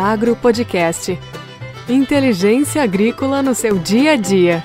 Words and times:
Inteliagro 0.00 0.34
Podcast. 0.34 1.18
Inteligência 1.86 2.82
agrícola 2.82 3.42
no 3.42 3.54
seu 3.54 3.76
dia 3.76 4.12
a 4.12 4.16
dia. 4.16 4.64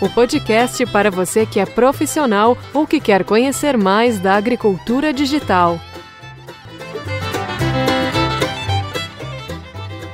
O 0.00 0.08
podcast 0.08 0.86
para 0.86 1.10
você 1.10 1.44
que 1.44 1.58
é 1.58 1.66
profissional 1.66 2.56
ou 2.72 2.86
que 2.86 3.00
quer 3.00 3.24
conhecer 3.24 3.76
mais 3.76 4.20
da 4.20 4.36
agricultura 4.36 5.12
digital. 5.12 5.76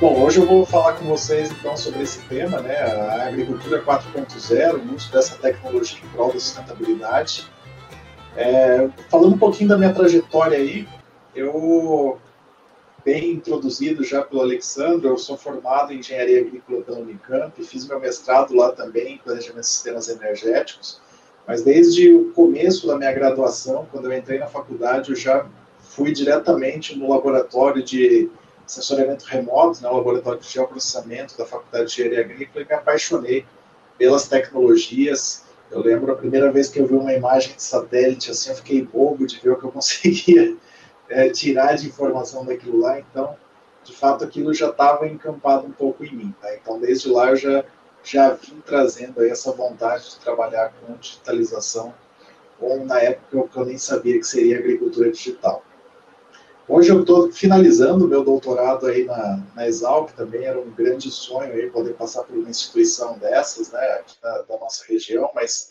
Bom, 0.00 0.22
hoje 0.22 0.40
eu 0.40 0.46
vou 0.46 0.64
falar 0.64 0.94
com 0.94 1.04
vocês 1.04 1.50
então 1.50 1.76
sobre 1.76 2.02
esse 2.02 2.20
tema, 2.20 2.62
né, 2.62 2.76
a 2.78 3.28
agricultura 3.28 3.82
4.0, 3.82 4.74
o 4.74 4.94
uso 4.94 5.12
dessa 5.12 5.36
tecnologia 5.36 5.98
em 6.02 6.08
prol 6.08 6.32
da 6.32 6.40
sustentabilidade. 6.40 7.46
É, 8.36 8.88
falando 9.08 9.34
um 9.34 9.38
pouquinho 9.38 9.70
da 9.70 9.78
minha 9.78 9.94
trajetória 9.94 10.58
aí, 10.58 10.86
eu, 11.34 12.18
bem 13.02 13.32
introduzido 13.32 14.04
já 14.04 14.20
pelo 14.22 14.42
Alexandre, 14.42 15.06
eu 15.06 15.16
sou 15.16 15.38
formado 15.38 15.92
em 15.92 16.00
Engenharia 16.00 16.40
Agrícola 16.40 16.82
pela 16.82 16.98
Unicamp, 16.98 17.64
fiz 17.64 17.88
meu 17.88 17.98
mestrado 17.98 18.54
lá 18.54 18.72
também 18.72 19.14
em 19.14 19.18
Planejamento 19.18 19.62
de 19.62 19.68
Sistemas 19.68 20.08
Energéticos, 20.08 21.00
mas 21.46 21.62
desde 21.62 22.12
o 22.12 22.30
começo 22.32 22.86
da 22.86 22.98
minha 22.98 23.12
graduação, 23.12 23.86
quando 23.90 24.12
eu 24.12 24.18
entrei 24.18 24.38
na 24.38 24.48
faculdade, 24.48 25.10
eu 25.10 25.16
já 25.16 25.46
fui 25.80 26.12
diretamente 26.12 26.98
no 26.98 27.08
laboratório 27.08 27.82
de 27.82 28.28
sensoriamento 28.66 29.24
remoto, 29.24 29.82
né, 29.82 29.88
o 29.88 29.96
laboratório 29.96 30.40
de 30.40 30.48
geoprocessamento 30.48 31.38
da 31.38 31.46
Faculdade 31.46 31.86
de 31.86 31.92
Engenharia 32.02 32.20
Agrícola, 32.20 32.64
e 32.64 32.68
me 32.68 32.74
apaixonei 32.74 33.46
pelas 33.96 34.28
tecnologias, 34.28 35.45
eu 35.70 35.80
lembro 35.80 36.12
a 36.12 36.16
primeira 36.16 36.50
vez 36.50 36.68
que 36.68 36.78
eu 36.78 36.86
vi 36.86 36.94
uma 36.94 37.12
imagem 37.12 37.54
de 37.54 37.62
satélite, 37.62 38.30
assim, 38.30 38.50
eu 38.50 38.56
fiquei 38.56 38.82
bobo 38.82 39.26
de 39.26 39.38
ver 39.38 39.50
o 39.50 39.56
que 39.56 39.64
eu 39.64 39.72
conseguia 39.72 40.56
é, 41.08 41.28
tirar 41.30 41.76
de 41.76 41.88
informação 41.88 42.44
daquilo 42.44 42.80
lá. 42.80 42.98
Então, 42.98 43.36
de 43.84 43.94
fato, 43.94 44.24
aquilo 44.24 44.52
já 44.52 44.70
estava 44.70 45.06
encampado 45.06 45.66
um 45.66 45.72
pouco 45.72 46.04
em 46.04 46.14
mim. 46.14 46.34
Tá? 46.40 46.54
Então, 46.54 46.78
desde 46.78 47.08
lá 47.08 47.30
eu 47.30 47.36
já 47.36 47.64
já 48.06 48.30
vim 48.30 48.62
trazendo 48.64 49.20
essa 49.24 49.50
vontade 49.50 50.10
de 50.10 50.20
trabalhar 50.20 50.72
com 50.80 50.94
digitalização, 50.94 51.92
ou 52.60 52.84
na 52.84 53.00
época 53.00 53.48
que 53.48 53.56
eu 53.56 53.64
nem 53.64 53.76
sabia 53.76 54.16
que 54.16 54.24
seria 54.24 54.60
agricultura 54.60 55.10
digital. 55.10 55.64
Hoje 56.68 56.90
eu 56.90 57.02
estou 57.02 57.30
finalizando 57.30 58.08
meu 58.08 58.24
doutorado 58.24 58.86
aí 58.86 59.04
na, 59.04 59.40
na 59.54 59.68
Exalc, 59.68 60.12
também 60.16 60.44
era 60.44 60.60
um 60.60 60.68
grande 60.72 61.12
sonho 61.12 61.52
aí 61.52 61.70
poder 61.70 61.94
passar 61.94 62.24
por 62.24 62.36
uma 62.36 62.50
instituição 62.50 63.16
dessas, 63.18 63.70
né, 63.70 63.80
aqui 64.00 64.16
da, 64.20 64.42
da 64.42 64.58
nossa 64.58 64.84
região, 64.88 65.30
mas 65.32 65.70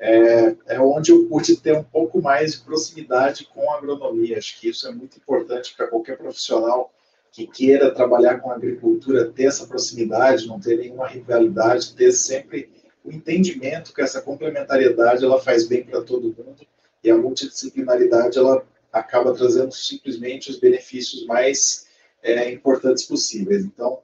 é, 0.00 0.56
é, 0.66 0.80
onde 0.80 1.12
eu 1.12 1.26
pude 1.26 1.56
ter 1.56 1.76
um 1.76 1.84
pouco 1.84 2.20
mais 2.20 2.54
de 2.54 2.60
proximidade 2.62 3.46
com 3.54 3.70
a 3.70 3.78
agronomia. 3.78 4.36
Acho 4.36 4.58
que 4.58 4.68
isso 4.68 4.88
é 4.88 4.90
muito 4.90 5.16
importante 5.16 5.76
para 5.76 5.86
qualquer 5.86 6.18
profissional 6.18 6.92
que 7.30 7.46
queira 7.46 7.94
trabalhar 7.94 8.40
com 8.40 8.50
agricultura, 8.50 9.30
ter 9.30 9.44
essa 9.44 9.64
proximidade, 9.68 10.48
não 10.48 10.58
ter 10.58 10.76
nenhuma 10.76 11.06
rivalidade, 11.06 11.94
ter 11.94 12.10
sempre 12.10 12.68
o 13.04 13.12
entendimento 13.12 13.94
que 13.94 14.02
essa 14.02 14.20
complementariedade 14.20 15.24
ela 15.24 15.40
faz 15.40 15.68
bem 15.68 15.84
para 15.84 16.02
todo 16.02 16.34
mundo 16.36 16.66
e 17.02 17.10
a 17.10 17.16
multidisciplinaridade 17.16 18.38
ela 18.38 18.66
acaba 18.92 19.34
trazendo 19.34 19.72
simplesmente 19.72 20.50
os 20.50 20.58
benefícios 20.58 21.24
mais 21.26 21.86
é, 22.22 22.50
importantes 22.50 23.04
possíveis. 23.04 23.64
Então, 23.64 24.00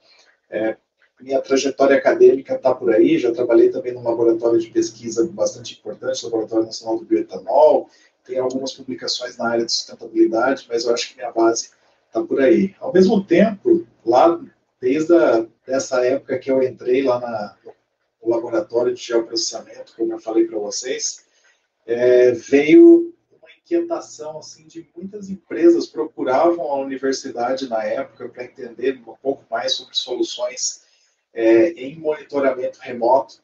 é, 0.50 0.76
minha 1.20 1.40
trajetória 1.40 1.96
acadêmica 1.96 2.54
está 2.54 2.74
por 2.74 2.92
aí, 2.92 3.18
já 3.18 3.32
trabalhei 3.32 3.70
também 3.70 3.92
num 3.92 4.02
laboratório 4.02 4.58
de 4.58 4.70
pesquisa 4.70 5.26
bastante 5.26 5.78
importante, 5.78 6.24
Laboratório 6.24 6.66
Nacional 6.66 6.98
do 6.98 7.04
Bioetanol, 7.04 7.90
tem 8.24 8.38
algumas 8.38 8.72
publicações 8.72 9.36
na 9.36 9.48
área 9.48 9.64
de 9.64 9.72
sustentabilidade, 9.72 10.66
mas 10.68 10.84
eu 10.84 10.94
acho 10.94 11.08
que 11.08 11.16
minha 11.16 11.32
base 11.32 11.70
está 12.06 12.22
por 12.22 12.40
aí. 12.40 12.74
Ao 12.78 12.92
mesmo 12.92 13.24
tempo, 13.24 13.86
lá 14.04 14.40
desde 14.80 15.14
a, 15.14 15.46
dessa 15.66 16.04
época 16.04 16.38
que 16.38 16.50
eu 16.50 16.62
entrei 16.62 17.02
lá 17.02 17.18
na, 17.18 17.56
no 18.22 18.30
laboratório 18.30 18.94
de 18.94 19.02
geoprocessamento, 19.02 19.94
como 19.96 20.12
eu 20.12 20.18
falei 20.18 20.46
para 20.46 20.58
vocês, 20.58 21.24
é, 21.86 22.32
veio 22.32 23.14
inquietação 23.68 24.38
assim 24.38 24.66
de 24.66 24.88
muitas 24.96 25.28
empresas 25.28 25.86
procuravam 25.86 26.70
a 26.70 26.80
universidade 26.80 27.68
na 27.68 27.84
época 27.84 28.28
para 28.28 28.44
entender 28.44 29.00
um 29.06 29.14
pouco 29.22 29.44
mais 29.50 29.72
sobre 29.72 29.94
soluções 29.94 30.82
é, 31.34 31.70
em 31.72 31.96
monitoramento 31.98 32.78
remoto 32.80 33.42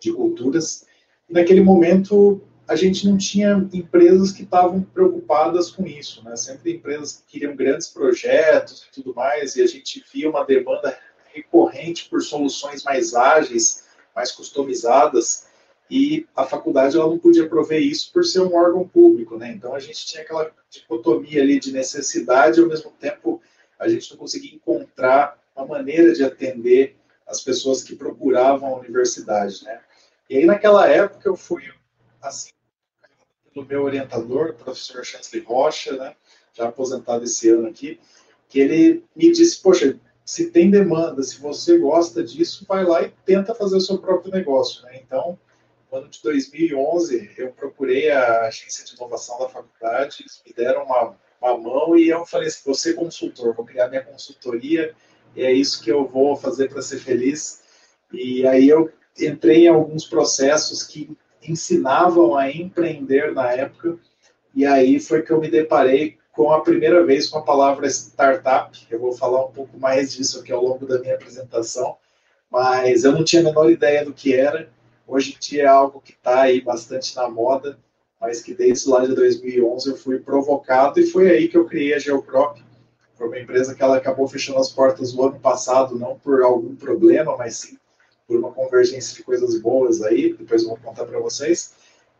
de 0.00 0.12
culturas. 0.12 0.84
Naquele 1.28 1.62
momento 1.62 2.42
a 2.66 2.76
gente 2.76 3.08
não 3.08 3.16
tinha 3.16 3.66
empresas 3.72 4.30
que 4.30 4.42
estavam 4.42 4.82
preocupadas 4.82 5.70
com 5.70 5.86
isso, 5.86 6.22
né? 6.22 6.36
Sempre 6.36 6.74
empresas 6.74 7.16
que 7.16 7.32
queriam 7.32 7.56
grandes 7.56 7.88
projetos 7.88 8.82
e 8.82 8.92
tudo 8.92 9.14
mais, 9.14 9.56
e 9.56 9.62
a 9.62 9.66
gente 9.66 10.04
via 10.12 10.28
uma 10.28 10.44
demanda 10.44 10.98
recorrente 11.32 12.06
por 12.10 12.20
soluções 12.20 12.84
mais 12.84 13.14
ágeis, 13.14 13.84
mais 14.14 14.32
customizadas 14.32 15.47
e 15.90 16.26
a 16.36 16.44
faculdade 16.44 16.96
ela 16.96 17.06
não 17.06 17.18
podia 17.18 17.48
prover 17.48 17.80
isso 17.80 18.12
por 18.12 18.24
ser 18.24 18.40
um 18.40 18.54
órgão 18.54 18.86
público, 18.86 19.36
né? 19.38 19.50
Então 19.50 19.74
a 19.74 19.78
gente 19.78 20.06
tinha 20.06 20.22
aquela 20.22 20.50
dicotomia 20.68 21.42
ali 21.42 21.58
de 21.58 21.72
necessidade, 21.72 22.58
e 22.58 22.62
ao 22.62 22.68
mesmo 22.68 22.90
tempo 22.92 23.40
a 23.78 23.88
gente 23.88 24.10
não 24.10 24.18
conseguia 24.18 24.54
encontrar 24.54 25.38
uma 25.56 25.66
maneira 25.66 26.12
de 26.12 26.22
atender 26.22 26.96
as 27.26 27.40
pessoas 27.42 27.82
que 27.82 27.96
procuravam 27.96 28.74
a 28.74 28.78
universidade, 28.78 29.64
né? 29.64 29.80
E 30.28 30.38
aí 30.38 30.44
naquela 30.44 30.88
época 30.88 31.28
eu 31.28 31.36
fui 31.36 31.64
assim 32.20 32.50
pelo 33.52 33.66
meu 33.66 33.82
orientador, 33.82 34.50
o 34.50 34.54
professor 34.54 35.04
Chansley 35.04 35.42
Rocha, 35.42 35.96
né? 35.96 36.14
Já 36.52 36.68
aposentado 36.68 37.24
esse 37.24 37.48
ano 37.48 37.68
aqui, 37.68 37.98
que 38.48 38.60
ele 38.60 39.04
me 39.16 39.32
disse, 39.32 39.60
poxa, 39.62 39.98
se 40.24 40.50
tem 40.50 40.70
demanda, 40.70 41.22
se 41.22 41.40
você 41.40 41.78
gosta 41.78 42.22
disso, 42.22 42.66
vai 42.68 42.84
lá 42.84 43.02
e 43.02 43.12
tenta 43.24 43.54
fazer 43.54 43.76
o 43.76 43.80
seu 43.80 43.98
próprio 43.98 44.32
negócio, 44.32 44.82
né? 44.82 45.00
Então 45.02 45.38
no 45.90 45.98
ano 45.98 46.08
de 46.08 46.22
2011, 46.22 47.32
eu 47.36 47.52
procurei 47.52 48.10
a 48.10 48.42
agência 48.42 48.84
de 48.84 48.94
inovação 48.94 49.38
da 49.38 49.48
faculdade, 49.48 50.18
eles 50.20 50.42
me 50.46 50.52
deram 50.52 50.84
uma, 50.84 51.16
uma 51.40 51.58
mão 51.58 51.96
e 51.96 52.08
eu 52.08 52.26
falei 52.26 52.48
assim: 52.48 52.62
vou 52.64 52.74
ser 52.74 52.94
consultor, 52.94 53.54
vou 53.54 53.64
criar 53.64 53.88
minha 53.88 54.04
consultoria 54.04 54.94
e 55.34 55.42
é 55.42 55.52
isso 55.52 55.82
que 55.82 55.90
eu 55.90 56.06
vou 56.06 56.36
fazer 56.36 56.68
para 56.68 56.82
ser 56.82 56.98
feliz. 56.98 57.62
E 58.12 58.46
aí 58.46 58.68
eu 58.68 58.90
entrei 59.18 59.66
em 59.66 59.68
alguns 59.68 60.04
processos 60.04 60.82
que 60.82 61.16
ensinavam 61.42 62.36
a 62.36 62.50
empreender 62.50 63.32
na 63.32 63.52
época, 63.52 63.98
e 64.54 64.66
aí 64.66 64.98
foi 64.98 65.22
que 65.22 65.30
eu 65.30 65.40
me 65.40 65.50
deparei 65.50 66.18
com 66.32 66.52
a 66.52 66.60
primeira 66.60 67.04
vez 67.04 67.28
com 67.28 67.38
a 67.38 67.42
palavra 67.42 67.88
startup. 67.88 68.78
Eu 68.90 69.00
vou 69.00 69.12
falar 69.12 69.44
um 69.44 69.52
pouco 69.52 69.78
mais 69.78 70.14
disso 70.14 70.40
aqui 70.40 70.52
ao 70.52 70.62
longo 70.62 70.86
da 70.86 70.98
minha 70.98 71.14
apresentação, 71.14 71.96
mas 72.50 73.04
eu 73.04 73.12
não 73.12 73.24
tinha 73.24 73.42
a 73.42 73.44
menor 73.44 73.70
ideia 73.70 74.04
do 74.04 74.12
que 74.12 74.34
era. 74.34 74.70
Hoje 75.08 75.34
em 75.34 75.38
dia 75.40 75.62
é 75.62 75.66
algo 75.66 76.02
que 76.02 76.12
está 76.12 76.42
aí 76.42 76.60
bastante 76.60 77.16
na 77.16 77.30
moda, 77.30 77.78
mas 78.20 78.42
que 78.42 78.52
desde 78.52 78.90
lá 78.90 79.06
de 79.06 79.14
2011 79.14 79.88
eu 79.88 79.96
fui 79.96 80.18
provocado 80.18 81.00
e 81.00 81.06
foi 81.06 81.30
aí 81.30 81.48
que 81.48 81.56
eu 81.56 81.64
criei 81.64 81.94
a 81.94 81.98
Geocrop. 81.98 82.58
Foi 83.16 83.26
uma 83.26 83.38
empresa 83.38 83.74
que 83.74 83.82
ela 83.82 83.96
acabou 83.96 84.28
fechando 84.28 84.58
as 84.58 84.70
portas 84.70 85.14
no 85.14 85.24
ano 85.24 85.40
passado, 85.40 85.98
não 85.98 86.18
por 86.18 86.42
algum 86.42 86.76
problema, 86.76 87.38
mas 87.38 87.56
sim 87.56 87.78
por 88.26 88.38
uma 88.38 88.52
convergência 88.52 89.16
de 89.16 89.22
coisas 89.22 89.58
boas 89.58 90.02
aí, 90.02 90.34
depois 90.34 90.62
eu 90.62 90.68
vou 90.68 90.76
contar 90.76 91.06
para 91.06 91.18
vocês. 91.18 91.72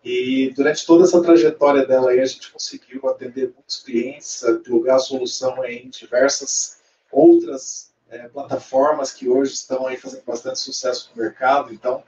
E 0.03 0.50
durante 0.56 0.87
toda 0.87 1.05
essa 1.05 1.20
trajetória 1.20 1.84
dela 1.84 2.10
aí, 2.10 2.20
a 2.20 2.25
gente 2.25 2.50
conseguiu 2.50 3.06
atender 3.06 3.53
muitos 3.55 3.82
clientes, 3.82 4.43
plugar 4.64 4.96
a 4.96 5.00
solução 5.00 5.62
em 5.67 5.91
diversas 5.91 6.79
outras 7.12 7.91
é, 8.08 8.26
plataformas 8.29 9.12
que 9.12 9.29
hoje 9.29 9.52
estão 9.52 9.87
aí 9.87 9.99
fazendo 9.99 10.25
bastante 10.25 10.58
sucesso 10.58 11.11
no 11.14 11.23
mercado. 11.23 11.75
Então, 11.75 12.02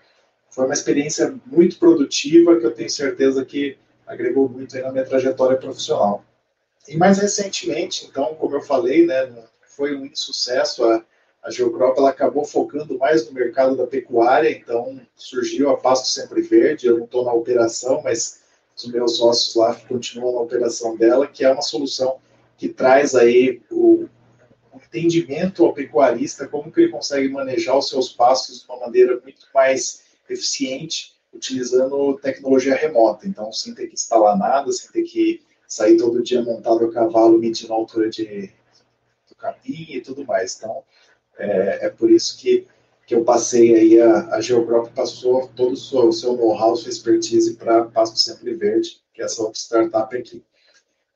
foi 0.50 0.64
uma 0.64 0.74
experiência 0.74 1.34
muito 1.46 1.78
produtiva 1.78 2.58
que 2.58 2.66
eu 2.66 2.74
tenho 2.74 2.90
certeza 2.90 3.44
que 3.44 3.78
agregou 4.06 4.48
muito 4.48 4.76
na 4.78 4.90
minha 4.90 5.04
trajetória 5.04 5.56
profissional. 5.56 6.24
E 6.88 6.96
mais 6.96 7.18
recentemente, 7.18 8.06
então, 8.06 8.34
como 8.34 8.56
eu 8.56 8.60
falei, 8.60 9.06
né, 9.06 9.32
foi 9.62 9.96
um 9.96 10.04
insucesso. 10.04 10.84
A, 10.84 11.04
a 11.42 11.50
Geocrop 11.50 11.96
ela 11.96 12.10
acabou 12.10 12.44
focando 12.44 12.98
mais 12.98 13.26
no 13.26 13.32
mercado 13.32 13.76
da 13.76 13.86
pecuária, 13.86 14.50
então 14.50 15.00
surgiu 15.14 15.70
a 15.70 15.76
Pasto 15.76 16.08
Sempre 16.08 16.42
Verde. 16.42 16.88
Eu 16.88 16.98
não 16.98 17.04
estou 17.04 17.24
na 17.24 17.32
operação, 17.32 18.02
mas 18.02 18.40
os 18.76 18.86
meus 18.90 19.18
sócios 19.18 19.54
lá 19.54 19.74
continuam 19.88 20.34
na 20.34 20.40
operação 20.40 20.96
dela, 20.96 21.26
que 21.26 21.44
é 21.44 21.52
uma 21.52 21.62
solução 21.62 22.18
que 22.58 22.68
traz 22.68 23.14
aí 23.14 23.62
o, 23.70 24.08
o 24.72 24.76
entendimento 24.76 25.64
ao 25.64 25.72
pecuarista, 25.72 26.48
como 26.48 26.72
que 26.72 26.80
ele 26.80 26.92
consegue 26.92 27.28
manejar 27.28 27.78
os 27.78 27.88
seus 27.88 28.10
pastos 28.10 28.60
de 28.60 28.66
uma 28.66 28.80
maneira 28.80 29.20
muito 29.22 29.46
mais 29.54 30.09
eficiente 30.32 31.14
utilizando 31.32 32.18
tecnologia 32.18 32.74
remota. 32.74 33.26
Então, 33.26 33.52
sem 33.52 33.74
ter 33.74 33.86
que 33.86 33.94
instalar 33.94 34.36
nada, 34.36 34.70
sem 34.72 34.90
ter 34.90 35.02
que 35.02 35.42
sair 35.66 35.96
todo 35.96 36.22
dia 36.22 36.42
montado 36.42 36.84
a 36.84 36.92
cavalo, 36.92 37.38
medindo 37.38 37.72
a 37.72 37.76
altura 37.76 38.10
de, 38.10 38.52
do 39.28 39.34
capim 39.36 39.86
e 39.88 40.00
tudo 40.00 40.24
mais. 40.24 40.56
Então, 40.56 40.82
é, 41.38 41.86
é 41.86 41.90
por 41.90 42.10
isso 42.10 42.36
que, 42.38 42.66
que 43.06 43.14
eu 43.14 43.24
passei 43.24 43.74
aí, 43.74 44.00
a, 44.00 44.36
a 44.36 44.90
passou 44.94 45.48
todo 45.54 45.72
o 45.72 45.76
seu, 45.76 46.12
seu 46.12 46.36
know-how, 46.36 46.76
sua 46.76 46.90
expertise 46.90 47.54
para 47.54 47.84
Pasto 47.84 48.18
Sempre 48.18 48.54
Verde, 48.54 49.00
que 49.14 49.22
é 49.22 49.24
essa 49.24 49.42
outra 49.42 49.60
startup 49.60 50.16
aqui. 50.16 50.42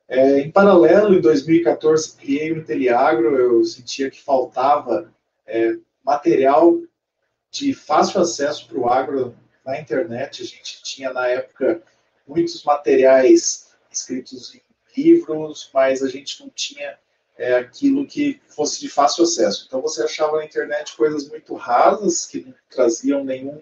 É, 0.07 0.39
em 0.39 0.51
paralelo, 0.51 1.15
em 1.15 1.21
2014, 1.21 2.15
criei 2.15 2.51
o 2.51 2.59
Inteliagro, 2.59 3.35
eu 3.35 3.63
sentia 3.65 4.09
que 4.09 4.21
faltava 4.21 5.11
é, 5.47 5.77
material 6.03 6.79
de 7.55 7.73
fácil 7.73 8.21
acesso 8.21 8.67
para 8.67 8.77
o 8.77 8.89
agro 8.89 9.35
na 9.65 9.79
internet. 9.79 10.41
A 10.41 10.45
gente 10.45 10.83
tinha, 10.83 11.11
na 11.13 11.27
época, 11.27 11.81
muitos 12.27 12.63
materiais 12.63 13.71
escritos 13.91 14.53
em 14.53 14.61
livros, 14.95 15.69
mas 15.73 16.03
a 16.03 16.09
gente 16.09 16.41
não 16.41 16.49
tinha 16.49 16.97
é, 17.37 17.55
aquilo 17.55 18.05
que 18.05 18.41
fosse 18.47 18.79
de 18.79 18.89
fácil 18.89 19.23
acesso. 19.23 19.65
Então, 19.67 19.81
você 19.81 20.03
achava 20.03 20.37
na 20.37 20.45
internet 20.45 20.95
coisas 20.95 21.27
muito 21.29 21.53
rasas, 21.55 22.25
que 22.25 22.41
não 22.41 22.53
traziam 22.69 23.23
nenhum 23.23 23.61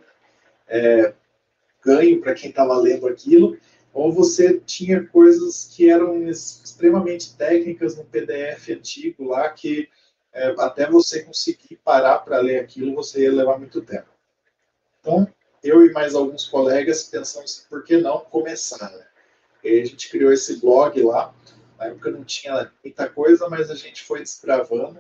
é, 0.68 1.14
ganho 1.84 2.20
para 2.22 2.34
quem 2.34 2.50
estava 2.50 2.76
lendo 2.78 3.08
aquilo, 3.08 3.58
ou 3.94 4.12
você 4.12 4.60
tinha 4.60 5.06
coisas 5.06 5.72
que 5.76 5.90
eram 5.90 6.28
extremamente 6.28 7.36
técnicas 7.36 7.96
no 7.96 8.06
PDF 8.06 8.70
antigo 8.70 9.26
lá, 9.26 9.50
que 9.50 9.88
é, 10.34 10.56
até 10.58 10.90
você 10.90 11.24
conseguir 11.24 11.78
parar 11.84 12.20
para 12.20 12.40
ler 12.40 12.60
aquilo, 12.60 12.96
você 12.96 13.24
ia 13.24 13.32
levar 13.32 13.58
muito 13.58 13.82
tempo. 13.82 14.08
Então, 15.00 15.28
eu 15.64 15.86
e 15.86 15.92
mais 15.92 16.16
alguns 16.16 16.48
colegas 16.48 17.04
pensamos, 17.04 17.66
por 17.70 17.84
que 17.84 17.98
não 17.98 18.20
começar? 18.20 18.92
Né? 18.92 19.06
E 19.64 19.82
a 19.82 19.86
gente 19.86 20.10
criou 20.10 20.34
esse 20.34 20.60
blog 20.60 21.02
lá, 21.04 21.34
na 21.78 21.86
época 21.86 22.12
não 22.12 22.24
tinha 22.24 22.72
muita 22.84 23.10
coisa, 23.10 23.48
mas 23.50 23.70
a 23.70 23.76
gente 23.76 24.04
foi 24.04 24.20
desbravando, 24.20 25.00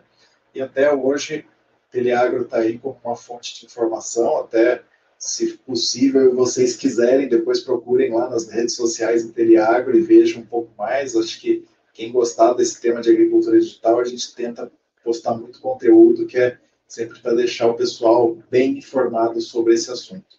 e 0.53 0.61
até 0.61 0.93
hoje 0.93 1.45
Teleagro 1.93 2.43
está 2.43 2.57
aí 2.57 2.79
como 2.79 2.99
uma 3.03 3.15
fonte 3.15 3.59
de 3.59 3.65
informação, 3.65 4.37
até 4.37 4.83
se 5.17 5.57
possível 5.59 6.35
vocês 6.35 6.75
quiserem, 6.75 7.29
depois 7.29 7.61
procurem 7.61 8.11
lá 8.11 8.29
nas 8.29 8.49
redes 8.49 8.75
sociais 8.75 9.25
do 9.25 9.31
Teleagro 9.31 9.95
e 9.95 10.01
vejam 10.01 10.41
um 10.41 10.45
pouco 10.45 10.73
mais. 10.77 11.15
Acho 11.15 11.39
que 11.39 11.65
quem 11.93 12.11
gostar 12.11 12.53
desse 12.53 12.81
tema 12.81 12.99
de 12.99 13.11
agricultura 13.11 13.59
digital, 13.59 13.99
a 13.99 14.03
gente 14.03 14.35
tenta 14.35 14.71
postar 15.03 15.35
muito 15.35 15.59
conteúdo 15.59 16.25
que 16.25 16.37
é 16.37 16.57
sempre 16.87 17.19
para 17.19 17.33
deixar 17.33 17.67
o 17.67 17.75
pessoal 17.75 18.37
bem 18.49 18.77
informado 18.77 19.41
sobre 19.41 19.73
esse 19.73 19.91
assunto. 19.91 20.37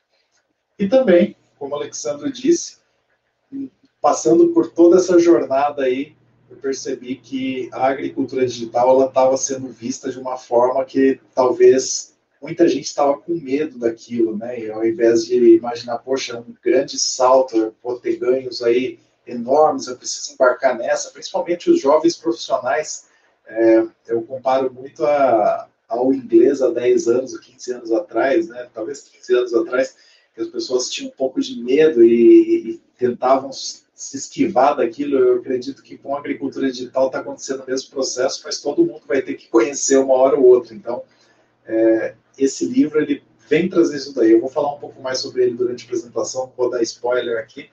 E 0.78 0.88
também, 0.88 1.36
como 1.58 1.74
o 1.74 1.78
Alexandre 1.78 2.30
disse, 2.30 2.78
passando 4.00 4.48
por 4.48 4.70
toda 4.70 4.98
essa 4.98 5.18
jornada 5.18 5.82
aí, 5.82 6.14
eu 6.50 6.56
percebi 6.56 7.16
que 7.16 7.68
a 7.72 7.88
agricultura 7.88 8.46
digital 8.46 8.90
ela 8.90 9.06
estava 9.06 9.36
sendo 9.36 9.68
vista 9.68 10.10
de 10.10 10.18
uma 10.18 10.36
forma 10.36 10.84
que 10.84 11.20
talvez 11.34 12.14
muita 12.40 12.68
gente 12.68 12.84
estava 12.84 13.16
com 13.18 13.32
medo 13.32 13.78
daquilo, 13.78 14.36
né? 14.36 14.60
E 14.60 14.70
ao 14.70 14.84
invés 14.84 15.24
de 15.24 15.56
imaginar, 15.56 15.98
poxa, 15.98 16.38
um 16.38 16.54
grande 16.62 16.98
salto, 16.98 17.56
eu 17.56 17.74
vou 17.82 17.98
ter 17.98 18.16
ganhos 18.16 18.62
aí 18.62 18.98
enormes, 19.26 19.86
eu 19.86 19.96
preciso 19.96 20.34
embarcar 20.34 20.76
nessa, 20.76 21.10
principalmente 21.10 21.70
os 21.70 21.80
jovens 21.80 22.16
profissionais. 22.16 23.06
É, 23.46 23.86
eu 24.08 24.22
comparo 24.22 24.72
muito 24.72 25.04
a, 25.04 25.68
ao 25.88 26.12
inglês 26.12 26.62
há 26.62 26.70
10 26.70 27.08
anos, 27.08 27.38
15 27.38 27.72
anos 27.72 27.92
atrás, 27.92 28.48
né? 28.48 28.68
Talvez 28.72 29.02
15 29.02 29.34
anos 29.34 29.54
atrás, 29.54 29.96
que 30.34 30.40
as 30.40 30.48
pessoas 30.48 30.88
tinham 30.88 31.10
um 31.10 31.16
pouco 31.16 31.40
de 31.40 31.62
medo 31.62 32.02
e, 32.02 32.70
e 32.70 32.82
tentavam 32.98 33.52
se 33.52 33.84
esquivar 34.16 34.76
daquilo. 34.76 35.18
Eu 35.18 35.36
acredito 35.38 35.82
que 35.82 35.96
com 35.96 36.16
a 36.16 36.18
agricultura 36.18 36.70
digital 36.70 37.06
está 37.06 37.20
acontecendo 37.20 37.62
o 37.62 37.66
mesmo 37.66 37.90
processo, 37.90 38.42
mas 38.44 38.60
todo 38.60 38.84
mundo 38.84 39.02
vai 39.06 39.22
ter 39.22 39.34
que 39.34 39.48
conhecer 39.48 39.98
uma 39.98 40.14
hora 40.14 40.36
ou 40.36 40.44
outra. 40.44 40.74
Então, 40.74 41.02
é, 41.66 42.14
esse 42.38 42.66
livro 42.66 43.00
ele 43.00 43.22
vem 43.48 43.68
trazer 43.68 43.96
isso 43.96 44.14
daí. 44.14 44.32
Eu 44.32 44.40
vou 44.40 44.48
falar 44.48 44.74
um 44.74 44.78
pouco 44.78 45.00
mais 45.00 45.18
sobre 45.18 45.44
ele 45.44 45.54
durante 45.54 45.84
a 45.84 45.86
apresentação, 45.86 46.52
vou 46.56 46.70
dar 46.70 46.82
spoiler 46.82 47.38
aqui, 47.38 47.68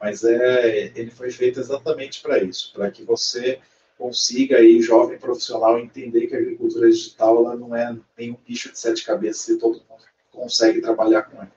mas 0.00 0.24
é, 0.24 0.92
ele 0.94 1.10
foi 1.10 1.30
feito 1.30 1.60
exatamente 1.60 2.20
para 2.22 2.42
isso, 2.42 2.72
para 2.72 2.90
que 2.90 3.04
você 3.04 3.60
consiga 4.02 4.56
aí, 4.56 4.82
jovem 4.82 5.16
profissional, 5.16 5.78
entender 5.78 6.26
que 6.26 6.34
a 6.34 6.38
agricultura 6.38 6.90
digital 6.90 7.36
ela 7.36 7.56
não 7.56 7.74
é 7.74 7.96
nenhum 8.18 8.36
bicho 8.44 8.72
de 8.72 8.76
sete 8.76 9.04
cabeças 9.04 9.48
e 9.48 9.58
todo 9.60 9.74
mundo 9.88 10.02
consegue 10.32 10.80
trabalhar 10.80 11.22
com 11.22 11.36
ela. 11.36 11.52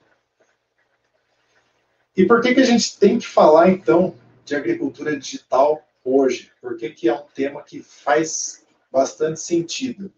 E 2.16 2.24
por 2.24 2.42
que, 2.42 2.54
que 2.54 2.62
a 2.62 2.66
gente 2.66 3.00
tem 3.00 3.18
que 3.18 3.26
falar, 3.26 3.72
então, 3.72 4.16
de 4.46 4.56
agricultura 4.56 5.18
digital 5.18 5.84
hoje? 6.04 6.52
Por 6.62 6.78
que, 6.78 6.92
que 6.92 7.10
é 7.10 7.16
um 7.16 7.26
tema 7.34 7.64
que 7.64 7.82
faz 7.82 8.64
bastante 8.92 9.40
sentido? 9.42 10.14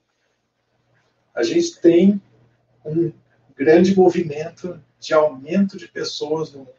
A 1.33 1.44
gente 1.44 1.80
tem 1.80 2.21
um 2.85 3.13
grande 3.56 3.95
movimento 3.95 4.83
de 5.00 5.13
aumento 5.13 5.77
de 5.77 5.88
pessoas 5.88 6.51
no 6.51 6.59
mundo. 6.59 6.73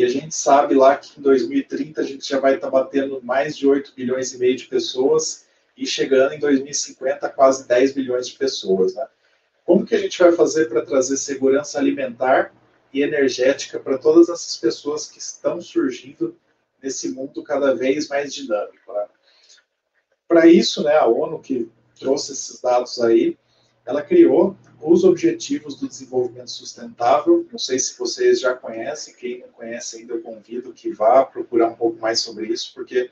E 0.00 0.04
a 0.04 0.08
gente 0.08 0.34
sabe 0.34 0.74
lá 0.74 0.96
que 0.96 1.20
em 1.20 1.22
2030 1.22 2.00
a 2.00 2.04
gente 2.04 2.26
já 2.26 2.40
vai 2.40 2.54
estar 2.54 2.70
batendo 2.70 3.20
mais 3.22 3.54
de 3.54 3.68
8 3.68 3.92
bilhões 3.94 4.32
e 4.32 4.38
meio 4.38 4.56
de 4.56 4.64
pessoas 4.64 5.44
e 5.76 5.86
chegando 5.86 6.32
em 6.32 6.38
2050 6.38 7.26
a 7.26 7.28
quase 7.28 7.68
10 7.68 7.92
bilhões 7.92 8.26
de 8.26 8.38
pessoas. 8.38 8.94
Né? 8.94 9.06
Como 9.62 9.84
que 9.84 9.94
a 9.94 9.98
gente 9.98 10.18
vai 10.18 10.32
fazer 10.32 10.70
para 10.70 10.86
trazer 10.86 11.18
segurança 11.18 11.78
alimentar 11.78 12.50
e 12.94 13.02
energética 13.02 13.78
para 13.78 13.98
todas 13.98 14.30
essas 14.30 14.56
pessoas 14.56 15.06
que 15.06 15.18
estão 15.18 15.60
surgindo 15.60 16.34
nesse 16.82 17.10
mundo 17.10 17.42
cada 17.42 17.74
vez 17.74 18.08
mais 18.08 18.32
dinâmico? 18.32 18.94
Né? 18.94 19.06
Para 20.26 20.46
isso, 20.46 20.82
né, 20.82 20.96
a 20.96 21.04
ONU 21.04 21.40
que 21.40 21.70
trouxe 21.98 22.32
esses 22.32 22.58
dados 22.58 22.98
aí, 23.02 23.36
ela 23.84 24.02
criou 24.02 24.56
os 24.82 25.04
Objetivos 25.04 25.76
do 25.76 25.88
Desenvolvimento 25.88 26.50
Sustentável. 26.50 27.46
Não 27.50 27.58
sei 27.58 27.78
se 27.78 27.98
vocês 27.98 28.40
já 28.40 28.54
conhecem, 28.54 29.14
quem 29.14 29.40
não 29.40 29.48
conhece 29.48 29.98
ainda, 29.98 30.14
eu 30.14 30.22
convido 30.22 30.72
que 30.72 30.90
vá 30.90 31.24
procurar 31.24 31.68
um 31.68 31.74
pouco 31.74 31.98
mais 31.98 32.20
sobre 32.20 32.46
isso, 32.46 32.72
porque 32.74 33.10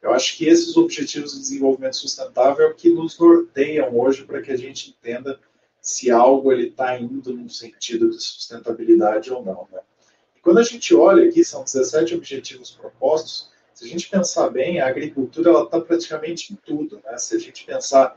eu 0.00 0.12
acho 0.12 0.36
que 0.36 0.46
esses 0.46 0.76
Objetivos 0.76 1.32
do 1.32 1.40
Desenvolvimento 1.40 1.96
Sustentável 1.96 2.66
é 2.66 2.70
o 2.70 2.74
que 2.74 2.90
nos 2.90 3.18
norteiam 3.18 3.98
hoje 3.98 4.24
para 4.24 4.40
que 4.40 4.52
a 4.52 4.56
gente 4.56 4.90
entenda 4.90 5.38
se 5.80 6.10
algo 6.10 6.52
ele 6.52 6.68
está 6.68 6.98
indo 6.98 7.32
num 7.32 7.48
sentido 7.48 8.10
de 8.10 8.22
sustentabilidade 8.22 9.32
ou 9.32 9.44
não. 9.44 9.66
Né? 9.72 9.80
E 10.36 10.40
quando 10.40 10.58
a 10.58 10.62
gente 10.62 10.94
olha 10.94 11.28
aqui, 11.28 11.44
são 11.44 11.64
17 11.64 12.14
objetivos 12.14 12.70
propostos, 12.70 13.50
se 13.74 13.84
a 13.84 13.88
gente 13.88 14.08
pensar 14.08 14.50
bem, 14.50 14.80
a 14.80 14.88
agricultura 14.88 15.62
está 15.62 15.80
praticamente 15.80 16.52
em 16.52 16.56
tudo. 16.56 17.00
Né? 17.04 17.16
Se 17.16 17.36
a 17.36 17.38
gente 17.38 17.64
pensar 17.64 18.16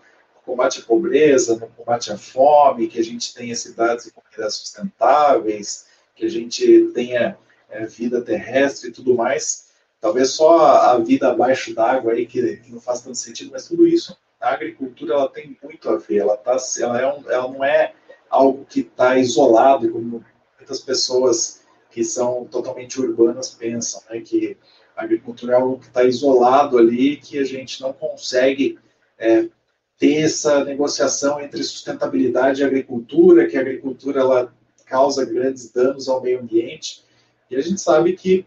combate 0.51 0.81
à 0.81 0.84
pobreza, 0.84 1.55
no 1.55 1.67
combate 1.67 2.12
à 2.12 2.17
fome, 2.17 2.89
que 2.89 3.00
a 3.00 3.03
gente 3.03 3.34
tenha 3.34 3.55
cidades 3.55 4.05
e 4.05 4.12
comunidades 4.12 4.55
sustentáveis, 4.55 5.86
que 6.13 6.25
a 6.25 6.29
gente 6.29 6.91
tenha 6.93 7.38
é, 7.70 7.86
vida 7.86 8.22
terrestre 8.22 8.89
e 8.89 8.91
tudo 8.91 9.15
mais. 9.15 9.70
Talvez 10.01 10.31
só 10.31 10.60
a, 10.60 10.98
vida 10.98 11.29
abaixo 11.29 11.74
d'água 11.74 12.12
aí 12.12 12.25
que, 12.25 12.58
que, 12.58 12.72
não 12.72 12.81
faz 12.81 13.01
tanto 13.01 13.17
sentido, 13.17 13.51
mas 13.53 13.67
tudo 13.67 13.88
isso, 13.88 14.17
a 14.41 14.50
agricultura 14.50 15.13
ela 15.13 15.29
tem 15.29 15.58
muito 15.63 15.89
a 15.89 15.96
ver. 15.96 16.17
Ela, 16.17 16.36
tá, 16.36 16.58
ela, 16.79 17.01
é 17.01 17.08
um, 17.08 17.31
ela 17.31 17.48
não 17.48 17.63
é 17.63 17.93
algo 18.29 18.65
que 18.65 18.81
está 18.81 19.17
isolado, 19.17 19.89
como 19.89 20.25
muitas 20.58 20.81
pessoas 20.81 21.62
que 21.89 22.03
são 22.03 22.46
totalmente 22.46 23.00
urbanas 23.00 23.51
pensam, 23.51 24.01
né? 24.10 24.20
que 24.20 24.58
a 24.98 25.03
agricultura 25.03 25.53
é 25.53 25.55
algo 25.55 25.79
que 25.79 25.88
está 25.88 26.03
isolado 26.03 26.77
ali, 26.77 27.15
que 27.15 27.39
a 27.39 27.46
gente 27.46 27.81
não 27.81 27.93
consegue 27.93 28.77
é, 29.17 29.48
ter 30.01 30.24
essa 30.24 30.65
negociação 30.65 31.39
entre 31.39 31.62
sustentabilidade 31.62 32.60
e 32.60 32.65
agricultura, 32.65 33.48
que 33.48 33.55
a 33.55 33.62
agricultura 33.62 34.22
ela 34.22 34.51
causa 34.84 35.24
grandes 35.24 35.72
danos 35.72 36.10
ao 36.10 36.24
meio 36.24 36.39
ambiente. 36.39 37.05
E 37.51 37.55
a 37.55 37.62
gente 37.62 37.79
sabe 37.79 38.13
que, 38.13 38.43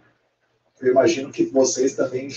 eu 0.81 0.91
imagino 0.91 1.31
que 1.31 1.45
vocês 1.45 1.95
também, 1.95 2.29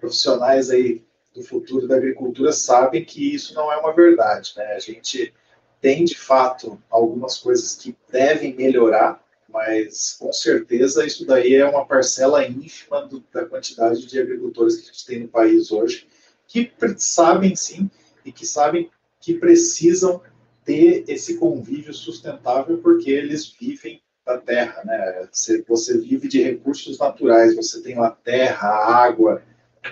profissionais 0.00 0.70
aí 0.70 1.04
do 1.32 1.44
futuro 1.44 1.86
da 1.86 1.94
agricultura, 1.94 2.52
sabem 2.52 3.04
que 3.04 3.32
isso 3.32 3.54
não 3.54 3.72
é 3.72 3.76
uma 3.76 3.94
verdade. 3.94 4.54
Né? 4.56 4.64
A 4.72 4.80
gente 4.80 5.32
tem, 5.80 6.04
de 6.04 6.18
fato, 6.18 6.76
algumas 6.90 7.38
coisas 7.38 7.76
que 7.76 7.96
devem 8.10 8.56
melhorar, 8.56 9.24
mas 9.48 10.16
com 10.18 10.32
certeza 10.32 11.06
isso 11.06 11.24
daí 11.24 11.54
é 11.54 11.64
uma 11.64 11.86
parcela 11.86 12.44
ínfima 12.44 13.06
do, 13.06 13.22
da 13.32 13.46
quantidade 13.46 14.04
de 14.04 14.18
agricultores 14.18 14.78
que 14.78 14.82
a 14.82 14.92
gente 14.92 15.06
tem 15.06 15.20
no 15.20 15.28
país 15.28 15.70
hoje, 15.70 16.08
que 16.48 16.72
sabem 16.96 17.54
sim 17.54 17.88
e 18.24 18.32
que 18.32 18.46
sabem 18.46 18.90
que 19.20 19.34
precisam 19.34 20.20
ter 20.64 21.04
esse 21.08 21.36
convívio 21.36 21.92
sustentável 21.92 22.78
porque 22.78 23.10
eles 23.10 23.54
vivem 23.58 24.02
da 24.24 24.38
terra, 24.38 24.82
né? 24.84 25.28
Você, 25.30 25.62
você 25.62 25.98
vive 25.98 26.28
de 26.28 26.42
recursos 26.42 26.98
naturais, 26.98 27.54
você 27.54 27.82
tem 27.82 27.98
a 27.98 28.10
terra, 28.10 28.68
a 28.68 28.96
água, 28.96 29.42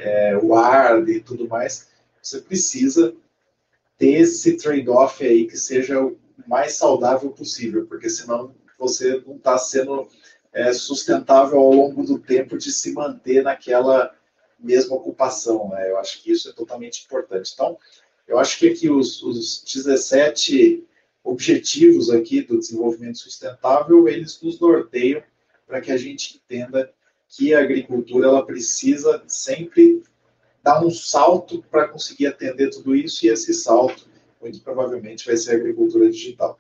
é, 0.01 0.37
o 0.39 0.55
ar 0.55 1.07
e 1.09 1.21
tudo 1.21 1.47
mais. 1.47 1.89
Você 2.23 2.41
precisa 2.41 3.15
ter 3.99 4.21
esse 4.21 4.57
trade-off 4.57 5.23
aí 5.25 5.47
que 5.47 5.57
seja 5.57 6.01
o 6.01 6.19
mais 6.47 6.73
saudável 6.73 7.31
possível, 7.31 7.87
porque 7.87 8.09
senão 8.09 8.55
você 8.79 9.23
não 9.27 9.37
está 9.37 9.59
sendo 9.59 10.09
é, 10.53 10.73
sustentável 10.73 11.59
ao 11.59 11.73
longo 11.73 12.05
do 12.05 12.19
tempo 12.19 12.57
de 12.57 12.73
se 12.73 12.93
manter 12.93 13.43
naquela 13.43 14.15
mesma 14.59 14.97
ocupação, 14.97 15.69
né? 15.69 15.91
Eu 15.91 15.99
acho 15.99 16.23
que 16.23 16.33
isso 16.33 16.49
é 16.49 16.53
totalmente 16.53 17.05
importante. 17.05 17.51
Então, 17.53 17.77
eu 18.27 18.39
acho 18.39 18.59
que 18.59 18.69
aqui 18.69 18.91
os, 18.91 19.23
os 19.23 19.63
17 19.65 20.87
objetivos 21.25 22.11
aqui 22.11 22.43
do 22.43 22.59
desenvolvimento 22.59 23.19
sustentável, 23.19 24.09
eles 24.09 24.41
nos 24.43 24.59
norteiam 24.59 25.23
para 25.67 25.81
que 25.81 25.93
a 25.93 25.97
gente 25.97 26.37
entenda 26.37 26.93
que 27.29 27.55
a 27.55 27.61
agricultura 27.61 28.29
ela 28.29 28.45
precisa 28.45 29.23
sempre 29.27 30.03
dar 30.63 30.85
um 30.85 30.91
salto 30.91 31.63
para 31.71 31.89
conseguir 31.89 32.27
atender 32.27 32.71
tudo 32.71 32.95
isso, 32.95 33.25
e 33.25 33.29
esse 33.29 33.53
salto, 33.55 34.07
muito 34.41 34.61
provavelmente, 34.61 35.27
vai 35.27 35.37
ser 35.37 35.53
a 35.53 35.57
agricultura 35.57 36.11
digital. 36.11 36.59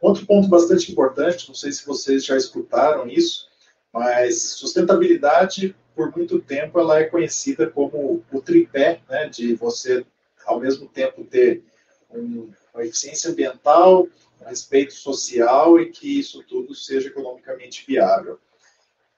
Outro 0.00 0.26
ponto 0.26 0.48
bastante 0.48 0.90
importante, 0.90 1.48
não 1.48 1.54
sei 1.54 1.72
se 1.72 1.86
vocês 1.86 2.24
já 2.24 2.36
escutaram 2.36 3.06
isso, 3.08 3.48
mas 3.92 4.42
sustentabilidade, 4.42 5.74
por 5.94 6.14
muito 6.16 6.40
tempo, 6.40 6.80
ela 6.80 6.98
é 6.98 7.04
conhecida 7.04 7.70
como 7.70 8.24
o 8.32 8.40
tripé, 8.40 9.00
né, 9.08 9.28
de 9.28 9.54
você, 9.54 10.04
ao 10.44 10.60
mesmo 10.60 10.88
tempo, 10.88 11.24
ter 11.24 11.62
um, 12.10 12.50
uma 12.72 12.84
eficiência 12.84 13.30
ambiental, 13.30 14.08
um 14.40 14.44
respeito 14.44 14.94
social 14.94 15.80
e 15.80 15.90
que 15.90 16.18
isso 16.18 16.42
tudo 16.42 16.74
seja 16.74 17.08
economicamente 17.08 17.84
viável. 17.86 18.38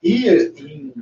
E 0.01 0.27
em 0.29 0.93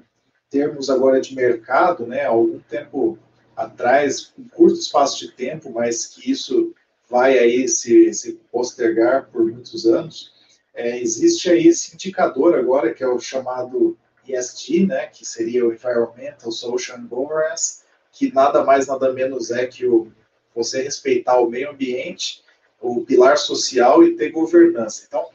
termos 0.49 0.89
agora 0.89 1.19
de 1.19 1.35
mercado, 1.35 2.05
né, 2.05 2.25
algum 2.25 2.59
tempo 2.59 3.17
atrás, 3.55 4.33
um 4.37 4.47
curto 4.47 4.79
espaço 4.79 5.19
de 5.19 5.31
tempo, 5.31 5.71
mas 5.71 6.05
que 6.05 6.29
isso 6.29 6.73
vai 7.09 7.37
aí 7.37 7.67
se, 7.67 8.13
se 8.13 8.33
postergar 8.51 9.29
por 9.29 9.45
muitos 9.45 9.85
anos, 9.85 10.33
é, 10.73 10.99
existe 10.99 11.49
aí 11.49 11.67
esse 11.67 11.93
indicador 11.93 12.55
agora, 12.55 12.93
que 12.93 13.03
é 13.03 13.07
o 13.07 13.19
chamado 13.19 13.97
ESG, 14.27 14.87
né, 14.87 15.07
que 15.07 15.25
seria 15.25 15.65
o 15.65 15.73
Environmental, 15.73 16.51
Social 16.51 16.99
Governance, 17.01 17.84
que 18.15 18.33
nada 18.33 18.63
mais, 18.63 18.87
nada 18.87 19.11
menos 19.11 19.51
é 19.51 19.67
que 19.67 19.85
o, 19.85 20.09
você 20.55 20.81
respeitar 20.81 21.37
o 21.37 21.49
meio 21.49 21.69
ambiente, 21.69 22.41
o 22.79 23.01
pilar 23.01 23.37
social 23.37 24.03
e 24.03 24.15
ter 24.15 24.31
governança. 24.31 25.03
Então, 25.05 25.27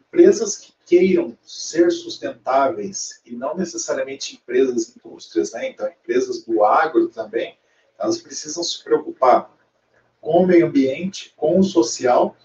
empresas 0.00 0.56
que 0.56 0.72
queiram 0.86 1.36
ser 1.42 1.90
sustentáveis, 1.90 3.20
e 3.26 3.34
não 3.34 3.56
necessariamente 3.56 4.36
empresas, 4.36 4.94
indústrias, 4.96 5.52
né, 5.52 5.70
então 5.70 5.88
empresas 5.88 6.44
do 6.44 6.64
agro 6.64 7.08
também, 7.08 7.58
elas 7.98 8.18
precisam 8.18 8.62
se 8.62 8.82
preocupar 8.82 9.52
com 10.20 10.44
o 10.44 10.46
meio 10.46 10.66
ambiente, 10.66 11.34
com 11.36 11.58
o 11.58 11.64
social. 11.64 12.36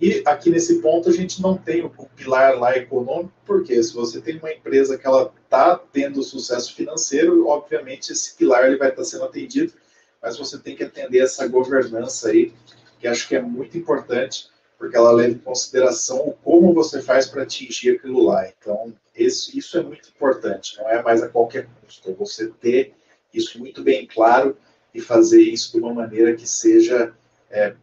E 0.00 0.22
aqui 0.24 0.50
nesse 0.50 0.80
ponto 0.80 1.10
a 1.10 1.12
gente 1.12 1.42
não 1.42 1.58
tem 1.58 1.84
o 1.84 1.90
pilar 1.90 2.58
lá 2.58 2.76
econômico, 2.76 3.32
porque 3.44 3.82
se 3.82 3.92
você 3.92 4.20
tem 4.20 4.38
uma 4.38 4.52
empresa 4.52 4.96
que 4.96 5.06
ela 5.06 5.32
está 5.46 5.78
tendo 5.92 6.22
sucesso 6.22 6.74
financeiro, 6.74 7.46
obviamente 7.46 8.12
esse 8.12 8.34
pilar 8.36 8.66
ele 8.66 8.76
vai 8.76 8.90
estar 8.90 9.02
tá 9.02 9.08
sendo 9.08 9.24
atendido, 9.24 9.72
mas 10.20 10.36
você 10.36 10.58
tem 10.58 10.76
que 10.76 10.84
atender 10.84 11.20
essa 11.20 11.46
governança 11.48 12.28
aí, 12.28 12.52
que 12.98 13.06
acho 13.06 13.28
que 13.28 13.36
é 13.36 13.40
muito 13.40 13.78
importante, 13.78 14.48
porque 14.78 14.96
ela 14.96 15.12
leva 15.12 15.32
em 15.32 15.38
consideração 15.38 16.28
o 16.28 16.32
como 16.32 16.74
você 16.74 17.00
faz 17.00 17.26
para 17.26 17.42
atingir 17.42 17.96
aquilo 17.96 18.22
lá. 18.24 18.46
Então, 18.48 18.92
isso, 19.14 19.56
isso 19.56 19.78
é 19.78 19.82
muito 19.82 20.08
importante, 20.10 20.76
não 20.78 20.88
é 20.90 21.02
mais 21.02 21.22
a 21.22 21.28
qualquer 21.28 21.68
custo, 21.80 22.10
é 22.10 22.14
você 22.14 22.48
ter 22.48 22.94
isso 23.32 23.58
muito 23.58 23.82
bem 23.82 24.06
claro 24.06 24.56
e 24.92 25.00
fazer 25.00 25.40
isso 25.40 25.72
de 25.72 25.78
uma 25.78 25.94
maneira 25.94 26.34
que 26.34 26.46
seja 26.46 27.14
é, 27.50 27.74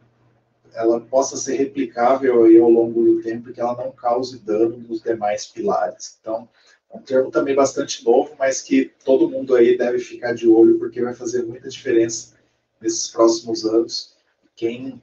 ela 0.74 1.00
possa 1.00 1.36
ser 1.36 1.56
replicável 1.56 2.44
aí 2.44 2.58
ao 2.58 2.68
longo 2.68 3.02
do 3.04 3.22
tempo 3.22 3.48
e 3.48 3.52
que 3.52 3.60
ela 3.60 3.76
não 3.76 3.92
cause 3.92 4.38
dano 4.40 4.76
nos 4.76 5.00
demais 5.00 5.46
pilares. 5.46 6.18
Então, 6.20 6.48
um 6.94 7.02
termo 7.02 7.30
também 7.30 7.54
bastante 7.54 8.04
novo, 8.04 8.34
mas 8.38 8.62
que 8.62 8.92
todo 9.04 9.28
mundo 9.28 9.54
aí 9.54 9.76
deve 9.76 9.98
ficar 9.98 10.32
de 10.32 10.48
olho 10.48 10.78
porque 10.78 11.02
vai 11.02 11.14
fazer 11.14 11.42
muita 11.42 11.68
diferença 11.68 12.34
nesses 12.80 13.08
próximos 13.08 13.64
anos. 13.64 14.14
Quem 14.54 15.02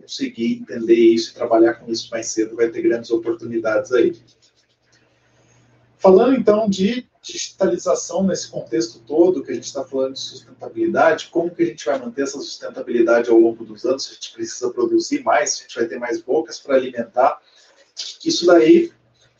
conseguir 0.00 0.60
entender 0.60 0.94
isso 0.94 1.30
e 1.30 1.34
trabalhar 1.34 1.74
com 1.74 1.90
isso 1.90 2.08
mais 2.10 2.26
cedo 2.26 2.56
vai 2.56 2.68
ter 2.70 2.82
grandes 2.82 3.10
oportunidades 3.10 3.92
aí. 3.92 4.20
Falando 5.96 6.36
então 6.36 6.68
de 6.68 7.06
digitalização 7.20 8.24
nesse 8.24 8.48
contexto 8.48 9.00
todo 9.00 9.42
que 9.42 9.50
a 9.50 9.54
gente 9.54 9.64
está 9.64 9.84
falando 9.84 10.14
de 10.14 10.20
sustentabilidade, 10.20 11.28
como 11.30 11.50
que 11.50 11.62
a 11.62 11.66
gente 11.66 11.84
vai 11.84 11.98
manter 11.98 12.22
essa 12.22 12.38
sustentabilidade 12.40 13.30
ao 13.30 13.38
longo 13.38 13.64
dos 13.64 13.84
anos? 13.84 14.04
Se 14.04 14.10
a 14.10 14.14
gente 14.14 14.32
precisa 14.32 14.70
produzir 14.70 15.22
mais, 15.22 15.50
se 15.50 15.58
a 15.58 15.62
gente 15.62 15.76
vai 15.76 15.86
ter 15.86 15.98
mais 15.98 16.22
bocas 16.22 16.58
para 16.58 16.76
alimentar. 16.76 17.40
Isso 18.24 18.46
daí, 18.46 18.92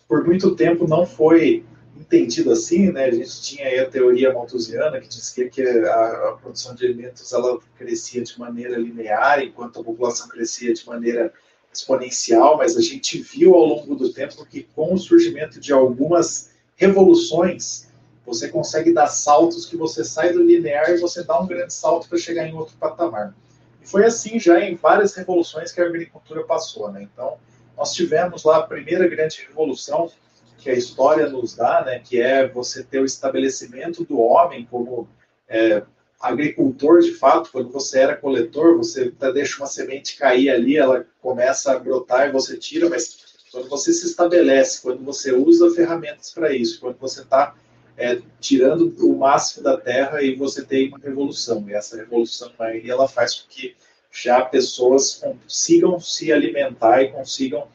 por 0.06 0.24
muito 0.24 0.54
tempo, 0.54 0.86
não 0.86 1.06
foi 1.06 1.64
entendido 1.98 2.52
assim, 2.52 2.92
né? 2.92 3.06
A 3.06 3.10
gente 3.10 3.42
tinha 3.42 3.82
a 3.82 3.86
teoria 3.86 4.32
malthusiana 4.32 5.00
que 5.00 5.08
dizia 5.08 5.48
que 5.48 5.62
a, 5.62 6.28
a, 6.28 6.38
produção 6.40 6.74
de 6.74 6.86
alimentos 6.86 7.32
ela 7.32 7.58
crescia 7.76 8.22
de 8.22 8.38
maneira 8.38 8.78
linear, 8.78 9.42
enquanto 9.42 9.80
a 9.80 9.84
população 9.84 10.28
crescia 10.28 10.72
de 10.72 10.86
maneira 10.86 11.32
exponencial, 11.72 12.56
mas 12.56 12.76
a 12.76 12.80
gente 12.80 13.20
viu 13.20 13.54
ao 13.54 13.64
longo 13.64 13.94
do 13.94 14.12
tempo 14.12 14.44
que 14.46 14.62
com 14.74 14.94
o 14.94 14.98
surgimento 14.98 15.60
de 15.60 15.72
algumas 15.72 16.50
revoluções, 16.76 17.88
você 18.24 18.48
consegue 18.48 18.92
dar 18.92 19.08
saltos 19.08 19.66
que 19.66 19.76
você 19.76 20.04
sai 20.04 20.32
do 20.32 20.42
linear 20.42 20.90
e 20.90 20.98
você 20.98 21.24
dá 21.24 21.40
um 21.40 21.46
grande 21.46 21.72
salto 21.72 22.08
para 22.08 22.18
chegar 22.18 22.46
em 22.46 22.54
outro 22.54 22.76
patamar. 22.78 23.34
E 23.82 23.86
foi 23.86 24.04
assim 24.04 24.38
já 24.38 24.60
em 24.60 24.76
várias 24.76 25.14
revoluções 25.14 25.72
que 25.72 25.80
a 25.80 25.86
agricultura 25.86 26.44
passou, 26.44 26.90
né? 26.90 27.02
Então, 27.02 27.36
nós 27.76 27.92
tivemos 27.92 28.44
lá 28.44 28.58
a 28.58 28.62
primeira 28.62 29.06
grande 29.08 29.44
revolução 29.48 30.10
que 30.58 30.68
a 30.68 30.74
história 30.74 31.28
nos 31.28 31.54
dá, 31.54 31.84
né, 31.84 32.00
que 32.00 32.20
é 32.20 32.46
você 32.46 32.82
ter 32.82 33.00
o 33.00 33.04
estabelecimento 33.04 34.04
do 34.04 34.18
homem 34.18 34.66
como 34.70 35.08
é, 35.48 35.82
agricultor 36.20 37.00
de 37.00 37.14
fato, 37.14 37.50
quando 37.50 37.70
você 37.70 38.00
era 38.00 38.16
coletor, 38.16 38.76
você 38.76 39.10
deixa 39.32 39.58
uma 39.58 39.66
semente 39.66 40.16
cair 40.16 40.50
ali, 40.50 40.76
ela 40.76 41.06
começa 41.22 41.72
a 41.72 41.78
brotar 41.78 42.28
e 42.28 42.32
você 42.32 42.56
tira, 42.56 42.88
mas 42.88 43.18
quando 43.52 43.68
você 43.68 43.92
se 43.92 44.06
estabelece, 44.06 44.82
quando 44.82 45.02
você 45.04 45.32
usa 45.32 45.70
ferramentas 45.70 46.30
para 46.30 46.52
isso, 46.52 46.80
quando 46.80 46.98
você 46.98 47.22
está 47.22 47.54
é, 47.96 48.20
tirando 48.40 48.94
o 49.00 49.16
máximo 49.16 49.64
da 49.64 49.76
terra 49.76 50.22
e 50.22 50.34
você 50.34 50.64
tem 50.64 50.88
uma 50.88 50.98
revolução. 50.98 51.64
E 51.68 51.74
essa 51.74 51.96
revolução 51.96 52.50
aí 52.58 52.88
ela 52.88 53.08
faz 53.08 53.34
com 53.34 53.48
que 53.48 53.74
já 54.10 54.44
pessoas 54.44 55.14
consigam 55.14 55.98
se 56.00 56.32
alimentar 56.32 57.02
e 57.02 57.12
consigam 57.12 57.68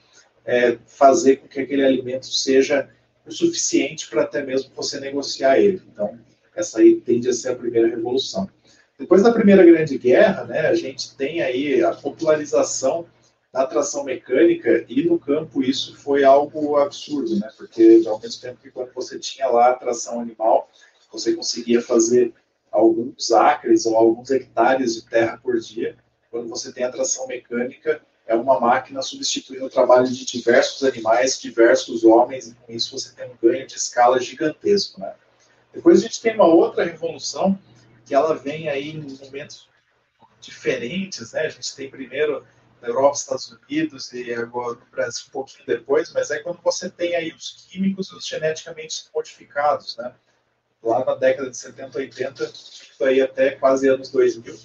é, 0.46 0.78
fazer 0.86 1.38
com 1.38 1.48
que 1.48 1.60
aquele 1.60 1.86
alimento 1.86 2.28
seja 2.28 2.90
o 3.26 3.32
suficiente 3.32 4.10
para 4.10 4.24
até 4.24 4.44
mesmo 4.44 4.72
você 4.76 5.00
negociar 5.00 5.60
ele. 5.60 5.82
Então, 5.92 6.20
essa 6.56 6.80
aí 6.80 7.00
tende 7.02 7.30
a 7.30 7.34
ser 7.34 7.50
a 7.50 7.56
primeira 7.56 7.88
revolução. 7.88 8.50
Depois 8.98 9.24
da 9.24 9.32
Primeira 9.32 9.66
Grande 9.66 9.98
Guerra, 9.98 10.44
né, 10.46 10.68
a 10.68 10.76
gente 10.76 11.16
tem 11.16 11.42
aí 11.42 11.84
a 11.84 11.94
popularização 11.94 13.06
da 13.52 13.66
tração 13.68 14.04
mecânica 14.04 14.86
e 14.88 15.04
no 15.04 15.20
campo 15.20 15.62
isso 15.62 15.96
foi 15.96 16.24
algo 16.24 16.78
absurdo, 16.78 17.38
né? 17.40 17.50
Porque 17.58 18.02
ao 18.06 18.20
mesmo 18.20 18.42
tempo 18.42 18.60
que 18.62 18.72
quando 18.72 18.92
você 18.94 19.20
tinha 19.20 19.48
lá 19.48 19.72
a 19.72 19.76
tração 19.76 20.20
animal, 20.20 20.70
você 21.12 21.36
conseguia 21.36 21.82
fazer 21.82 22.34
alguns 22.72 23.32
acres 23.32 23.86
ou 23.86 23.96
alguns 23.96 24.32
hectares 24.32 24.96
de 24.96 25.06
terra 25.06 25.40
por 25.42 25.60
dia. 25.60 25.96
Quando 26.32 26.50
você 26.50 26.72
tem 26.72 26.84
a 26.84 26.92
tração 26.92 27.28
mecânica, 27.28 28.02
é 28.26 28.36
uma 28.36 28.60
máquina 28.60 29.02
substituindo 29.02 29.66
o 29.66 29.70
trabalho 29.70 30.08
de 30.08 30.26
diversos 30.26 30.84
animais, 30.84 31.40
diversos 31.40 32.04
homens, 32.04 32.48
e 32.48 32.54
com 32.56 32.72
isso 32.72 32.98
você 32.98 33.14
tem 33.14 33.30
um 33.30 33.38
ganho 33.42 33.68
de 33.68 33.76
escala 33.76 34.20
gigantesco, 34.20 35.00
né? 35.00 35.14
Depois 35.74 36.00
a 36.00 36.04
gente 36.04 36.22
tem 36.22 36.36
uma 36.36 36.46
outra 36.46 36.84
revolução 36.84 37.60
que 38.06 38.14
ela 38.14 38.36
vem 38.36 38.70
aí 38.70 38.92
em 38.92 39.18
momentos 39.18 39.68
diferentes, 40.40 41.34
né? 41.34 41.42
A 41.42 41.50
gente 41.50 41.76
tem 41.76 41.90
primeiro 41.90 42.46
na 42.82 42.90
Europa, 42.90 43.18
Estados 43.18 43.58
Unidos 43.70 44.12
e 44.12 44.34
agora 44.34 44.76
no 44.76 44.86
Brasil 44.92 45.26
um 45.28 45.32
pouquinho 45.32 45.66
depois, 45.66 46.12
mas 46.12 46.32
é 46.32 46.40
quando 46.40 46.62
você 46.62 46.90
tem 46.90 47.16
aí 47.16 47.32
os 47.32 47.68
químicos 47.70 48.12
os 48.12 48.28
geneticamente 48.28 49.06
modificados, 49.14 49.98
né? 49.98 50.14
Lá 50.82 51.04
na 51.06 51.16
década 51.16 51.50
de 51.50 51.56
70, 51.58 51.98
80, 51.98 52.44
isso 52.44 53.04
aí 53.04 53.22
até 53.22 53.52
quase 53.52 53.88
anos 53.88 54.12
2000, 54.12 54.60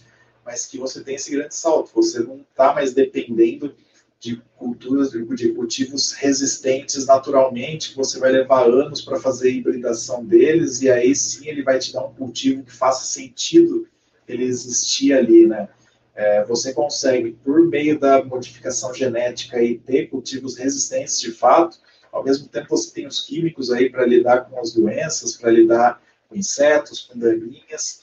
mas 0.49 0.65
que 0.65 0.79
você 0.79 1.05
tem 1.05 1.17
esse 1.17 1.31
grande 1.31 1.55
salto, 1.55 1.93
você 1.95 2.21
não 2.21 2.41
está 2.41 2.73
mais 2.73 2.95
dependendo 2.95 3.75
de 4.19 4.43
culturas, 4.57 5.11
de 5.11 5.53
cultivos 5.53 6.13
resistentes 6.13 7.05
naturalmente, 7.05 7.95
você 7.95 8.19
vai 8.19 8.33
levar 8.33 8.65
anos 8.65 9.03
para 9.03 9.21
fazer 9.21 9.49
a 9.49 9.53
hibridação 9.53 10.25
deles, 10.25 10.81
e 10.81 10.91
aí 10.91 11.15
sim 11.15 11.47
ele 11.47 11.63
vai 11.63 11.79
te 11.79 11.93
dar 11.93 12.07
um 12.07 12.15
cultivo 12.15 12.65
que 12.65 12.73
faça 12.73 13.05
sentido 13.05 13.87
ele 14.27 14.45
existir 14.45 15.13
ali, 15.13 15.47
né? 15.47 15.69
é, 16.15 16.43
você 16.47 16.73
consegue, 16.73 17.33
por 17.45 17.69
meio 17.69 18.01
da 18.01 18.25
modificação 18.25 18.95
genética, 18.95 19.63
e 19.63 19.79
ter 19.79 20.07
cultivos 20.09 20.57
resistentes 20.57 21.21
de 21.21 21.31
fato, 21.31 21.79
ao 22.11 22.25
mesmo 22.25 22.49
tempo 22.49 22.71
você 22.71 22.91
tem 22.91 23.07
os 23.07 23.21
químicos 23.21 23.71
aí 23.71 23.91
para 23.91 24.07
lidar 24.07 24.49
com 24.49 24.59
as 24.59 24.73
doenças, 24.73 25.37
para 25.37 25.51
lidar 25.51 26.03
com 26.27 26.35
insetos, 26.35 27.03
com 27.03 27.19
daninhas, 27.19 28.01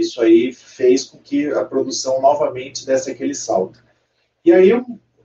isso 0.00 0.20
aí 0.20 0.52
fez 0.52 1.04
com 1.04 1.18
que 1.18 1.48
a 1.48 1.64
produção 1.64 2.20
novamente 2.20 2.86
desse 2.86 3.10
aquele 3.10 3.34
salto. 3.34 3.84
E 4.44 4.52
aí 4.52 4.70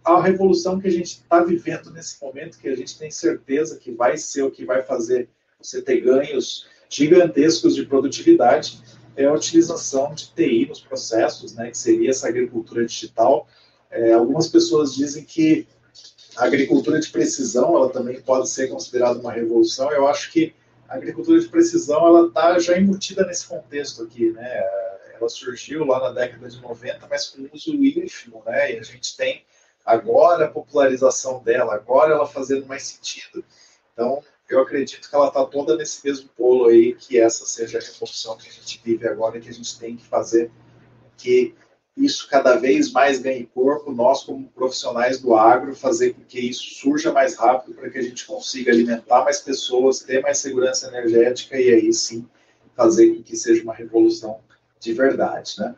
a 0.03 0.21
revolução 0.21 0.79
que 0.79 0.87
a 0.87 0.91
gente 0.91 1.21
está 1.21 1.43
vivendo 1.43 1.91
nesse 1.91 2.21
momento, 2.21 2.57
que 2.57 2.67
a 2.67 2.75
gente 2.75 2.97
tem 2.97 3.11
certeza 3.11 3.77
que 3.77 3.91
vai 3.91 4.17
ser 4.17 4.43
o 4.43 4.51
que 4.51 4.65
vai 4.65 4.81
fazer 4.83 5.29
você 5.59 5.81
ter 5.81 6.01
ganhos 6.01 6.67
gigantescos 6.89 7.75
de 7.75 7.85
produtividade, 7.85 8.81
é 9.15 9.25
a 9.25 9.33
utilização 9.33 10.13
de 10.13 10.31
TI 10.33 10.65
nos 10.67 10.79
processos, 10.79 11.53
né, 11.53 11.69
que 11.69 11.77
seria 11.77 12.09
essa 12.09 12.27
agricultura 12.27 12.85
digital. 12.85 13.47
É, 13.89 14.13
algumas 14.13 14.47
pessoas 14.47 14.95
dizem 14.95 15.23
que 15.23 15.67
a 16.35 16.45
agricultura 16.45 16.99
de 16.99 17.09
precisão 17.09 17.75
ela 17.75 17.89
também 17.89 18.21
pode 18.21 18.49
ser 18.49 18.69
considerada 18.69 19.19
uma 19.19 19.31
revolução. 19.31 19.91
Eu 19.91 20.07
acho 20.07 20.31
que 20.31 20.53
a 20.91 20.95
agricultura 20.95 21.39
de 21.39 21.47
precisão 21.47 22.05
ela 22.05 22.27
está 22.27 22.59
já 22.59 22.77
embutida 22.77 23.25
nesse 23.25 23.47
contexto 23.47 24.03
aqui, 24.03 24.29
né? 24.31 24.61
ela 25.15 25.29
surgiu 25.29 25.85
lá 25.85 25.99
na 25.99 26.11
década 26.11 26.49
de 26.49 26.59
90, 26.59 27.07
mas 27.07 27.29
com 27.29 27.47
uso 27.53 27.73
ínfimo, 27.73 28.43
né? 28.45 28.73
E 28.73 28.79
a 28.79 28.83
gente 28.83 29.15
tem 29.15 29.45
agora 29.85 30.45
a 30.45 30.49
popularização 30.49 31.41
dela, 31.41 31.75
agora 31.75 32.13
ela 32.13 32.27
fazendo 32.27 32.65
mais 32.65 32.83
sentido. 32.83 33.43
Então, 33.93 34.21
eu 34.49 34.59
acredito 34.59 35.09
que 35.09 35.15
ela 35.15 35.29
está 35.29 35.45
toda 35.45 35.77
nesse 35.77 36.05
mesmo 36.05 36.27
polo 36.35 36.67
aí, 36.67 36.93
que 36.93 37.17
essa 37.17 37.45
seja 37.45 37.77
a 37.77 37.81
revolução 37.81 38.35
que 38.35 38.49
a 38.49 38.51
gente 38.51 38.81
vive 38.83 39.07
agora 39.07 39.37
e 39.37 39.41
que 39.41 39.49
a 39.49 39.53
gente 39.53 39.79
tem 39.79 39.95
que 39.95 40.05
fazer 40.05 40.51
que 41.15 41.55
isso 41.95 42.27
cada 42.29 42.55
vez 42.55 42.91
mais 42.91 43.19
ganhe 43.19 43.45
corpo, 43.45 43.91
nós 43.91 44.23
como 44.23 44.47
profissionais 44.49 45.19
do 45.19 45.35
agro, 45.35 45.75
fazer 45.75 46.13
com 46.13 46.21
que 46.23 46.39
isso 46.39 46.75
surja 46.75 47.11
mais 47.11 47.35
rápido 47.35 47.75
para 47.75 47.89
que 47.89 47.97
a 47.97 48.01
gente 48.01 48.25
consiga 48.25 48.71
alimentar 48.71 49.23
mais 49.23 49.41
pessoas, 49.41 49.99
ter 49.99 50.21
mais 50.21 50.37
segurança 50.37 50.87
energética 50.87 51.59
e 51.59 51.73
aí 51.73 51.93
sim 51.93 52.25
fazer 52.75 53.15
com 53.15 53.23
que 53.23 53.35
seja 53.35 53.63
uma 53.63 53.73
revolução 53.73 54.39
de 54.79 54.93
verdade, 54.93 55.55
né? 55.59 55.75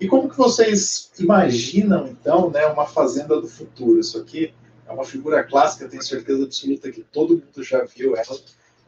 E 0.00 0.06
como 0.06 0.28
que 0.28 0.36
vocês 0.36 1.10
imaginam, 1.18 2.08
então, 2.08 2.50
né, 2.50 2.66
uma 2.66 2.86
fazenda 2.86 3.40
do 3.40 3.48
futuro? 3.48 3.98
Isso 3.98 4.18
aqui 4.18 4.52
é 4.86 4.92
uma 4.92 5.04
figura 5.04 5.42
clássica, 5.42 5.88
tenho 5.88 6.02
certeza 6.02 6.44
absoluta 6.44 6.90
que 6.90 7.02
todo 7.02 7.34
mundo 7.34 7.62
já 7.62 7.82
viu 7.84 8.14
ela. 8.14 8.38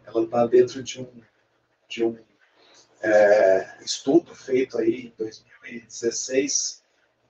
Ela 0.07 0.25
está 0.25 0.47
dentro 0.47 0.83
de 0.83 1.01
um, 1.01 1.07
de 1.89 2.05
um 2.05 2.17
é, 3.03 3.69
estudo 3.85 4.35
feito 4.35 4.79
aí 4.79 5.07
em 5.07 5.15
2016, 5.19 6.83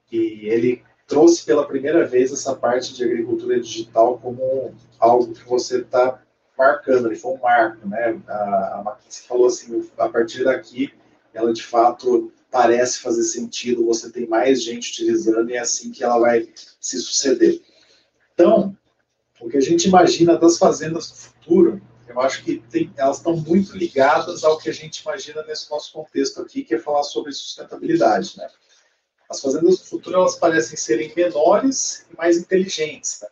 que 0.07 0.47
ele 0.49 0.83
trouxe 1.07 1.45
pela 1.45 1.67
primeira 1.67 2.07
vez 2.07 2.33
essa 2.33 2.55
parte 2.55 2.95
de 2.95 3.05
agricultura 3.05 3.59
digital 3.61 4.19
como 4.19 4.75
algo 4.99 5.33
que 5.33 5.49
você 5.49 5.79
está 5.79 6.23
marcando, 6.57 7.07
ele 7.07 7.17
foi 7.17 7.33
um 7.33 7.41
marco, 7.41 7.87
né? 7.87 8.21
A, 8.27 8.35
a 8.35 8.83
McKinsey 8.85 9.27
falou 9.27 9.47
assim, 9.47 9.89
a 9.97 10.09
partir 10.09 10.45
daqui, 10.45 10.93
ela 11.33 11.53
de 11.53 11.63
fato 11.63 12.33
parece 12.51 13.01
fazer 13.01 13.23
sentido, 13.25 13.87
você 13.87 14.11
tem 14.11 14.27
mais 14.27 14.63
gente 14.63 14.91
utilizando 14.91 15.51
e 15.51 15.55
é 15.55 15.61
assim 15.61 15.91
que 15.91 16.03
ela 16.03 16.19
vai 16.19 16.49
se 16.81 16.99
suceder. 16.99 17.61
Então, 18.35 18.77
o 19.41 19.49
que 19.49 19.57
a 19.57 19.61
gente 19.61 19.87
imagina 19.87 20.37
das 20.37 20.59
fazendas 20.59 21.11
do 21.11 21.17
futuro, 21.17 21.83
eu 22.13 22.21
acho 22.21 22.45
que 22.45 22.59
tem, 22.71 22.93
elas 22.97 23.19
estão 23.19 23.37
muito 23.37 23.77
ligadas 23.77 24.45
ao 24.45 24.59
que 24.59 24.69
a 24.69 24.73
gente 24.73 25.01
imagina 25.01 25.43
nesse 25.43 25.71
nosso 25.71 25.93
contexto 25.93 26.41
aqui, 26.41 26.65
que 26.65 26.75
é 26.75 26.79
falar 26.79 27.03
sobre 27.03 27.33
sustentabilidade, 27.33 28.37
né? 28.37 28.49
As 29.29 29.41
fazendas 29.41 29.79
do 29.79 29.85
futuro, 29.85 30.17
elas 30.17 30.37
parecem 30.37 30.77
serem 30.77 31.13
menores 31.15 32.07
e 32.11 32.17
mais 32.17 32.39
inteligentes, 32.39 33.21
né? 33.23 33.29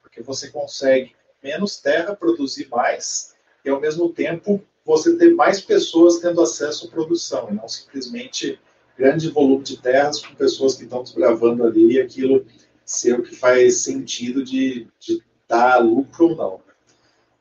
Porque 0.00 0.22
você 0.22 0.50
consegue 0.50 1.14
menos 1.42 1.76
terra 1.76 2.16
produzir 2.16 2.68
mais 2.68 3.34
e, 3.64 3.70
ao 3.70 3.80
mesmo 3.80 4.08
tempo, 4.12 4.62
você 4.84 5.16
ter 5.16 5.34
mais 5.34 5.60
pessoas 5.60 6.18
tendo 6.18 6.42
acesso 6.42 6.86
à 6.86 6.90
produção, 6.90 7.48
e 7.50 7.54
não 7.54 7.68
simplesmente 7.68 8.58
grande 8.96 9.28
volume 9.30 9.64
de 9.64 9.76
terras 9.78 10.24
com 10.24 10.34
pessoas 10.34 10.74
que 10.74 10.84
estão 10.84 11.02
desbravando 11.02 11.64
ali 11.64 11.94
e 11.94 12.00
aquilo 12.00 12.46
ser 12.84 13.18
o 13.18 13.22
que 13.22 13.34
faz 13.34 13.78
sentido 13.78 14.44
de, 14.44 14.86
de 15.00 15.22
dar 15.48 15.78
lucro 15.78 16.28
ou 16.30 16.36
não. 16.36 16.63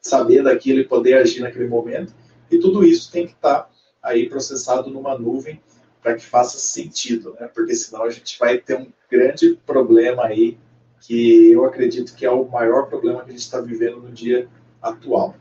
saber 0.00 0.42
daquilo 0.42 0.80
e 0.80 0.84
poder 0.84 1.14
agir 1.14 1.40
naquele 1.40 1.68
momento. 1.68 2.14
E 2.50 2.58
tudo 2.58 2.84
isso 2.84 3.10
tem 3.10 3.26
que 3.26 3.32
estar 3.32 3.62
tá 3.62 3.70
aí 4.02 4.28
processado 4.28 4.90
numa 4.90 5.18
nuvem 5.18 5.60
para 6.02 6.14
que 6.14 6.24
faça 6.24 6.58
sentido, 6.58 7.36
né? 7.38 7.48
Porque 7.48 7.74
senão 7.74 8.02
a 8.02 8.10
gente 8.10 8.38
vai 8.38 8.58
ter 8.58 8.76
um 8.76 8.92
grande 9.10 9.56
problema 9.64 10.24
aí 10.24 10.58
que 11.00 11.50
eu 11.52 11.64
acredito 11.64 12.14
que 12.14 12.26
é 12.26 12.30
o 12.30 12.48
maior 12.48 12.88
problema 12.88 13.22
que 13.22 13.30
a 13.30 13.32
gente 13.32 13.42
está 13.42 13.60
vivendo 13.60 14.00
no 14.00 14.10
dia 14.10 14.48
atual. 14.80 15.36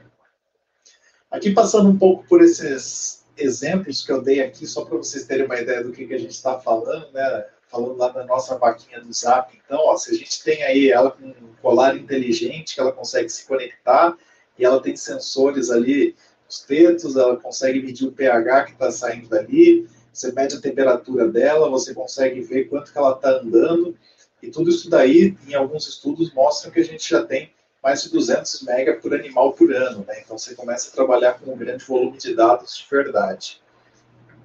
Aqui 1.29 1.51
passando 1.51 1.89
um 1.89 1.97
pouco 1.97 2.25
por 2.27 2.41
esses 2.41 3.25
exemplos 3.37 4.05
que 4.05 4.11
eu 4.11 4.21
dei 4.21 4.41
aqui, 4.41 4.67
só 4.67 4.85
para 4.85 4.97
vocês 4.97 5.25
terem 5.25 5.45
uma 5.45 5.59
ideia 5.59 5.83
do 5.83 5.91
que, 5.91 6.05
que 6.05 6.13
a 6.13 6.19
gente 6.19 6.31
está 6.31 6.59
falando, 6.59 7.11
né? 7.11 7.45
Falando 7.71 7.97
lá 7.97 8.09
da 8.09 8.25
nossa 8.25 8.57
vaquinha 8.57 8.99
do 8.99 9.13
Zap, 9.13 9.57
então, 9.65 9.79
ó, 9.79 9.95
se 9.95 10.11
a 10.11 10.17
gente 10.17 10.43
tem 10.43 10.61
aí 10.63 10.91
ela 10.91 11.11
com 11.11 11.25
um 11.25 11.53
colar 11.61 11.95
inteligente, 11.95 12.75
que 12.75 12.81
ela 12.81 12.91
consegue 12.91 13.29
se 13.29 13.47
conectar 13.47 14.17
e 14.59 14.65
ela 14.65 14.81
tem 14.81 14.95
sensores 14.95 15.69
ali 15.69 16.15
os 16.49 16.59
tetos, 16.59 17.15
ela 17.15 17.37
consegue 17.37 17.81
medir 17.81 18.05
o 18.05 18.11
pH 18.11 18.65
que 18.65 18.71
está 18.73 18.91
saindo 18.91 19.29
dali, 19.29 19.87
você 20.11 20.33
mede 20.33 20.57
a 20.57 20.61
temperatura 20.61 21.29
dela, 21.29 21.69
você 21.69 21.93
consegue 21.93 22.41
ver 22.41 22.65
quanto 22.65 22.91
que 22.91 22.97
ela 22.97 23.13
está 23.13 23.29
andando, 23.29 23.97
e 24.43 24.49
tudo 24.49 24.69
isso 24.69 24.89
daí, 24.89 25.37
em 25.47 25.53
alguns 25.53 25.87
estudos, 25.87 26.33
mostram 26.33 26.71
que 26.71 26.81
a 26.81 26.83
gente 26.83 27.09
já 27.09 27.23
tem 27.23 27.53
mais 27.81 28.03
de 28.03 28.11
200 28.11 28.63
mega 28.63 28.95
por 28.97 29.13
animal 29.13 29.53
por 29.53 29.73
ano, 29.73 30.03
né? 30.07 30.21
Então 30.23 30.37
você 30.37 30.53
começa 30.53 30.89
a 30.89 30.91
trabalhar 30.91 31.39
com 31.39 31.51
um 31.51 31.57
grande 31.57 31.83
volume 31.85 32.17
de 32.17 32.35
dados 32.35 32.77
de 32.77 32.85
verdade. 32.89 33.61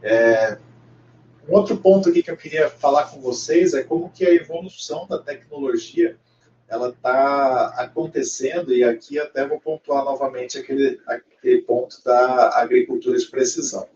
É... 0.02 0.58
Um 1.48 1.54
outro 1.54 1.76
ponto 1.76 2.08
aqui 2.08 2.22
que 2.22 2.30
eu 2.30 2.36
queria 2.36 2.68
falar 2.68 3.04
com 3.04 3.20
vocês 3.20 3.72
é 3.72 3.82
como 3.82 4.10
que 4.10 4.26
a 4.26 4.34
evolução 4.34 5.06
da 5.06 5.18
tecnologia 5.18 6.16
ela 6.68 6.88
está 6.88 7.68
acontecendo, 7.76 8.74
e 8.74 8.82
aqui 8.82 9.20
até 9.20 9.46
vou 9.46 9.60
pontuar 9.60 10.04
novamente 10.04 10.58
aquele, 10.58 11.00
aquele 11.06 11.62
ponto 11.62 12.02
da 12.04 12.58
agricultura 12.58 13.16
de 13.16 13.26
precisão. 13.26 13.86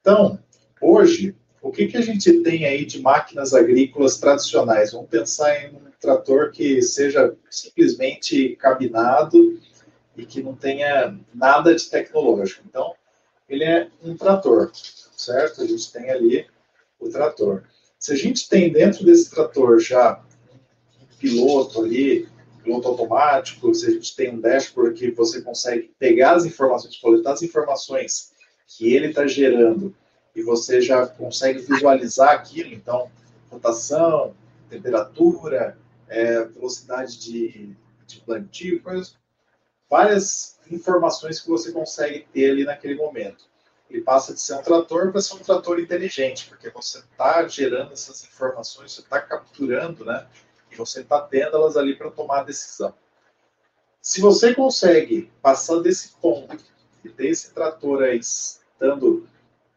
Então, 0.00 0.38
hoje, 0.78 1.34
o 1.62 1.70
que, 1.70 1.86
que 1.86 1.96
a 1.96 2.02
gente 2.02 2.42
tem 2.42 2.66
aí 2.66 2.84
de 2.84 3.00
máquinas 3.00 3.54
agrícolas 3.54 4.18
tradicionais? 4.18 4.92
Vamos 4.92 5.08
pensar 5.08 5.64
em 5.64 5.74
um 5.74 5.90
trator 5.98 6.50
que 6.50 6.82
seja 6.82 7.34
simplesmente 7.50 8.56
cabinado 8.56 9.58
e 10.16 10.26
que 10.26 10.42
não 10.42 10.54
tenha 10.54 11.16
nada 11.34 11.74
de 11.74 11.88
tecnológico. 11.88 12.62
Então, 12.68 12.94
ele 13.48 13.64
é 13.64 13.88
um 14.02 14.14
trator, 14.16 14.70
certo? 15.20 15.62
A 15.62 15.66
gente 15.66 15.92
tem 15.92 16.10
ali 16.10 16.46
o 16.98 17.08
trator. 17.08 17.64
Se 17.98 18.12
a 18.12 18.16
gente 18.16 18.48
tem 18.48 18.72
dentro 18.72 19.04
desse 19.04 19.30
trator 19.30 19.78
já 19.78 20.22
piloto 21.18 21.82
ali, 21.82 22.28
piloto 22.62 22.88
automático, 22.88 23.74
se 23.74 23.86
a 23.86 23.90
gente 23.90 24.16
tem 24.16 24.34
um 24.34 24.40
dashboard 24.40 24.98
que 24.98 25.10
você 25.10 25.42
consegue 25.42 25.92
pegar 25.98 26.32
as 26.32 26.44
informações, 26.44 26.96
coletar 26.96 27.32
as 27.32 27.42
informações 27.42 28.32
que 28.66 28.94
ele 28.94 29.08
está 29.08 29.26
gerando 29.26 29.94
e 30.34 30.42
você 30.42 30.80
já 30.80 31.06
consegue 31.06 31.60
visualizar 31.60 32.30
aquilo, 32.30 32.72
então, 32.72 33.10
rotação, 33.50 34.34
temperatura, 34.68 35.76
é, 36.08 36.44
velocidade 36.44 37.18
de, 37.18 37.76
de 38.06 38.20
plantio, 38.20 38.82
coisas, 38.82 39.16
várias 39.88 40.58
informações 40.70 41.40
que 41.40 41.48
você 41.48 41.72
consegue 41.72 42.26
ter 42.32 42.50
ali 42.50 42.64
naquele 42.64 42.94
momento. 42.94 43.49
Ele 43.90 44.02
passa 44.02 44.32
de 44.32 44.40
ser 44.40 44.54
um 44.54 44.62
trator 44.62 45.10
para 45.10 45.20
ser 45.20 45.34
um 45.34 45.38
trator 45.38 45.80
inteligente, 45.80 46.46
porque 46.48 46.70
você 46.70 46.98
está 46.98 47.46
gerando 47.48 47.92
essas 47.92 48.24
informações, 48.24 48.92
você 48.92 49.00
está 49.00 49.20
capturando, 49.20 50.04
né? 50.04 50.26
E 50.70 50.76
você 50.76 51.00
está 51.00 51.20
tendo 51.20 51.56
elas 51.56 51.76
ali 51.76 51.96
para 51.96 52.10
tomar 52.10 52.40
a 52.40 52.44
decisão. 52.44 52.94
Se 54.00 54.20
você 54.20 54.54
consegue 54.54 55.30
passar 55.42 55.80
desse 55.80 56.10
ponto 56.20 56.64
e 57.04 57.08
ter 57.08 57.28
esse 57.28 57.52
trator 57.52 58.02
aí 58.02 58.18
estando, 58.18 59.28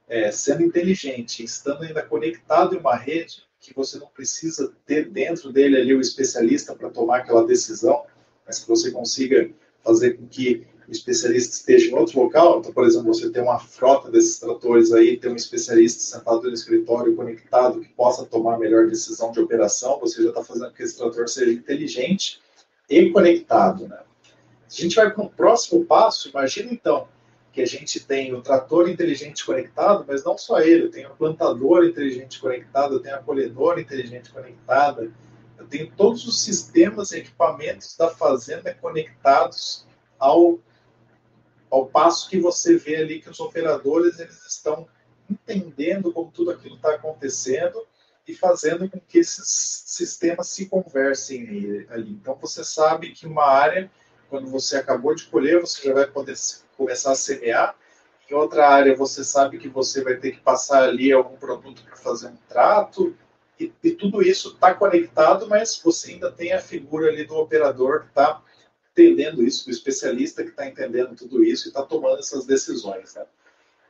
é, 0.07 0.31
sendo 0.31 0.61
inteligente, 0.61 1.43
estando 1.43 1.83
ainda 1.83 2.03
conectado 2.03 2.75
em 2.75 2.79
uma 2.79 2.95
rede, 2.95 3.43
que 3.59 3.73
você 3.73 3.97
não 3.97 4.07
precisa 4.07 4.73
ter 4.85 5.09
dentro 5.09 5.51
dele 5.51 5.77
ali 5.77 5.93
o 5.95 6.01
especialista 6.01 6.75
para 6.75 6.89
tomar 6.89 7.19
aquela 7.19 7.47
decisão, 7.47 8.05
mas 8.45 8.59
que 8.59 8.67
você 8.67 8.91
consiga 8.91 9.49
fazer 9.83 10.17
com 10.17 10.27
que 10.27 10.67
o 10.87 10.91
especialista 10.91 11.55
esteja 11.55 11.91
em 11.91 11.95
outro 11.95 12.21
local. 12.21 12.59
Então, 12.59 12.73
por 12.73 12.85
exemplo, 12.85 13.13
você 13.13 13.29
tem 13.29 13.41
uma 13.41 13.59
frota 13.59 14.11
desses 14.11 14.39
tratores 14.39 14.91
aí, 14.91 15.17
tem 15.17 15.31
um 15.31 15.35
especialista 15.35 16.01
sentado 16.01 16.43
no 16.43 16.53
escritório 16.53 17.15
conectado 17.15 17.79
que 17.79 17.89
possa 17.89 18.25
tomar 18.25 18.55
a 18.55 18.59
melhor 18.59 18.87
decisão 18.87 19.31
de 19.31 19.39
operação, 19.39 19.99
você 19.99 20.21
já 20.21 20.29
está 20.29 20.43
fazendo 20.43 20.69
com 20.69 20.75
que 20.75 20.83
esse 20.83 20.97
trator 20.97 21.27
seja 21.27 21.51
inteligente 21.51 22.41
e 22.89 23.09
conectado. 23.09 23.87
Né? 23.87 23.97
A 23.97 24.81
gente 24.81 24.95
vai 24.95 25.09
para 25.11 25.23
um 25.23 25.29
próximo 25.29 25.85
passo, 25.85 26.29
imagina 26.29 26.71
então 26.71 27.07
que 27.51 27.61
a 27.61 27.67
gente 27.67 27.99
tem 27.99 28.33
o 28.33 28.41
trator 28.41 28.89
inteligente 28.89 29.45
conectado, 29.45 30.03
mas 30.07 30.23
não 30.23 30.35
só 30.35 30.59
ele, 30.59 30.85
eu 30.85 30.91
tenho 30.91 31.11
o 31.11 31.15
plantador 31.15 31.85
inteligente 31.85 32.39
conectado, 32.39 32.95
eu 32.95 32.99
tenho 32.99 33.15
a 33.15 33.19
colhedora 33.19 33.79
inteligente 33.79 34.31
conectada, 34.31 35.11
eu 35.59 35.67
tenho 35.67 35.91
todos 35.95 36.27
os 36.27 36.41
sistemas 36.41 37.11
e 37.11 37.19
equipamentos 37.19 37.95
da 37.95 38.09
fazenda 38.09 38.73
conectados 38.73 39.85
ao 40.17 40.59
ao 41.73 41.87
passo 41.87 42.29
que 42.29 42.39
você 42.39 42.77
vê 42.77 42.97
ali 42.97 43.19
que 43.19 43.31
os 43.31 43.39
operadores 43.39 44.19
eles 44.19 44.45
estão 44.45 44.87
entendendo 45.27 46.13
como 46.13 46.31
tudo 46.31 46.51
aquilo 46.51 46.75
está 46.75 46.93
acontecendo 46.93 47.83
e 48.27 48.35
fazendo 48.35 48.87
com 48.87 48.99
que 48.99 49.17
esses 49.17 49.83
sistemas 49.87 50.49
se 50.49 50.67
conversem 50.67 51.87
ali. 51.89 52.11
Então 52.11 52.37
você 52.39 52.63
sabe 52.63 53.09
que 53.09 53.25
uma 53.25 53.45
área, 53.45 53.89
quando 54.29 54.51
você 54.51 54.77
acabou 54.77 55.15
de 55.15 55.25
colher, 55.25 55.59
você 55.59 55.87
já 55.87 55.95
vai 55.95 56.05
poder 56.05 56.35
começar 56.77 57.13
a 57.13 57.15
semear. 57.15 57.75
Em 58.29 58.35
outra 58.35 58.69
área, 58.69 58.95
você 58.95 59.23
sabe 59.23 59.57
que 59.57 59.67
você 59.67 60.03
vai 60.03 60.17
ter 60.17 60.33
que 60.33 60.41
passar 60.41 60.83
ali 60.83 61.11
algum 61.11 61.37
produto 61.37 61.83
para 61.83 61.95
fazer 61.95 62.27
um 62.27 62.37
trato. 62.47 63.17
E, 63.59 63.73
e 63.83 63.91
tudo 63.91 64.21
isso 64.21 64.49
está 64.49 64.75
conectado, 64.75 65.49
mas 65.49 65.81
você 65.83 66.11
ainda 66.11 66.31
tem 66.31 66.53
a 66.53 66.61
figura 66.61 67.07
ali 67.09 67.25
do 67.25 67.35
operador 67.35 68.01
que 68.01 68.09
está 68.09 68.43
entendendo 68.93 69.43
isso, 69.43 69.67
o 69.67 69.71
especialista 69.71 70.43
que 70.43 70.49
está 70.49 70.67
entendendo 70.67 71.15
tudo 71.15 71.43
isso 71.43 71.67
e 71.67 71.69
está 71.69 71.81
tomando 71.83 72.19
essas 72.19 72.45
decisões. 72.45 73.15
Né? 73.15 73.25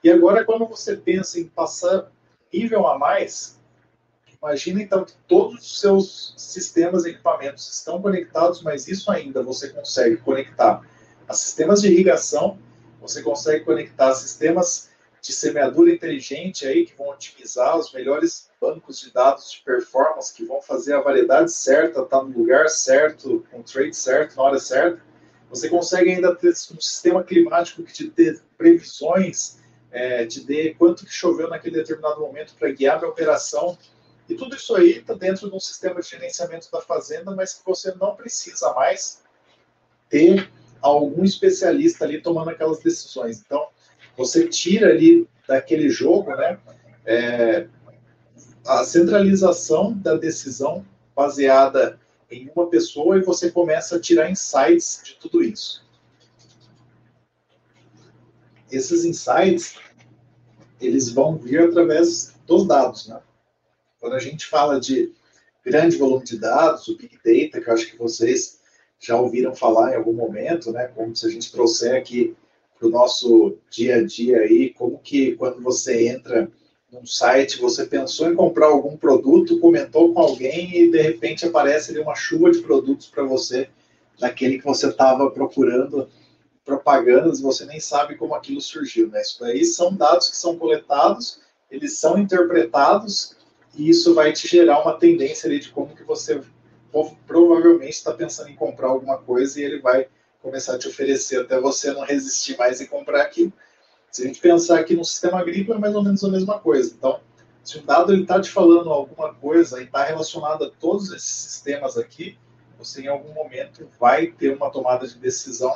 E 0.03 0.09
agora, 0.09 0.45
quando 0.45 0.65
você 0.65 0.95
pensa 0.95 1.39
em 1.39 1.45
passar 1.45 2.09
nível 2.51 2.87
a 2.87 2.97
mais, 2.97 3.59
imagina 4.41 4.81
então 4.81 5.03
que 5.03 5.13
todos 5.27 5.61
os 5.61 5.79
seus 5.79 6.33
sistemas 6.37 7.05
e 7.05 7.09
equipamentos 7.09 7.69
estão 7.73 8.01
conectados, 8.01 8.61
mas 8.61 8.87
isso 8.87 9.11
ainda 9.11 9.43
você 9.43 9.69
consegue 9.69 10.17
conectar 10.17 10.81
a 11.27 11.33
sistemas 11.33 11.81
de 11.81 11.89
irrigação, 11.89 12.57
você 13.01 13.21
consegue 13.21 13.65
conectar 13.65 14.13
sistemas 14.13 14.89
de 15.23 15.31
semeadura 15.31 15.89
inteligente 15.89 16.67
aí 16.67 16.85
que 16.85 16.97
vão 16.97 17.07
otimizar 17.07 17.77
os 17.77 17.93
melhores 17.93 18.49
bancos 18.59 18.99
de 18.99 19.09
dados 19.09 19.53
de 19.53 19.61
performance 19.63 20.33
que 20.33 20.43
vão 20.43 20.61
fazer 20.61 20.93
a 20.95 20.99
variedade 20.99 21.49
certa, 21.53 22.03
tá 22.03 22.21
no 22.21 22.37
lugar 22.37 22.67
certo, 22.69 23.47
com 23.49 23.61
o 23.61 23.63
trade 23.63 23.95
certo, 23.95 24.35
na 24.35 24.43
hora 24.43 24.59
certa. 24.59 25.01
Você 25.49 25.69
consegue 25.69 26.11
ainda 26.11 26.35
ter 26.35 26.49
um 26.49 26.81
sistema 26.81 27.23
climático 27.23 27.83
que 27.83 27.93
te 27.93 28.09
dê 28.09 28.37
previsões, 28.57 29.59
é, 29.91 30.25
te 30.25 30.41
dê 30.41 30.75
quanto 30.77 31.05
que 31.05 31.13
choveu 31.13 31.47
naquele 31.47 31.77
determinado 31.77 32.19
momento 32.19 32.53
para 32.55 32.69
guiar 32.71 33.01
a 33.01 33.07
operação. 33.07 33.77
E 34.27 34.35
tudo 34.35 34.57
isso 34.57 34.75
aí 34.75 34.97
está 34.97 35.13
dentro 35.13 35.49
de 35.49 35.55
um 35.55 35.59
sistema 35.59 36.01
de 36.01 36.09
gerenciamento 36.09 36.69
da 36.69 36.81
fazenda, 36.81 37.33
mas 37.33 37.53
que 37.53 37.65
você 37.65 37.95
não 37.95 38.13
precisa 38.13 38.73
mais 38.73 39.21
ter 40.09 40.51
algum 40.81 41.23
especialista 41.23 42.03
ali 42.03 42.21
tomando 42.21 42.49
aquelas 42.49 42.79
decisões. 42.79 43.39
Então, 43.39 43.69
você 44.17 44.47
tira 44.47 44.89
ali 44.89 45.27
daquele 45.47 45.89
jogo, 45.89 46.35
né, 46.35 46.57
é, 47.05 47.67
a 48.65 48.83
centralização 48.83 49.93
da 49.93 50.15
decisão 50.15 50.85
baseada 51.15 51.99
em 52.31 52.49
uma 52.55 52.69
pessoa 52.69 53.17
e 53.17 53.21
você 53.21 53.51
começa 53.51 53.97
a 53.97 53.99
tirar 53.99 54.31
insights 54.31 55.01
de 55.03 55.15
tudo 55.15 55.43
isso. 55.43 55.85
Esses 58.71 59.05
insights, 59.05 59.75
eles 60.81 61.09
vão 61.09 61.37
vir 61.37 61.61
através 61.61 62.33
dos 62.47 62.65
dados, 62.65 63.07
né? 63.07 63.21
Quando 63.99 64.13
a 64.13 64.19
gente 64.19 64.47
fala 64.47 64.79
de 64.79 65.13
grande 65.63 65.97
volume 65.97 66.25
de 66.25 66.39
dados, 66.39 66.87
o 66.87 66.97
Big 66.97 67.17
Data, 67.17 67.63
que 67.63 67.69
eu 67.69 67.73
acho 67.73 67.91
que 67.91 67.97
vocês 67.97 68.59
já 68.99 69.15
ouviram 69.15 69.53
falar 69.53 69.93
em 69.93 69.95
algum 69.95 70.13
momento, 70.13 70.71
né? 70.71 70.87
Como 70.87 71.15
se 71.15 71.25
a 71.27 71.29
gente 71.29 71.51
trouxer 71.51 71.95
aqui 71.95 72.35
para 72.83 72.87
o 72.87 72.91
nosso 72.91 73.57
dia 73.69 73.95
a 73.95 74.03
dia 74.03 74.39
aí, 74.39 74.73
como 74.73 74.99
que 74.99 75.35
quando 75.37 75.61
você 75.61 76.09
entra 76.09 76.51
num 76.91 77.05
site, 77.05 77.61
você 77.61 77.85
pensou 77.85 78.29
em 78.29 78.35
comprar 78.35 78.67
algum 78.67 78.97
produto, 78.97 79.59
comentou 79.59 80.13
com 80.13 80.19
alguém 80.19 80.75
e 80.75 80.91
de 80.91 81.01
repente 81.01 81.45
aparece 81.45 81.91
ali 81.91 82.01
uma 82.01 82.13
chuva 82.13 82.51
de 82.51 82.59
produtos 82.59 83.07
para 83.07 83.23
você, 83.23 83.69
daquele 84.19 84.59
que 84.59 84.65
você 84.65 84.89
estava 84.89 85.31
procurando 85.31 86.09
propagandas, 86.65 87.41
você 87.41 87.65
nem 87.65 87.79
sabe 87.79 88.15
como 88.15 88.35
aquilo 88.35 88.61
surgiu, 88.61 89.07
né? 89.07 89.21
Isso 89.21 89.43
aí 89.43 89.63
são 89.63 89.95
dados 89.95 90.29
que 90.29 90.37
são 90.37 90.57
coletados, 90.57 91.39
eles 91.71 91.97
são 91.97 92.17
interpretados 92.17 93.35
e 93.75 93.89
isso 93.89 94.13
vai 94.13 94.33
te 94.33 94.47
gerar 94.47 94.81
uma 94.81 94.97
tendência 94.97 95.47
ali 95.47 95.59
de 95.59 95.69
como 95.71 95.95
que 95.95 96.03
você 96.03 96.41
provavelmente 97.25 97.93
está 97.93 98.13
pensando 98.13 98.49
em 98.49 98.55
comprar 98.55 98.89
alguma 98.89 99.17
coisa 99.17 99.59
e 99.59 99.63
ele 99.63 99.79
vai 99.79 100.07
começar 100.43 100.75
a 100.75 100.77
te 100.77 100.89
oferecer 100.89 101.39
até 101.39 101.57
você 101.59 101.93
não 101.93 102.03
resistir 102.03 102.57
mais 102.57 102.81
e 102.81 102.87
comprar 102.87 103.21
aquilo. 103.21 103.53
Se 104.11 104.23
a 104.23 104.27
gente 104.27 104.41
pensar 104.41 104.77
aqui 104.77 104.93
no 104.93 105.05
sistema 105.05 105.39
agrícola, 105.39 105.77
é 105.77 105.81
mais 105.81 105.95
ou 105.95 106.03
menos 106.03 106.23
a 106.23 106.29
mesma 106.29 106.59
coisa. 106.59 106.93
Então, 106.95 107.21
se 107.63 107.79
um 107.79 107.85
dado 107.85 108.13
está 108.13 108.41
te 108.41 108.51
falando 108.51 108.91
alguma 108.91 109.33
coisa 109.33 109.79
e 109.79 109.85
está 109.85 110.03
relacionado 110.03 110.65
a 110.65 110.69
todos 110.69 111.11
esses 111.13 111.33
sistemas 111.33 111.97
aqui, 111.97 112.37
você 112.77 113.03
em 113.03 113.07
algum 113.07 113.33
momento 113.33 113.89
vai 113.97 114.27
ter 114.27 114.53
uma 114.53 114.69
tomada 114.69 115.07
de 115.07 115.17
decisão 115.17 115.73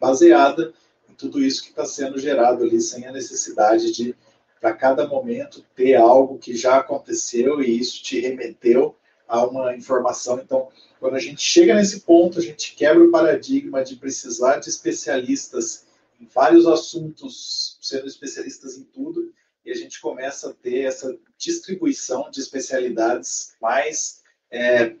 baseada 0.00 0.72
em 1.08 1.14
tudo 1.14 1.40
isso 1.40 1.62
que 1.62 1.68
está 1.68 1.84
sendo 1.84 2.18
gerado 2.18 2.64
ali, 2.64 2.80
sem 2.80 3.06
a 3.06 3.12
necessidade 3.12 3.92
de, 3.92 4.16
para 4.58 4.72
cada 4.72 5.06
momento, 5.06 5.62
ter 5.74 5.96
algo 5.96 6.38
que 6.38 6.56
já 6.56 6.78
aconteceu 6.78 7.60
e 7.60 7.78
isso 7.78 8.02
te 8.02 8.18
remeteu 8.20 8.96
a 9.28 9.44
uma 9.44 9.74
informação. 9.74 10.38
Então, 10.38 10.68
quando 11.00 11.16
a 11.16 11.20
gente 11.20 11.40
chega 11.40 11.74
nesse 11.74 12.00
ponto, 12.00 12.38
a 12.38 12.42
gente 12.42 12.74
quebra 12.74 13.02
o 13.02 13.10
paradigma 13.10 13.84
de 13.84 13.96
precisar 13.96 14.58
de 14.58 14.68
especialistas 14.68 15.86
em 16.20 16.26
vários 16.26 16.66
assuntos, 16.66 17.78
sendo 17.80 18.06
especialistas 18.06 18.76
em 18.78 18.84
tudo, 18.84 19.32
e 19.64 19.70
a 19.70 19.74
gente 19.74 20.00
começa 20.00 20.50
a 20.50 20.54
ter 20.54 20.82
essa 20.82 21.16
distribuição 21.36 22.30
de 22.30 22.40
especialidades 22.40 23.54
mais 23.60 24.22
é, 24.50 24.94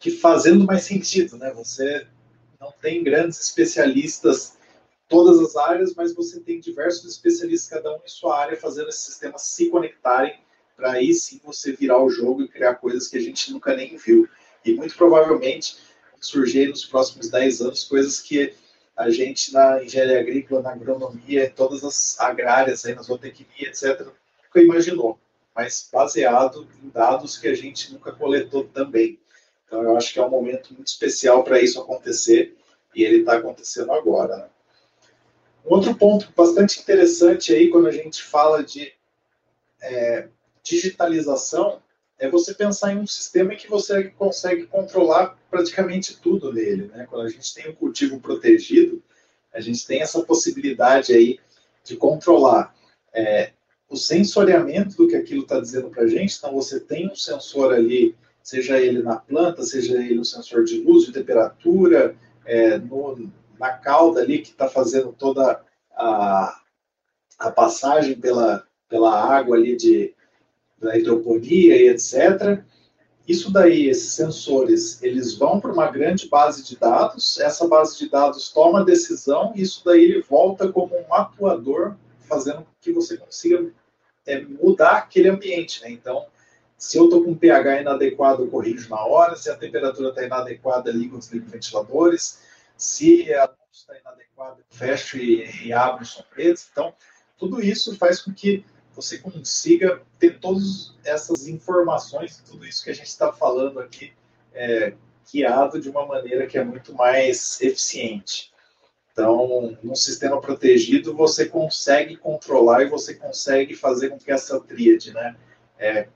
que 0.00 0.10
fazendo 0.10 0.64
mais 0.64 0.84
sentido, 0.84 1.36
né? 1.36 1.52
Você 1.52 2.06
não 2.58 2.72
tem 2.72 3.04
grandes 3.04 3.38
especialistas 3.40 4.54
em 4.90 5.08
todas 5.08 5.38
as 5.38 5.54
áreas, 5.56 5.94
mas 5.94 6.14
você 6.14 6.40
tem 6.40 6.60
diversos 6.60 7.10
especialistas, 7.10 7.68
cada 7.68 7.94
um 7.94 8.00
em 8.02 8.08
sua 8.08 8.40
área, 8.40 8.56
fazendo 8.56 8.88
esses 8.88 9.02
sistemas 9.02 9.42
se 9.42 9.68
conectarem 9.68 10.40
para 10.76 10.92
aí 10.92 11.12
sim 11.14 11.40
você 11.44 11.72
virar 11.72 12.02
o 12.02 12.10
jogo 12.10 12.42
e 12.42 12.48
criar 12.48 12.76
coisas 12.76 13.08
que 13.08 13.18
a 13.18 13.20
gente 13.20 13.52
nunca 13.52 13.74
nem 13.74 13.96
viu. 13.96 14.28
E 14.64 14.74
muito 14.74 14.96
provavelmente 14.96 15.76
surgir 16.20 16.68
nos 16.68 16.84
próximos 16.84 17.28
10 17.28 17.60
anos 17.62 17.84
coisas 17.84 18.20
que 18.20 18.54
a 18.96 19.10
gente 19.10 19.52
na 19.52 19.82
engenharia 19.82 20.20
agrícola, 20.20 20.62
na 20.62 20.72
agronomia, 20.72 21.46
em 21.46 21.50
todas 21.50 21.82
as 21.82 22.18
agrárias, 22.20 22.84
aí, 22.84 22.94
na 22.94 23.02
zootecnia, 23.02 23.68
etc., 23.68 24.00
nunca 24.00 24.60
imaginou, 24.60 25.18
mas 25.54 25.88
baseado 25.92 26.68
em 26.82 26.88
dados 26.90 27.38
que 27.38 27.48
a 27.48 27.54
gente 27.54 27.92
nunca 27.92 28.12
coletou 28.12 28.64
também. 28.64 29.18
Então, 29.66 29.82
eu 29.82 29.96
acho 29.96 30.12
que 30.12 30.18
é 30.18 30.24
um 30.24 30.30
momento 30.30 30.74
muito 30.74 30.88
especial 30.88 31.42
para 31.42 31.60
isso 31.60 31.80
acontecer, 31.80 32.56
e 32.94 33.02
ele 33.02 33.20
está 33.20 33.38
acontecendo 33.38 33.90
agora. 33.92 34.50
Um 35.64 35.74
outro 35.74 35.94
ponto 35.94 36.28
bastante 36.36 36.80
interessante 36.80 37.52
aí, 37.52 37.70
quando 37.70 37.86
a 37.86 37.92
gente 37.92 38.22
fala 38.22 38.62
de 38.62 38.92
é, 39.80 40.28
digitalização, 40.62 41.82
é 42.18 42.28
você 42.28 42.54
pensar 42.54 42.92
em 42.92 42.98
um 42.98 43.06
sistema 43.06 43.54
que 43.54 43.68
você 43.68 44.04
consegue 44.04 44.66
controlar 44.66 45.36
praticamente 45.50 46.16
tudo 46.20 46.52
nele. 46.52 46.86
Né? 46.86 47.06
Quando 47.10 47.26
a 47.26 47.28
gente 47.28 47.52
tem 47.52 47.68
um 47.68 47.74
cultivo 47.74 48.20
protegido, 48.20 49.02
a 49.52 49.60
gente 49.60 49.84
tem 49.86 50.00
essa 50.00 50.22
possibilidade 50.22 51.12
aí 51.12 51.40
de 51.84 51.96
controlar 51.96 52.74
é, 53.12 53.50
o 53.88 53.96
sensoriamento 53.96 54.96
do 54.96 55.08
que 55.08 55.16
aquilo 55.16 55.42
está 55.42 55.60
dizendo 55.60 55.90
para 55.90 56.04
a 56.04 56.06
gente. 56.06 56.36
Então, 56.38 56.54
você 56.54 56.80
tem 56.80 57.10
um 57.10 57.16
sensor 57.16 57.74
ali, 57.74 58.14
seja 58.42 58.78
ele 58.78 59.02
na 59.02 59.16
planta, 59.16 59.62
seja 59.64 59.94
ele 59.94 60.18
um 60.18 60.24
sensor 60.24 60.64
de 60.64 60.80
luz, 60.80 61.06
de 61.06 61.12
temperatura, 61.12 62.16
é, 62.46 62.78
no, 62.78 63.30
na 63.58 63.70
cauda 63.72 64.20
ali 64.20 64.38
que 64.38 64.50
está 64.50 64.68
fazendo 64.68 65.12
toda 65.12 65.62
a, 65.94 66.60
a 67.38 67.50
passagem 67.50 68.18
pela, 68.18 68.66
pela 68.88 69.12
água 69.12 69.56
ali 69.56 69.76
de, 69.76 70.14
da 70.82 70.96
hidroponia 70.96 71.76
e 71.76 71.88
etc. 71.88 72.62
Isso 73.26 73.52
daí, 73.52 73.88
esses 73.88 74.14
sensores, 74.14 75.00
eles 75.02 75.34
vão 75.34 75.60
para 75.60 75.72
uma 75.72 75.90
grande 75.90 76.28
base 76.28 76.64
de 76.64 76.76
dados, 76.76 77.38
essa 77.38 77.68
base 77.68 77.96
de 77.96 78.10
dados 78.10 78.50
toma 78.50 78.84
decisão, 78.84 79.52
e 79.54 79.62
isso 79.62 79.82
daí 79.84 80.02
ele 80.02 80.22
volta 80.22 80.70
como 80.72 80.94
um 80.96 81.14
atuador, 81.14 81.94
fazendo 82.28 82.58
com 82.58 82.70
que 82.80 82.92
você 82.92 83.16
consiga 83.16 83.70
é, 84.26 84.40
mudar 84.40 84.96
aquele 84.96 85.28
ambiente. 85.28 85.82
Né? 85.82 85.92
Então, 85.92 86.26
se 86.76 86.98
eu 86.98 87.04
estou 87.04 87.22
com 87.22 87.30
um 87.30 87.36
pH 87.36 87.82
inadequado, 87.82 88.42
eu 88.42 88.50
corrijo 88.50 88.90
na 88.90 89.04
hora, 89.04 89.36
se 89.36 89.48
a 89.48 89.56
temperatura 89.56 90.08
está 90.08 90.24
inadequada, 90.24 90.90
ligo 90.90 91.16
os 91.16 91.28
ventiladores, 91.28 92.40
se 92.76 93.32
a 93.32 93.44
luz 93.44 93.56
está 93.72 93.96
inadequada, 93.96 94.58
fecho 94.68 95.16
e, 95.16 95.68
e 95.68 95.72
abro 95.72 96.02
os 96.02 96.10
sombreros. 96.10 96.66
Então, 96.72 96.92
tudo 97.38 97.62
isso 97.62 97.96
faz 97.96 98.20
com 98.20 98.32
que 98.32 98.64
você 98.94 99.18
consiga 99.18 100.02
ter 100.18 100.38
todas 100.38 100.94
essas 101.04 101.48
informações, 101.48 102.42
tudo 102.48 102.66
isso 102.66 102.84
que 102.84 102.90
a 102.90 102.94
gente 102.94 103.08
está 103.08 103.32
falando 103.32 103.80
aqui, 103.80 104.12
é, 104.54 104.94
guiado 105.30 105.80
de 105.80 105.88
uma 105.88 106.06
maneira 106.06 106.46
que 106.46 106.58
é 106.58 106.64
muito 106.64 106.94
mais 106.94 107.60
eficiente. 107.60 108.52
Então, 109.12 109.76
num 109.82 109.94
sistema 109.94 110.40
protegido, 110.40 111.14
você 111.14 111.46
consegue 111.46 112.16
controlar 112.16 112.82
e 112.82 112.88
você 112.88 113.14
consegue 113.14 113.74
fazer 113.74 114.08
com 114.08 114.18
que 114.18 114.32
essa 114.32 114.58
tríade, 114.60 115.12
né, 115.12 115.36
é, 115.78 116.08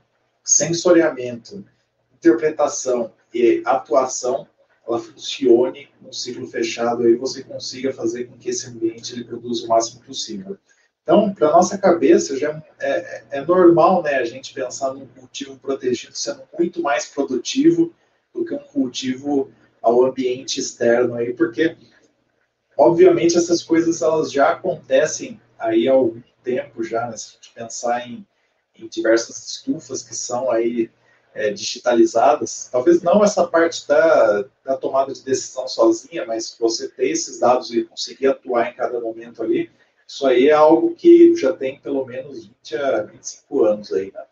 sensoriamento, 0.43 1.63
interpretação 2.13 3.13
e 3.33 3.61
atuação, 3.65 4.47
ela 4.87 4.99
funcione 4.99 5.89
num 6.01 6.13
ciclo 6.13 6.47
fechado 6.47 7.07
e 7.07 7.15
você 7.15 7.43
consiga 7.43 7.93
fazer 7.93 8.25
com 8.25 8.37
que 8.37 8.49
esse 8.49 8.67
ambiente 8.67 9.13
ele 9.13 9.25
produza 9.25 9.65
o 9.65 9.67
máximo 9.67 10.01
possível. 10.01 10.57
Então, 11.07 11.33
para 11.33 11.53
nossa 11.53 11.77
cabeça, 11.77 12.35
já 12.35 12.61
é, 12.81 12.89
é, 12.89 13.23
é, 13.31 13.45
normal 13.45 14.03
né, 14.03 14.15
a 14.15 14.25
gente 14.25 14.53
pensar 14.53 14.93
num 14.93 15.07
cultivo 15.07 15.57
protegido 15.57 16.13
sendo 16.13 16.43
muito 16.59 16.81
mais 16.81 17.05
produtivo 17.05 17.95
do 18.33 18.43
que 18.43 18.53
um 18.53 18.57
cultivo 18.57 19.49
ao 19.81 20.03
ambiente 20.03 20.59
externo 20.59 21.15
aí, 21.15 21.33
porque 21.33 21.77
obviamente 22.75 23.37
essas 23.37 23.63
coisas 23.63 24.01
elas 24.01 24.29
já 24.33 24.51
acontecem 24.51 25.39
aí 25.57 25.87
há 25.87 25.93
algum 25.93 26.21
tempo 26.43 26.83
já, 26.83 27.07
né? 27.07 27.15
Se 27.15 27.29
a 27.29 27.33
gente 27.35 27.53
pensar 27.53 28.05
em, 28.05 28.27
em 28.75 28.89
diversas 28.89 29.47
estufas 29.47 30.03
que 30.03 30.13
são 30.13 30.51
aí 30.51 30.91
é, 31.33 31.51
digitalizadas, 31.51 32.67
talvez 32.69 33.01
não 33.01 33.23
essa 33.23 33.47
parte 33.47 33.87
da, 33.87 34.43
da 34.61 34.75
tomada 34.75 35.13
de 35.13 35.23
decisão 35.23 35.69
sozinha, 35.69 36.25
mas 36.25 36.53
você 36.59 36.89
ter 36.89 37.07
esses 37.07 37.39
dados 37.39 37.71
e 37.71 37.85
conseguir 37.85 38.27
atuar 38.27 38.69
em 38.69 38.75
cada 38.75 38.99
momento 38.99 39.41
ali, 39.41 39.71
isso 40.07 40.25
aí 40.25 40.47
é 40.47 40.53
algo 40.53 40.95
que 40.95 41.35
já 41.35 41.51
tem 41.51 41.79
pelo 41.79 42.05
menos 42.05 42.45
20 42.45 42.77
a 42.77 43.03
25 43.03 43.63
anos 43.65 43.91
aí, 43.91 44.11
né? 44.13 44.23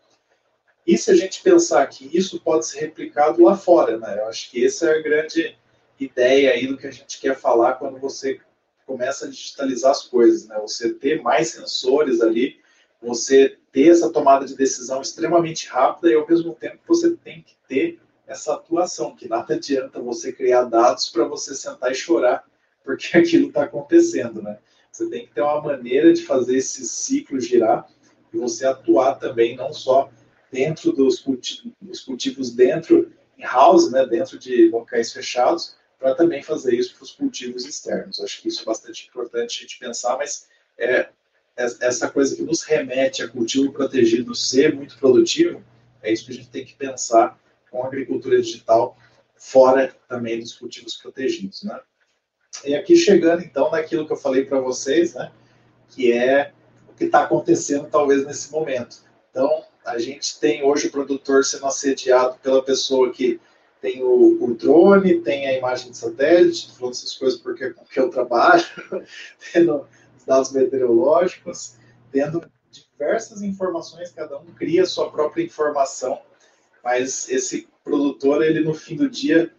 E 0.86 0.96
se 0.96 1.10
a 1.10 1.14
gente 1.14 1.42
pensar 1.42 1.86
que 1.88 2.08
isso 2.16 2.40
pode 2.40 2.66
ser 2.66 2.80
replicado 2.80 3.42
lá 3.42 3.56
fora, 3.56 3.98
né? 3.98 4.18
Eu 4.18 4.26
acho 4.26 4.50
que 4.50 4.64
essa 4.64 4.88
é 4.88 4.98
a 4.98 5.02
grande 5.02 5.56
ideia 5.98 6.52
aí 6.52 6.66
do 6.66 6.78
que 6.78 6.86
a 6.86 6.90
gente 6.90 7.20
quer 7.20 7.36
falar 7.36 7.74
quando 7.74 7.98
você 7.98 8.40
começa 8.86 9.26
a 9.26 9.28
digitalizar 9.28 9.90
as 9.90 10.02
coisas, 10.02 10.46
né? 10.46 10.56
Você 10.60 10.94
ter 10.94 11.20
mais 11.20 11.48
sensores 11.48 12.20
ali, 12.20 12.58
você 13.02 13.58
ter 13.70 13.90
essa 13.90 14.10
tomada 14.10 14.46
de 14.46 14.56
decisão 14.56 15.02
extremamente 15.02 15.68
rápida 15.68 16.10
e 16.10 16.14
ao 16.14 16.26
mesmo 16.26 16.54
tempo 16.54 16.78
você 16.86 17.16
tem 17.16 17.42
que 17.42 17.56
ter 17.68 18.00
essa 18.26 18.54
atuação, 18.54 19.14
que 19.14 19.28
nada 19.28 19.54
adianta 19.54 20.00
você 20.00 20.32
criar 20.32 20.64
dados 20.64 21.08
para 21.10 21.24
você 21.24 21.54
sentar 21.54 21.92
e 21.92 21.94
chorar 21.94 22.44
porque 22.86 23.08
aquilo 23.18 23.48
está 23.48 23.64
acontecendo, 23.64 24.40
né? 24.40 24.58
Você 24.96 25.10
tem 25.10 25.26
que 25.26 25.34
ter 25.34 25.42
uma 25.42 25.60
maneira 25.60 26.10
de 26.10 26.22
fazer 26.22 26.56
esse 26.56 26.86
ciclo 26.86 27.38
girar 27.38 27.86
e 28.32 28.38
você 28.38 28.64
atuar 28.66 29.16
também, 29.16 29.54
não 29.54 29.70
só 29.70 30.10
dentro 30.50 30.90
dos 30.90 31.20
cultivos, 31.20 31.70
dos 31.82 32.00
cultivos 32.00 32.50
dentro 32.54 33.12
em 33.36 33.42
house, 33.42 33.90
né, 33.90 34.06
dentro 34.06 34.38
de 34.38 34.70
locais 34.70 35.12
fechados, 35.12 35.76
para 35.98 36.14
também 36.14 36.42
fazer 36.42 36.74
isso 36.74 36.94
para 36.94 37.04
os 37.04 37.12
cultivos 37.12 37.66
externos. 37.66 38.20
Acho 38.20 38.40
que 38.40 38.48
isso 38.48 38.62
é 38.62 38.64
bastante 38.64 39.06
importante 39.06 39.58
a 39.58 39.62
gente 39.62 39.78
pensar, 39.78 40.16
mas 40.16 40.48
é, 40.78 41.00
é 41.00 41.10
essa 41.56 42.10
coisa 42.10 42.34
que 42.34 42.42
nos 42.42 42.62
remete 42.62 43.22
a 43.22 43.28
cultivo 43.28 43.72
protegido 43.72 44.34
ser 44.34 44.74
muito 44.74 44.96
produtivo, 44.96 45.62
é 46.02 46.10
isso 46.10 46.24
que 46.24 46.32
a 46.32 46.34
gente 46.36 46.48
tem 46.48 46.64
que 46.64 46.74
pensar 46.74 47.38
com 47.70 47.82
a 47.82 47.86
agricultura 47.86 48.40
digital 48.40 48.96
fora 49.36 49.94
também 50.08 50.40
dos 50.40 50.54
cultivos 50.54 50.96
protegidos, 50.96 51.64
né? 51.64 51.78
E 52.64 52.74
aqui 52.74 52.96
chegando 52.96 53.42
então 53.42 53.70
naquilo 53.70 54.06
que 54.06 54.12
eu 54.12 54.16
falei 54.16 54.44
para 54.44 54.60
vocês, 54.60 55.14
né, 55.14 55.30
que 55.88 56.12
é 56.12 56.52
o 56.88 56.94
que 56.94 57.04
está 57.04 57.22
acontecendo 57.22 57.88
talvez 57.90 58.24
nesse 58.24 58.50
momento. 58.50 59.04
Então, 59.30 59.64
a 59.84 59.98
gente 59.98 60.38
tem 60.40 60.64
hoje 60.64 60.88
o 60.88 60.90
produtor 60.90 61.44
sendo 61.44 61.66
assediado 61.66 62.38
pela 62.42 62.62
pessoa 62.62 63.12
que 63.12 63.40
tem 63.80 64.02
o, 64.02 64.42
o 64.42 64.54
drone, 64.54 65.20
tem 65.20 65.46
a 65.46 65.56
imagem 65.56 65.90
de 65.90 65.96
satélite, 65.96 66.72
falando 66.76 66.94
essas 66.94 67.14
coisas 67.14 67.38
porque 67.38 67.72
que 67.90 68.00
eu 68.00 68.10
trabalho, 68.10 68.64
tendo 69.52 69.86
os 70.16 70.24
dados 70.24 70.52
meteorológicos, 70.52 71.76
tendo 72.10 72.50
diversas 72.70 73.42
informações, 73.42 74.10
cada 74.10 74.38
um 74.38 74.46
cria 74.46 74.86
sua 74.86 75.10
própria 75.10 75.44
informação, 75.44 76.20
mas 76.82 77.28
esse 77.28 77.68
produtor, 77.84 78.42
ele 78.42 78.60
no 78.60 78.74
fim 78.74 78.96
do 78.96 79.08
dia, 79.08 79.52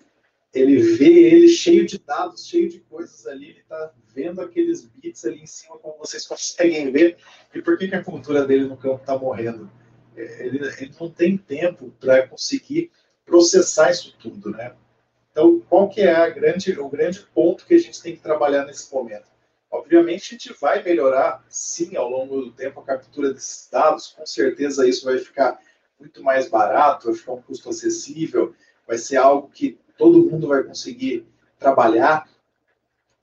ele 0.53 0.81
vê 0.97 1.33
ele 1.33 1.47
cheio 1.49 1.85
de 1.85 1.99
dados, 1.99 2.47
cheio 2.47 2.69
de 2.69 2.79
coisas 2.79 3.25
ali, 3.27 3.49
ele 3.49 3.59
está 3.59 3.93
vendo 4.13 4.41
aqueles 4.41 4.85
bits 4.85 5.25
ali 5.25 5.41
em 5.41 5.47
cima, 5.47 5.77
como 5.77 5.97
vocês 5.97 6.25
conseguem 6.27 6.91
ver, 6.91 7.17
e 7.53 7.61
por 7.61 7.77
que, 7.77 7.87
que 7.87 7.95
a 7.95 8.03
cultura 8.03 8.45
dele 8.45 8.65
no 8.65 8.77
campo 8.77 9.01
está 9.01 9.17
morrendo? 9.17 9.69
É, 10.15 10.45
ele, 10.45 10.57
ele, 10.57 10.91
não 10.99 11.09
tem 11.09 11.37
tempo 11.37 11.93
para 11.99 12.27
conseguir 12.27 12.91
processar 13.25 13.91
isso 13.91 14.15
tudo, 14.17 14.49
né? 14.49 14.73
Então, 15.31 15.59
qual 15.69 15.87
que 15.87 16.01
é 16.01 16.31
grande, 16.31 16.79
o 16.79 16.89
grande 16.89 17.19
ponto 17.33 17.65
que 17.65 17.75
a 17.75 17.77
gente 17.77 18.01
tem 18.01 18.15
que 18.15 18.23
trabalhar 18.23 18.65
nesse 18.65 18.91
momento? 18.91 19.27
Obviamente, 19.69 20.33
a 20.33 20.37
gente 20.37 20.53
vai 20.59 20.81
melhorar, 20.81 21.45
sim, 21.49 21.95
ao 21.95 22.09
longo 22.09 22.41
do 22.41 22.51
tempo, 22.51 22.79
a 22.79 22.83
captura 22.83 23.33
desses 23.33 23.69
dados, 23.69 24.07
com 24.07 24.25
certeza 24.25 24.87
isso 24.87 25.05
vai 25.05 25.19
ficar 25.19 25.59
muito 25.99 26.23
mais 26.23 26.49
barato, 26.49 27.07
vai 27.07 27.15
ficar 27.15 27.33
um 27.33 27.41
custo 27.41 27.69
acessível, 27.69 28.55
vai 28.87 28.97
ser 28.97 29.17
algo 29.17 29.49
que 29.49 29.77
todo 29.97 30.23
mundo 30.29 30.47
vai 30.47 30.63
conseguir 30.63 31.25
trabalhar, 31.59 32.29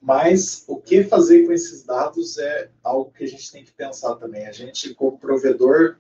mas 0.00 0.64
o 0.68 0.76
que 0.76 1.04
fazer 1.04 1.46
com 1.46 1.52
esses 1.52 1.82
dados 1.82 2.36
é 2.38 2.68
algo 2.82 3.10
que 3.10 3.24
a 3.24 3.28
gente 3.28 3.50
tem 3.50 3.64
que 3.64 3.72
pensar 3.72 4.16
também. 4.16 4.46
A 4.46 4.52
gente, 4.52 4.92
como 4.94 5.18
provedor 5.18 5.96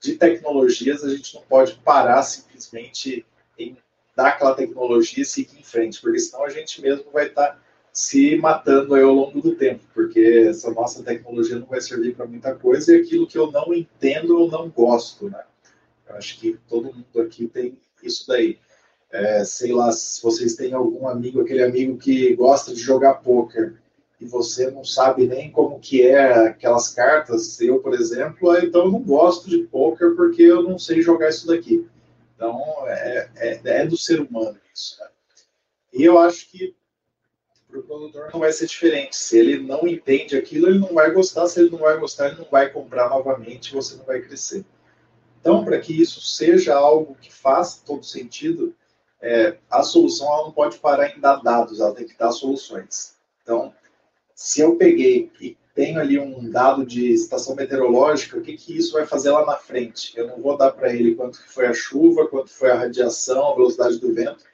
de 0.00 0.16
tecnologias, 0.16 1.02
a 1.02 1.08
gente 1.08 1.34
não 1.34 1.42
pode 1.42 1.74
parar 1.76 2.22
simplesmente 2.22 3.24
em 3.58 3.76
dar 4.14 4.28
aquela 4.28 4.54
tecnologia 4.54 5.22
e 5.22 5.26
seguir 5.26 5.58
em 5.58 5.62
frente, 5.62 6.00
porque 6.00 6.18
senão 6.18 6.44
a 6.44 6.50
gente 6.50 6.80
mesmo 6.82 7.10
vai 7.10 7.28
estar 7.28 7.60
se 7.92 8.36
matando 8.36 8.94
aí 8.94 9.02
ao 9.02 9.14
longo 9.14 9.40
do 9.40 9.54
tempo, 9.54 9.82
porque 9.94 10.46
essa 10.48 10.70
nossa 10.70 11.02
tecnologia 11.02 11.58
não 11.58 11.66
vai 11.66 11.80
servir 11.80 12.14
para 12.14 12.26
muita 12.26 12.54
coisa 12.54 12.94
e 12.94 13.00
aquilo 13.00 13.26
que 13.26 13.38
eu 13.38 13.50
não 13.50 13.72
entendo 13.72 14.38
eu 14.38 14.48
não 14.48 14.68
gosto, 14.68 15.30
né? 15.30 15.42
Eu 16.06 16.16
acho 16.16 16.38
que 16.38 16.58
todo 16.68 16.92
mundo 16.92 17.20
aqui 17.22 17.48
tem 17.48 17.78
isso 18.02 18.26
daí. 18.28 18.58
É, 19.10 19.44
sei 19.44 19.72
lá, 19.72 19.92
se 19.92 20.22
vocês 20.22 20.54
têm 20.56 20.72
algum 20.72 21.08
amigo, 21.08 21.40
aquele 21.40 21.62
amigo 21.62 21.96
que 21.96 22.34
gosta 22.34 22.74
de 22.74 22.80
jogar 22.80 23.14
poker 23.14 23.76
e 24.20 24.26
você 24.26 24.70
não 24.70 24.84
sabe 24.84 25.26
nem 25.26 25.50
como 25.50 25.78
que 25.78 26.06
é 26.06 26.48
aquelas 26.48 26.88
cartas, 26.88 27.60
eu, 27.60 27.78
por 27.80 27.94
exemplo, 27.94 28.56
então 28.58 28.86
eu 28.86 28.92
não 28.92 29.00
gosto 29.00 29.48
de 29.48 29.58
poker 29.58 30.14
porque 30.16 30.42
eu 30.42 30.62
não 30.62 30.78
sei 30.78 31.02
jogar 31.02 31.28
isso 31.28 31.46
daqui. 31.46 31.86
Então, 32.34 32.60
é, 32.86 33.30
é, 33.36 33.60
é 33.64 33.86
do 33.86 33.96
ser 33.96 34.20
humano 34.20 34.58
isso. 34.74 34.98
E 35.92 36.04
eu 36.04 36.18
acho 36.18 36.50
que 36.50 36.74
para 37.68 37.80
o 37.80 37.82
produtor 37.82 38.30
não 38.32 38.40
vai 38.40 38.52
ser 38.52 38.66
diferente. 38.66 39.16
Se 39.16 39.38
ele 39.38 39.58
não 39.58 39.86
entende 39.86 40.36
aquilo, 40.36 40.68
ele 40.68 40.78
não 40.78 40.94
vai 40.94 41.10
gostar. 41.10 41.46
Se 41.46 41.60
ele 41.60 41.70
não 41.70 41.78
vai 41.78 41.98
gostar, 41.98 42.28
ele 42.28 42.36
não 42.36 42.48
vai 42.50 42.70
comprar 42.70 43.08
novamente, 43.10 43.74
você 43.74 43.96
não 43.96 44.04
vai 44.04 44.20
crescer. 44.20 44.64
Então, 45.40 45.64
para 45.64 45.78
que 45.78 46.00
isso 46.00 46.20
seja 46.20 46.74
algo 46.74 47.16
que 47.20 47.32
faça 47.32 47.80
todo 47.84 48.04
sentido, 48.04 48.74
é, 49.26 49.58
a 49.68 49.82
solução 49.82 50.28
ela 50.32 50.44
não 50.44 50.52
pode 50.52 50.78
parar 50.78 51.08
em 51.08 51.20
dar 51.20 51.42
dados, 51.42 51.80
ela 51.80 51.92
tem 51.92 52.06
que 52.06 52.16
dar 52.16 52.30
soluções. 52.30 53.16
Então, 53.42 53.74
se 54.32 54.60
eu 54.60 54.76
peguei 54.76 55.32
e 55.40 55.56
tenho 55.74 55.98
ali 55.98 56.16
um 56.16 56.48
dado 56.48 56.86
de 56.86 57.12
estação 57.12 57.56
meteorológica, 57.56 58.38
o 58.38 58.40
que, 58.40 58.56
que 58.56 58.78
isso 58.78 58.92
vai 58.92 59.04
fazer 59.04 59.30
lá 59.30 59.44
na 59.44 59.56
frente? 59.56 60.16
Eu 60.16 60.28
não 60.28 60.40
vou 60.40 60.56
dar 60.56 60.70
para 60.70 60.94
ele 60.94 61.16
quanto 61.16 61.42
foi 61.48 61.66
a 61.66 61.74
chuva, 61.74 62.28
quanto 62.28 62.50
foi 62.50 62.70
a 62.70 62.76
radiação, 62.76 63.50
a 63.50 63.54
velocidade 63.56 63.98
do 63.98 64.14
vento, 64.14 64.44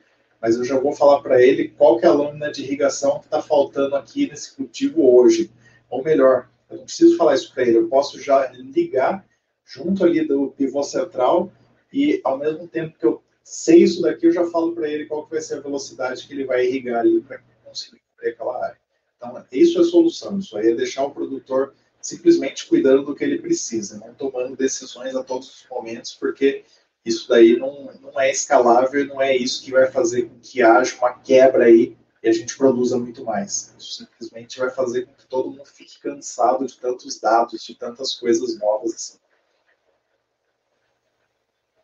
mas 0.41 0.57
eu 0.57 0.65
já 0.65 0.79
vou 0.79 0.93
falar 0.93 1.21
para 1.21 1.41
ele 1.41 1.69
qual 1.69 1.99
que 1.99 2.07
é 2.07 2.09
a 2.09 2.15
lâmina 2.15 2.51
de 2.51 2.63
irrigação 2.63 3.19
que 3.19 3.27
está 3.27 3.43
faltando 3.43 3.95
aqui 3.95 4.27
nesse 4.27 4.57
cultivo 4.57 5.15
hoje. 5.15 5.51
Ou 5.91 6.03
melhor, 6.03 6.49
eu 6.71 6.79
não 6.79 6.85
preciso 6.85 7.19
falar 7.19 7.35
isso 7.35 7.53
para 7.53 7.63
ele, 7.65 7.77
eu 7.77 7.89
posso 7.89 8.19
já 8.19 8.51
ligar 8.53 9.25
junto 9.67 10.03
ali 10.03 10.27
do 10.27 10.49
pivô 10.57 10.83
central 10.83 11.53
e 11.93 12.21
ao 12.25 12.39
mesmo 12.39 12.67
tempo 12.67 12.99
que 12.99 13.05
eu 13.05 13.23
sei 13.43 13.83
isso 13.83 14.03
daqui, 14.03 14.27
eu 14.27 14.33
já 14.33 14.47
falo 14.51 14.75
para 14.75 14.89
ele 14.89 15.07
qual 15.07 15.27
vai 15.27 15.41
ser 15.41 15.57
a 15.57 15.61
velocidade 15.61 16.27
que 16.27 16.33
ele 16.33 16.45
vai 16.45 16.67
irrigar 16.67 17.01
ali 17.01 17.21
para 17.21 17.41
conseguir 17.65 18.01
cobrir 18.11 18.31
aquela 18.31 18.65
área. 18.65 18.79
Então, 19.17 19.45
isso 19.53 19.81
é 19.81 19.85
solução. 19.85 20.39
Isso 20.39 20.57
aí 20.57 20.71
é 20.71 20.75
deixar 20.75 21.05
o 21.05 21.11
produtor 21.11 21.75
simplesmente 22.01 22.67
cuidando 22.67 23.05
do 23.05 23.15
que 23.15 23.23
ele 23.23 23.39
precisa, 23.39 23.99
não 23.99 24.13
tomando 24.15 24.57
decisões 24.57 25.15
a 25.15 25.23
todos 25.23 25.49
os 25.49 25.67
momentos, 25.71 26.15
porque 26.15 26.65
isso 27.05 27.29
daí 27.29 27.57
não, 27.57 27.93
não 28.01 28.21
é 28.21 28.31
escalável, 28.31 29.07
não 29.07 29.23
é 29.23 29.37
isso 29.37 29.63
que 29.63 29.71
vai 29.71 29.91
fazer 29.91 30.29
com 30.29 30.39
que 30.41 30.63
haja 30.63 30.97
uma 30.97 31.15
quebra 31.15 31.67
aí 31.67 31.97
e 32.23 32.29
a 32.29 32.33
gente 32.33 32.57
produza 32.57 32.99
muito 32.99 33.25
mais. 33.25 33.75
Isso 33.79 34.05
simplesmente 34.05 34.59
vai 34.59 34.71
fazer 34.71 35.07
com 35.07 35.15
que 35.15 35.27
todo 35.27 35.51
mundo 35.51 35.65
fique 35.65 36.01
cansado 36.01 36.67
de 36.67 36.79
tantos 36.79 37.19
dados, 37.19 37.65
de 37.65 37.75
tantas 37.75 38.15
coisas 38.15 38.59
novas 38.59 38.95
assim. 38.95 39.19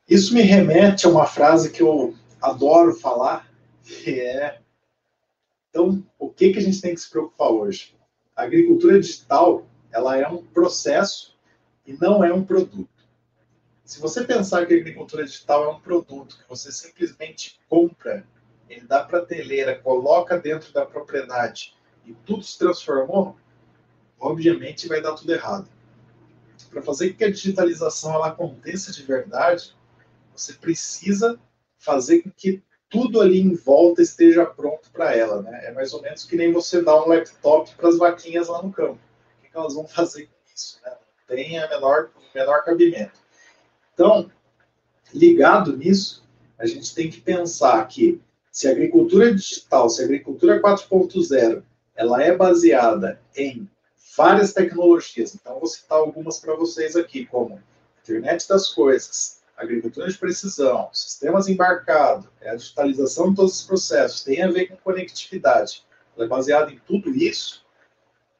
Isso 0.08 0.34
me 0.34 0.42
remete 0.42 1.06
a 1.06 1.10
uma 1.10 1.26
frase 1.26 1.70
que 1.70 1.82
eu 1.82 2.14
adoro 2.40 2.94
falar, 2.94 3.48
que 3.82 4.20
é 4.20 4.60
então, 5.70 6.04
o 6.18 6.28
que, 6.30 6.52
que 6.52 6.58
a 6.58 6.62
gente 6.62 6.80
tem 6.80 6.94
que 6.94 7.00
se 7.00 7.10
preocupar 7.10 7.50
hoje? 7.50 7.94
A 8.34 8.42
agricultura 8.42 8.98
digital, 8.98 9.66
ela 9.92 10.16
é 10.16 10.26
um 10.26 10.42
processo 10.42 11.36
e 11.86 11.92
não 11.92 12.24
é 12.24 12.32
um 12.32 12.44
produto. 12.44 12.88
Se 13.84 14.00
você 14.00 14.24
pensar 14.24 14.66
que 14.66 14.74
a 14.74 14.76
agricultura 14.76 15.24
digital 15.24 15.64
é 15.64 15.68
um 15.68 15.80
produto 15.80 16.36
que 16.36 16.48
você 16.48 16.72
simplesmente 16.72 17.60
compra, 17.68 18.26
ele 18.68 18.86
dá 18.86 19.04
prateleira, 19.04 19.78
coloca 19.78 20.38
dentro 20.38 20.72
da 20.72 20.84
propriedade 20.84 21.74
e 22.04 22.12
tudo 22.12 22.42
se 22.42 22.58
transformou, 22.58 23.36
obviamente 24.18 24.88
vai 24.88 25.00
dar 25.00 25.14
tudo 25.14 25.32
errado. 25.32 25.68
Para 26.70 26.82
fazer 26.82 27.10
com 27.10 27.18
que 27.18 27.24
a 27.24 27.30
digitalização 27.30 28.14
ela 28.14 28.28
aconteça 28.28 28.92
de 28.92 29.02
verdade, 29.04 29.74
você 30.38 30.52
precisa 30.54 31.38
fazer 31.78 32.22
com 32.22 32.30
que 32.30 32.62
tudo 32.88 33.20
ali 33.20 33.40
em 33.40 33.54
volta 33.54 34.00
esteja 34.00 34.46
pronto 34.46 34.90
para 34.90 35.14
ela, 35.14 35.42
né? 35.42 35.66
É 35.66 35.72
mais 35.72 35.92
ou 35.92 36.00
menos 36.00 36.24
que 36.24 36.36
nem 36.36 36.52
você 36.52 36.80
dá 36.80 37.02
um 37.02 37.08
laptop 37.08 37.74
para 37.74 37.88
as 37.88 37.98
vaquinhas 37.98 38.48
lá 38.48 38.62
no 38.62 38.72
campo. 38.72 38.98
O 39.38 39.42
que, 39.42 39.56
elas 39.56 39.74
vão 39.74 39.86
fazer 39.86 40.26
com 40.26 40.54
isso? 40.54 40.80
Né? 40.84 40.90
Não 40.90 41.36
tem 41.36 41.58
a 41.58 41.68
menor, 41.68 42.10
menor 42.34 42.64
cabimento. 42.64 43.20
Então, 43.92 44.30
ligado 45.12 45.76
nisso, 45.76 46.24
a 46.58 46.66
gente 46.66 46.94
tem 46.94 47.10
que 47.10 47.20
pensar 47.20 47.86
que 47.86 48.20
se 48.50 48.66
a 48.66 48.70
agricultura 48.70 49.34
digital, 49.34 49.88
se 49.90 50.00
a 50.00 50.04
agricultura 50.04 50.60
4.0, 50.60 51.62
ela 51.94 52.22
é 52.22 52.34
baseada 52.34 53.20
em 53.36 53.68
várias 54.16 54.52
tecnologias. 54.52 55.34
Então, 55.34 55.58
vou 55.58 55.66
citar 55.66 55.98
algumas 55.98 56.38
para 56.38 56.54
vocês 56.54 56.96
aqui, 56.96 57.26
como 57.26 57.62
internet 58.02 58.48
das 58.48 58.68
coisas, 58.68 59.37
agricultura 59.58 60.08
de 60.08 60.16
precisão, 60.16 60.88
sistemas 60.92 61.48
embarcados, 61.48 62.26
é 62.40 62.50
a 62.50 62.54
digitalização 62.54 63.30
de 63.30 63.36
todos 63.36 63.60
os 63.60 63.66
processos, 63.66 64.22
tem 64.22 64.42
a 64.42 64.50
ver 64.50 64.66
com 64.66 64.76
conectividade, 64.76 65.84
ela 66.16 66.26
é 66.26 66.28
baseada 66.28 66.72
em 66.72 66.80
tudo 66.86 67.10
isso, 67.10 67.66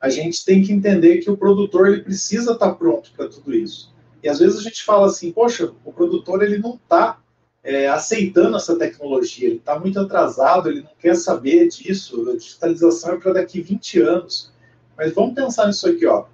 a 0.00 0.08
gente 0.08 0.44
tem 0.44 0.62
que 0.62 0.72
entender 0.72 1.18
que 1.18 1.30
o 1.30 1.36
produtor 1.36 1.88
ele 1.88 2.02
precisa 2.02 2.52
estar 2.52 2.72
pronto 2.74 3.10
para 3.16 3.28
tudo 3.28 3.52
isso. 3.52 3.92
E 4.22 4.28
às 4.28 4.38
vezes 4.38 4.58
a 4.58 4.62
gente 4.62 4.84
fala 4.84 5.06
assim, 5.06 5.32
poxa, 5.32 5.72
o 5.84 5.92
produtor 5.92 6.42
ele 6.42 6.58
não 6.58 6.74
está 6.76 7.20
é, 7.64 7.88
aceitando 7.88 8.56
essa 8.56 8.78
tecnologia, 8.78 9.48
ele 9.48 9.56
está 9.56 9.78
muito 9.78 9.98
atrasado, 9.98 10.68
ele 10.68 10.82
não 10.82 10.92
quer 10.98 11.16
saber 11.16 11.68
disso, 11.68 12.30
a 12.30 12.36
digitalização 12.36 13.14
é 13.14 13.16
para 13.18 13.32
daqui 13.32 13.60
20 13.60 14.00
anos. 14.00 14.52
Mas 14.96 15.12
vamos 15.12 15.34
pensar 15.34 15.66
nisso 15.66 15.88
aqui, 15.88 16.06
ó. 16.06 16.26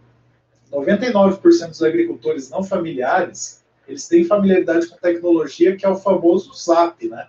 99% 0.70 1.68
dos 1.68 1.83
agricultores 1.83 2.51
não 2.51 2.62
familiares 2.62 3.63
eles 3.87 4.09
têm 4.09 4.25
familiaridade 4.25 4.88
com 4.88 4.97
tecnologia, 4.97 5.77
que 5.77 5.85
é 5.85 5.88
o 5.88 5.97
famoso 5.97 6.53
Zap, 6.55 7.07
né? 7.09 7.29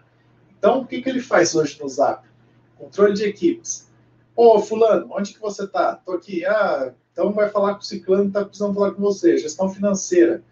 Então, 0.58 0.82
o 0.82 0.88
que, 0.88 1.02
que 1.02 1.10
ele 1.10 1.22
faz 1.22 1.54
hoje 1.56 1.80
no 1.82 1.88
Zap? 1.88 2.26
Controle 2.78 3.14
de 3.14 3.26
equipes. 3.26 3.88
Ô, 4.36 4.60
fulano, 4.60 5.08
onde 5.12 5.34
que 5.34 5.40
você 5.40 5.64
está? 5.64 5.96
Tô 5.96 6.14
aqui. 6.14 6.46
Ah, 6.46 6.92
então 7.12 7.32
vai 7.32 7.50
falar 7.50 7.76
com 7.76 7.82
o 7.82 7.86
ciclano, 7.86 8.32
tá 8.32 8.44
precisando 8.44 8.74
falar 8.74 8.92
com 8.92 9.02
você. 9.02 9.38
Gestão 9.38 9.70
financeira. 9.70 10.44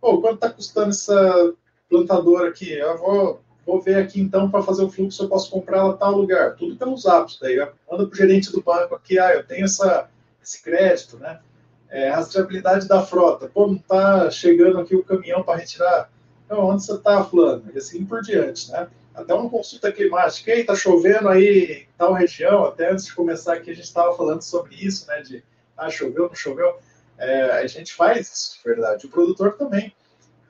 Pô, 0.00 0.20
quanto 0.20 0.36
está 0.36 0.50
custando 0.50 0.90
essa 0.90 1.54
plantadora 1.88 2.48
aqui? 2.48 2.72
Eu 2.72 2.96
vou, 2.98 3.40
vou 3.66 3.80
ver 3.80 3.96
aqui 3.96 4.20
então 4.20 4.50
para 4.50 4.62
fazer 4.62 4.84
o 4.84 4.90
fluxo, 4.90 5.22
eu 5.22 5.28
posso 5.28 5.50
comprar 5.50 5.78
ela 5.78 5.96
tal 5.96 6.12
lugar. 6.12 6.54
Tudo 6.56 6.76
pelo 6.76 6.96
Zap. 6.96 7.30
Daí 7.40 7.56
manda 7.58 8.06
para 8.06 8.12
o 8.12 8.14
gerente 8.14 8.52
do 8.52 8.62
banco 8.62 8.94
aqui, 8.94 9.18
ah, 9.18 9.34
eu 9.34 9.44
tenho 9.44 9.64
essa, 9.64 10.08
esse 10.42 10.62
crédito, 10.62 11.18
né? 11.18 11.40
É, 11.88 12.10
rastreabilidade 12.10 12.88
da 12.88 13.02
frota. 13.02 13.48
Pô, 13.48 13.66
não 13.66 13.76
está 13.76 14.30
chegando 14.30 14.78
aqui 14.78 14.94
o 14.96 15.04
caminhão 15.04 15.42
para 15.42 15.60
retirar. 15.60 16.10
Onde 16.48 16.84
você 16.84 16.94
está, 16.94 17.24
fulano? 17.24 17.64
E 17.74 17.78
assim 17.78 18.04
por 18.04 18.22
diante, 18.22 18.70
né? 18.70 18.88
Até 19.14 19.34
uma 19.34 19.48
consulta 19.48 19.90
climática. 19.90 20.50
Ei, 20.50 20.64
tá 20.64 20.74
chovendo 20.74 21.28
aí 21.28 21.84
em 21.84 21.88
tal 21.96 22.12
região. 22.12 22.64
Até 22.64 22.90
antes 22.90 23.06
de 23.06 23.14
começar 23.14 23.54
aqui, 23.54 23.70
a 23.70 23.74
gente 23.74 23.84
estava 23.84 24.16
falando 24.16 24.42
sobre 24.42 24.74
isso, 24.74 25.06
né? 25.08 25.22
De, 25.22 25.42
ah, 25.76 25.90
choveu, 25.90 26.28
não 26.28 26.34
choveu. 26.34 26.78
É, 27.18 27.42
a 27.52 27.66
gente 27.66 27.94
faz 27.94 28.32
isso, 28.32 28.58
de 28.58 28.64
verdade. 28.64 29.06
O 29.06 29.10
produtor 29.10 29.56
também. 29.56 29.92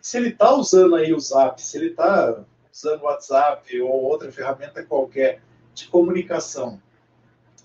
Se 0.01 0.17
ele 0.17 0.31
está 0.31 0.55
usando 0.55 0.97
aí 0.97 1.13
o 1.13 1.21
Zap, 1.21 1.61
se 1.61 1.77
ele 1.77 1.89
está 1.89 2.45
usando 2.73 3.03
o 3.03 3.05
WhatsApp 3.05 3.81
ou 3.81 4.03
outra 4.05 4.31
ferramenta 4.31 4.85
qualquer 4.85 5.41
de 5.75 5.89
comunicação 5.89 6.81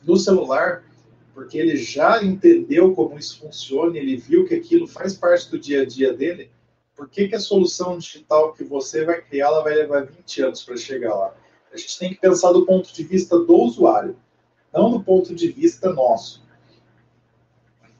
no 0.03 0.17
celular, 0.17 0.83
porque 1.33 1.57
ele 1.57 1.77
já 1.77 2.23
entendeu 2.23 2.93
como 2.93 3.17
isso 3.17 3.39
funciona, 3.39 3.97
ele 3.97 4.17
viu 4.17 4.45
que 4.45 4.55
aquilo 4.55 4.87
faz 4.87 5.13
parte 5.13 5.49
do 5.49 5.59
dia 5.59 5.81
a 5.81 5.85
dia 5.85 6.13
dele, 6.13 6.51
por 6.95 7.09
que, 7.09 7.27
que 7.27 7.35
a 7.35 7.39
solução 7.39 7.97
digital 7.97 8.53
que 8.53 8.63
você 8.63 9.03
vai 9.05 9.21
criar 9.21 9.47
ela 9.47 9.63
vai 9.63 9.73
levar 9.73 10.05
20 10.05 10.41
anos 10.43 10.63
para 10.63 10.77
chegar 10.77 11.15
lá? 11.15 11.33
A 11.73 11.77
gente 11.77 11.97
tem 11.97 12.09
que 12.09 12.19
pensar 12.19 12.51
do 12.51 12.65
ponto 12.65 12.93
de 12.93 13.03
vista 13.03 13.39
do 13.39 13.55
usuário, 13.55 14.15
não 14.73 14.91
do 14.91 15.01
ponto 15.01 15.33
de 15.33 15.51
vista 15.51 15.91
nosso. 15.91 16.43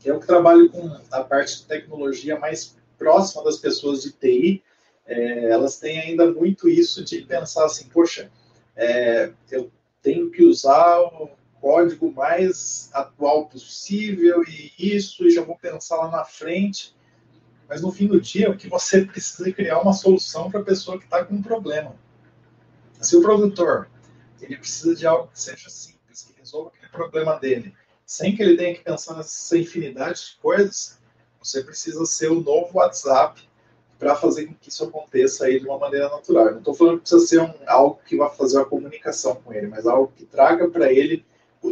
Eu 0.04 0.20
que 0.20 0.28
trabalho 0.28 0.70
com 0.70 0.90
a 1.12 1.24
parte 1.24 1.60
de 1.60 1.66
tecnologia 1.66 2.38
mais 2.38 2.76
próxima 2.98 3.44
das 3.44 3.58
pessoas 3.58 4.04
de 4.04 4.12
TI, 4.12 4.64
é, 5.06 5.50
elas 5.50 5.80
têm 5.80 6.00
ainda 6.00 6.32
muito 6.32 6.68
isso 6.68 7.04
de 7.04 7.22
pensar 7.22 7.66
assim, 7.66 7.88
poxa, 7.90 8.32
é, 8.76 9.32
eu 9.50 9.72
tenho 10.02 10.30
que 10.32 10.44
usar 10.44 11.00
o 11.00 11.30
código 11.62 12.12
mais 12.12 12.90
atual 12.92 13.46
possível 13.46 14.44
e 14.44 14.74
isso, 14.78 15.26
e 15.26 15.32
já 15.32 15.44
vou 15.44 15.56
pensar 15.56 15.98
lá 15.98 16.10
na 16.10 16.26
frente. 16.26 16.96
Mas 17.70 17.82
no 17.82 17.92
fim 17.92 18.08
do 18.08 18.20
dia, 18.20 18.50
o 18.50 18.58
que 18.58 18.68
você 18.68 19.06
precisa 19.06 19.48
é 19.48 19.54
criar 19.54 19.80
uma 19.80 19.94
solução 19.94 20.50
para 20.50 20.60
a 20.60 20.64
pessoa 20.64 20.98
que 20.98 21.06
está 21.06 21.24
com 21.24 21.36
um 21.36 21.42
problema. 21.42 21.96
Se 23.00 23.16
o 23.16 23.22
produtor 23.22 23.90
ele 24.42 24.58
precisa 24.58 24.96
de 24.96 25.06
algo 25.06 25.28
que 25.28 25.40
seja 25.40 25.70
simples, 25.70 26.24
que 26.24 26.38
resolva 26.40 26.72
aquele 26.76 26.92
problema 26.92 27.40
dele, 27.40 27.74
sem 28.06 28.36
que 28.36 28.42
ele 28.42 28.58
tenha 28.58 28.74
que 28.74 28.84
pensar 28.84 29.16
nessa 29.16 29.58
infinidade 29.58 30.32
de 30.32 30.38
coisas, 30.42 31.00
você 31.40 31.64
precisa 31.64 32.06
ser 32.06 32.32
o 32.32 32.42
novo 32.42 32.78
WhatsApp 32.78 33.42
para 33.98 34.16
fazer 34.16 34.48
com 34.48 34.56
que 34.56 34.70
isso 34.70 34.84
aconteça 34.84 35.46
aí 35.46 35.60
de 35.60 35.66
uma 35.66 35.78
maneira 35.78 36.10
natural. 36.10 36.52
Não 36.52 36.58
estou 36.58 36.74
falando 36.74 36.96
que 36.98 37.02
precisa 37.02 37.28
ser 37.28 37.42
um, 37.42 37.54
algo 37.68 38.00
que 38.04 38.18
vá 38.18 38.30
fazer 38.30 38.60
a 38.60 38.66
comunicação 38.66 39.36
com 39.36 39.54
ele, 39.54 39.68
mas 39.68 39.86
algo 39.86 40.12
que 40.16 40.26
traga 40.26 40.68
para 40.68 40.92
ele 40.92 41.24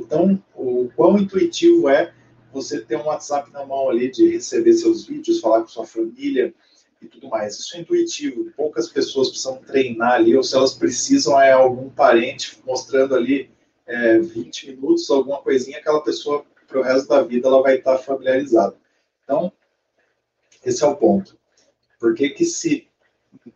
tão, 0.10 0.42
o 0.56 0.90
quão 0.96 1.18
intuitivo 1.18 1.88
é 1.88 2.14
você 2.52 2.82
ter 2.82 2.98
um 2.98 3.06
WhatsApp 3.06 3.52
na 3.52 3.66
mão 3.66 3.90
ali 3.90 4.10
de 4.10 4.30
receber 4.30 4.74
seus 4.74 5.06
vídeos, 5.06 5.40
falar 5.40 5.62
com 5.62 5.68
sua 5.68 5.86
família 5.86 6.54
e 7.02 7.06
tudo 7.06 7.30
mais. 7.30 7.58
Isso 7.58 7.78
é 7.78 7.82
intuitivo. 7.82 8.52
Poucas 8.58 8.90
pessoas 8.90 9.30
precisam 9.30 9.58
treinar 9.58 10.14
ali, 10.14 10.36
ou 10.36 10.44
se 10.44 10.56
elas 10.56 10.74
precisam, 10.74 11.40
é 11.40 11.52
algum 11.52 11.90
parente 11.90 12.60
mostrando 12.66 13.16
ali 13.16 13.50
é, 13.86 14.20
20 14.20 14.72
minutos, 14.72 15.10
alguma 15.10 15.42
coisinha, 15.42 15.78
aquela 15.78 16.02
pessoa, 16.02 16.44
para 16.68 16.80
o 16.80 16.84
resto 16.84 17.08
da 17.08 17.24
vida, 17.24 17.48
ela 17.48 17.62
vai 17.62 17.78
estar 17.78 17.98
familiarizada. 18.00 18.76
Então, 19.24 19.52
esse 20.66 20.84
é 20.84 20.88
o 20.88 20.96
ponto. 20.96 21.38
Por 22.00 22.14
que, 22.16 22.30
que 22.30 22.46
se 22.46 22.89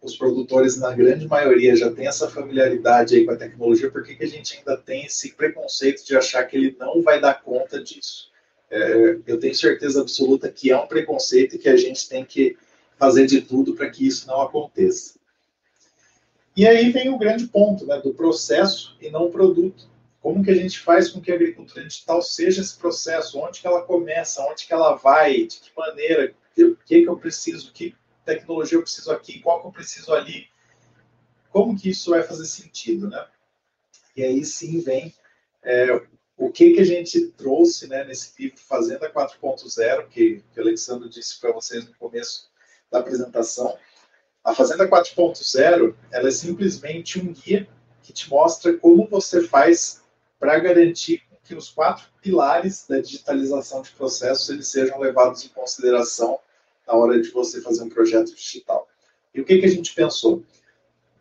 os 0.02 0.18
produtores, 0.18 0.78
na 0.78 0.94
grande 0.94 1.28
maioria, 1.28 1.76
já 1.76 1.92
têm 1.92 2.08
essa 2.08 2.30
familiaridade 2.30 3.16
aí 3.16 3.26
com 3.26 3.32
a 3.32 3.38
tecnologia, 3.38 3.90
por 3.90 4.04
que, 4.04 4.16
que 4.16 4.24
a 4.24 4.28
gente 4.28 4.58
ainda 4.58 4.78
tem 4.78 5.06
esse 5.06 5.34
preconceito 5.34 6.06
de 6.06 6.16
achar 6.16 6.44
que 6.44 6.58
ele 6.58 6.76
não 6.80 7.02
vai 7.02 7.20
dar 7.20 7.42
conta 7.42 7.82
disso? 7.82 8.32
É, 8.70 9.20
eu 9.28 9.40
tenho 9.40 9.56
certeza 9.56 10.02
absoluta 10.02 10.52
que 10.52 10.72
é 10.72 10.78
um 10.78 10.88
preconceito 10.88 11.56
e 11.56 11.60
que 11.60 11.70
a 11.70 11.78
gente 11.78 12.10
tem 12.10 12.26
que 12.26 12.58
fazer 12.98 13.26
de 13.26 13.42
tudo 13.42 13.76
para 13.76 13.90
que 13.90 14.06
isso 14.06 14.28
não 14.28 14.42
aconteça. 14.42 15.16
E 16.56 16.68
aí 16.68 16.92
vem 16.92 17.10
o 17.10 17.18
grande 17.18 17.48
ponto 17.48 17.86
né, 17.86 18.00
do 18.00 18.14
processo 18.14 18.96
e 19.02 19.10
não 19.10 19.26
o 19.26 19.32
produto. 19.32 19.90
Como 20.22 20.44
que 20.44 20.52
a 20.52 20.56
gente 20.56 20.80
faz 20.80 21.10
com 21.10 21.20
que 21.20 21.32
a 21.32 21.36
agricultura 21.36 21.86
digital 21.86 22.22
seja 22.22 22.62
esse 22.62 22.78
processo? 22.78 23.40
Onde 23.40 23.60
que 23.60 23.68
ela 23.68 23.82
começa? 23.82 24.42
Onde 24.44 24.66
que 24.66 24.74
ela 24.74 24.96
vai? 24.96 25.34
De 25.48 25.60
que 25.60 25.72
maneira? 25.76 26.34
O 26.58 26.76
que, 26.86 27.02
que 27.02 27.10
eu 27.10 27.18
preciso? 27.18 27.74
Que 27.74 27.96
tecnologia 28.26 28.78
eu 28.78 28.82
preciso 28.82 29.12
aqui, 29.12 29.40
qual 29.40 29.62
que 29.62 29.68
eu 29.68 29.72
preciso 29.72 30.14
ali, 30.14 30.48
como 31.50 31.78
que 31.78 31.90
isso 31.90 32.12
vai 32.12 32.24
fazer 32.24 32.46
sentido, 32.46 33.10
né? 33.10 33.26
E 34.16 34.24
aí 34.24 34.44
sim 34.44 34.80
vem 34.82 35.14
é, 35.64 35.88
o 36.38 36.52
que 36.52 36.74
que 36.74 36.82
a 36.82 36.86
gente 36.86 37.28
trouxe 37.32 37.88
né, 37.88 38.04
nesse 38.04 38.34
livro 38.42 38.60
Fazenda 38.60 39.12
4.0, 39.12 40.08
que, 40.08 40.44
que 40.52 40.60
o 40.60 40.64
Alexandre 40.64 41.10
disse 41.10 41.40
para 41.40 41.52
vocês 41.52 41.86
no 41.88 41.96
começo 41.96 42.50
da 42.92 43.00
apresentação. 43.00 43.78
A 44.44 44.54
Fazenda 44.54 44.88
4.0 44.88 45.96
ela 46.12 46.28
é 46.28 46.32
simplesmente 46.32 47.20
um 47.20 47.32
guia 47.32 47.68
que 48.02 48.12
te 48.12 48.30
mostra 48.30 48.78
como 48.78 49.08
você 49.08 49.48
faz 49.48 50.02
para 50.40 50.60
garantir 50.60 51.24
que 51.44 51.56
os 51.56 51.70
quatro 51.70 52.06
pilares 52.22 52.86
da 52.88 53.00
digitalização 53.00 53.82
de 53.82 53.92
processos 53.92 54.50
eles 54.50 54.68
sejam 54.68 55.00
levados 55.00 55.46
em 55.46 55.50
consideração 55.50 56.40
na 56.88 56.94
hora 56.94 57.22
de 57.22 57.30
você 57.30 57.62
fazer 57.62 57.84
um 57.84 57.90
projeto 57.90 58.34
digital. 58.36 58.88
E 59.34 59.42
o 59.42 59.46
que, 59.46 59.58
que 59.58 59.66
a 59.66 59.70
gente 59.70 59.94
pensou? 59.94 60.44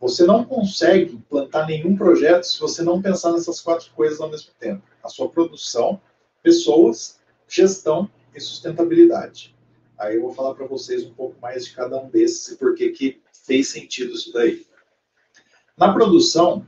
Você 0.00 0.24
não 0.24 0.44
consegue 0.44 1.14
implantar 1.14 1.66
nenhum 1.66 1.96
projeto 1.96 2.44
se 2.44 2.58
você 2.58 2.82
não 2.82 3.00
pensar 3.00 3.32
nessas 3.32 3.60
quatro 3.60 3.90
coisas 3.92 4.20
ao 4.20 4.28
mesmo 4.28 4.50
tempo: 4.58 4.82
a 5.02 5.08
sua 5.08 5.28
produção, 5.28 6.00
pessoas, 6.42 7.20
gestão 7.48 8.10
e 8.34 8.40
sustentabilidade. 8.40 9.54
Aí 9.98 10.16
eu 10.16 10.22
vou 10.22 10.34
falar 10.34 10.54
para 10.54 10.66
vocês 10.66 11.04
um 11.04 11.14
pouco 11.14 11.40
mais 11.40 11.66
de 11.66 11.74
cada 11.74 12.00
um 12.00 12.08
desses 12.08 12.48
e 12.48 12.56
por 12.56 12.74
que 12.74 12.90
que 12.90 13.22
fez 13.44 13.68
sentido 13.68 14.12
isso 14.14 14.32
daí. 14.32 14.66
Na 15.76 15.92
produção, 15.92 16.66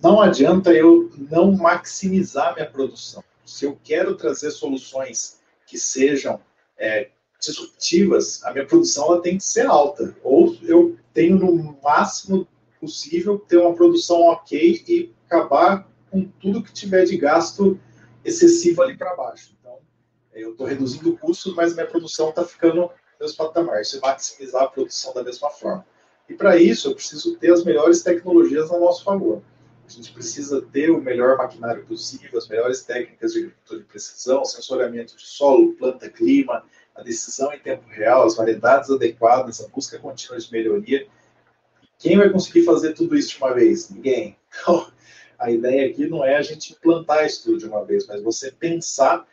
não 0.00 0.20
adianta 0.20 0.72
eu 0.72 1.10
não 1.30 1.52
maximizar 1.52 2.54
minha 2.54 2.70
produção. 2.70 3.22
Se 3.44 3.64
eu 3.64 3.78
quero 3.82 4.14
trazer 4.14 4.50
soluções 4.50 5.40
que 5.66 5.76
sejam 5.76 6.40
é, 6.78 7.10
disruptivas, 7.40 8.42
a 8.44 8.52
minha 8.52 8.66
produção 8.66 9.06
ela 9.06 9.22
tem 9.22 9.38
que 9.38 9.44
ser 9.44 9.66
alta. 9.66 10.16
Ou 10.22 10.56
eu 10.62 10.96
tenho 11.12 11.38
no 11.38 11.78
máximo 11.82 12.46
possível 12.80 13.38
ter 13.38 13.58
uma 13.58 13.74
produção 13.74 14.20
ok 14.22 14.82
e 14.88 15.12
acabar 15.26 15.88
com 16.10 16.24
tudo 16.40 16.62
que 16.62 16.72
tiver 16.72 17.04
de 17.04 17.16
gasto 17.16 17.78
excessivo 18.24 18.82
ali 18.82 18.96
para 18.96 19.14
baixo. 19.14 19.54
Então, 19.60 19.78
eu 20.34 20.52
estou 20.52 20.66
reduzindo 20.66 21.10
o 21.10 21.18
custo, 21.18 21.54
mas 21.54 21.74
minha 21.74 21.86
produção 21.86 22.30
está 22.30 22.44
ficando 22.44 22.90
nos 23.20 23.34
patamares. 23.34 23.88
Isso 23.88 23.98
é 23.98 24.00
maximizar 24.00 24.62
a 24.62 24.68
produção 24.68 25.12
da 25.14 25.22
mesma 25.22 25.50
forma. 25.50 25.86
E 26.28 26.34
para 26.34 26.56
isso, 26.56 26.88
eu 26.88 26.94
preciso 26.94 27.36
ter 27.36 27.52
as 27.52 27.64
melhores 27.64 28.02
tecnologias 28.02 28.70
a 28.70 28.78
nosso 28.78 29.04
favor. 29.04 29.42
A 29.86 29.92
gente 29.92 30.12
precisa 30.12 30.62
ter 30.62 30.90
o 30.90 31.00
melhor 31.00 31.36
maquinário 31.36 31.84
possível, 31.84 32.38
as 32.38 32.46
melhores 32.46 32.82
técnicas 32.82 33.32
de 33.32 33.40
agricultura 33.40 33.80
de 33.80 33.86
precisão, 33.86 34.44
sensoriamento 34.44 35.16
de 35.16 35.26
solo, 35.26 35.74
planta, 35.74 36.08
clima, 36.08 36.64
a 36.94 37.02
decisão 37.02 37.52
em 37.52 37.58
tempo 37.58 37.88
real, 37.88 38.24
as 38.24 38.36
variedades 38.36 38.90
adequadas, 38.90 39.60
a 39.60 39.68
busca 39.68 39.98
contínua 39.98 40.38
de 40.38 40.52
melhoria. 40.52 41.06
Quem 41.98 42.16
vai 42.16 42.30
conseguir 42.30 42.64
fazer 42.64 42.94
tudo 42.94 43.16
isso 43.16 43.30
de 43.30 43.38
uma 43.38 43.54
vez? 43.54 43.90
Ninguém. 43.90 44.36
Então, 44.62 44.90
a 45.38 45.50
ideia 45.50 45.88
aqui 45.88 46.06
não 46.06 46.22
é 46.22 46.36
a 46.36 46.42
gente 46.42 46.72
implantar 46.72 47.24
isso 47.24 47.44
tudo 47.44 47.58
de 47.58 47.66
uma 47.66 47.82
vez, 47.84 48.06
mas 48.06 48.20
você 48.20 48.50
pensar 48.50 49.26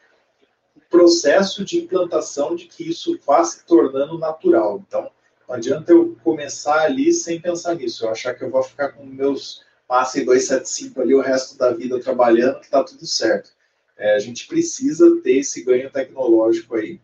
o 0.75 0.79
processo 0.89 1.65
de 1.65 1.79
implantação 1.79 2.55
de 2.55 2.65
que 2.65 2.87
isso 2.87 3.19
vá 3.25 3.43
se 3.43 3.65
tornando 3.65 4.17
natural. 4.17 4.81
Então, 4.87 5.11
não 5.47 5.55
adianta 5.55 5.91
eu 5.91 6.15
começar 6.23 6.83
ali 6.83 7.11
sem 7.11 7.41
pensar 7.41 7.75
nisso, 7.75 8.05
eu 8.05 8.11
achar 8.11 8.35
que 8.35 8.43
eu 8.43 8.49
vou 8.49 8.63
ficar 8.63 8.89
com 8.89 9.05
meus 9.05 9.65
Massa 9.89 10.23
275 10.23 11.01
ali 11.01 11.15
o 11.15 11.21
resto 11.21 11.57
da 11.57 11.71
vida 11.71 11.99
trabalhando, 11.99 12.59
que 12.59 12.65
está 12.65 12.83
tudo 12.83 13.05
certo. 13.07 13.51
É, 13.97 14.15
a 14.15 14.19
gente 14.19 14.45
precisa 14.45 15.19
ter 15.21 15.37
esse 15.39 15.63
ganho 15.63 15.89
tecnológico 15.89 16.75
aí 16.75 16.99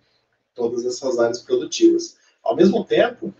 todas 0.53 0.85
essas 0.85 1.19
áreas 1.19 1.41
produtivas. 1.41 2.17
Ao 2.43 2.55
mesmo 2.55 2.83
tempo 2.83 3.33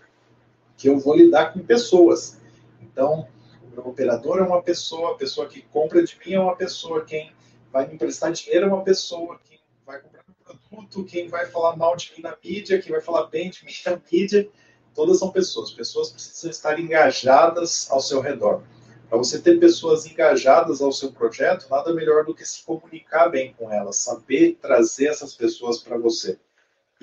que 0.76 0.88
eu 0.88 0.98
vou 0.98 1.16
lidar 1.16 1.52
com 1.52 1.60
pessoas. 1.60 2.38
Então, 2.80 3.28
o 3.62 3.74
meu 3.74 3.86
operador 3.86 4.38
é 4.38 4.42
uma 4.42 4.62
pessoa, 4.62 5.12
a 5.12 5.14
pessoa 5.14 5.46
que 5.46 5.62
compra 5.62 6.02
de 6.02 6.18
mim 6.24 6.34
é 6.34 6.40
uma 6.40 6.56
pessoa, 6.56 7.04
quem 7.04 7.32
vai 7.72 7.86
me 7.86 7.94
emprestar 7.94 8.32
dinheiro 8.32 8.66
é 8.66 8.68
uma 8.68 8.82
pessoa, 8.82 9.40
quem 9.44 9.58
vai 9.84 10.00
comprar 10.00 10.24
um 10.28 10.44
produto, 10.44 11.04
quem 11.04 11.28
vai 11.28 11.46
falar 11.46 11.76
mal 11.76 11.96
de 11.96 12.12
mim 12.14 12.22
na 12.22 12.36
mídia, 12.42 12.80
quem 12.80 12.92
vai 12.92 13.00
falar 13.00 13.26
bem 13.26 13.50
de 13.50 13.64
mim 13.66 13.72
na 13.86 14.00
mídia, 14.10 14.48
todas 14.94 15.18
são 15.18 15.30
pessoas. 15.30 15.72
Pessoas 15.72 16.10
precisam 16.10 16.50
estar 16.50 16.78
engajadas 16.78 17.90
ao 17.90 18.00
seu 18.00 18.20
redor. 18.20 18.62
Para 19.08 19.18
você 19.18 19.40
ter 19.40 19.60
pessoas 19.60 20.06
engajadas 20.06 20.80
ao 20.80 20.90
seu 20.90 21.12
projeto, 21.12 21.68
nada 21.70 21.92
melhor 21.92 22.24
do 22.24 22.34
que 22.34 22.44
se 22.44 22.64
comunicar 22.64 23.28
bem 23.28 23.54
com 23.54 23.72
elas, 23.72 23.96
saber 23.96 24.58
trazer 24.60 25.06
essas 25.06 25.34
pessoas 25.34 25.78
para 25.78 25.96
você. 25.96 26.38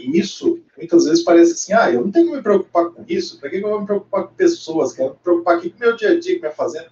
E 0.01 0.19
isso, 0.19 0.59
muitas 0.75 1.05
vezes, 1.05 1.23
parece 1.23 1.53
assim: 1.53 1.73
ah, 1.73 1.91
eu 1.91 2.01
não 2.01 2.11
tenho 2.11 2.29
que 2.29 2.35
me 2.35 2.41
preocupar 2.41 2.89
com 2.89 3.05
isso, 3.07 3.39
para 3.39 3.49
que 3.49 3.57
eu 3.57 3.61
vou 3.61 3.79
me 3.79 3.85
preocupar 3.85 4.27
com 4.27 4.33
pessoas? 4.33 4.93
Quero 4.93 5.11
me 5.11 5.19
preocupar 5.23 5.57
aqui 5.57 5.69
com 5.69 5.77
o 5.77 5.79
meu 5.79 5.95
dia 5.95 6.11
a 6.11 6.19
dia, 6.19 6.33
com 6.39 6.45
a 6.45 6.49
minha 6.49 6.55
fazenda. 6.55 6.91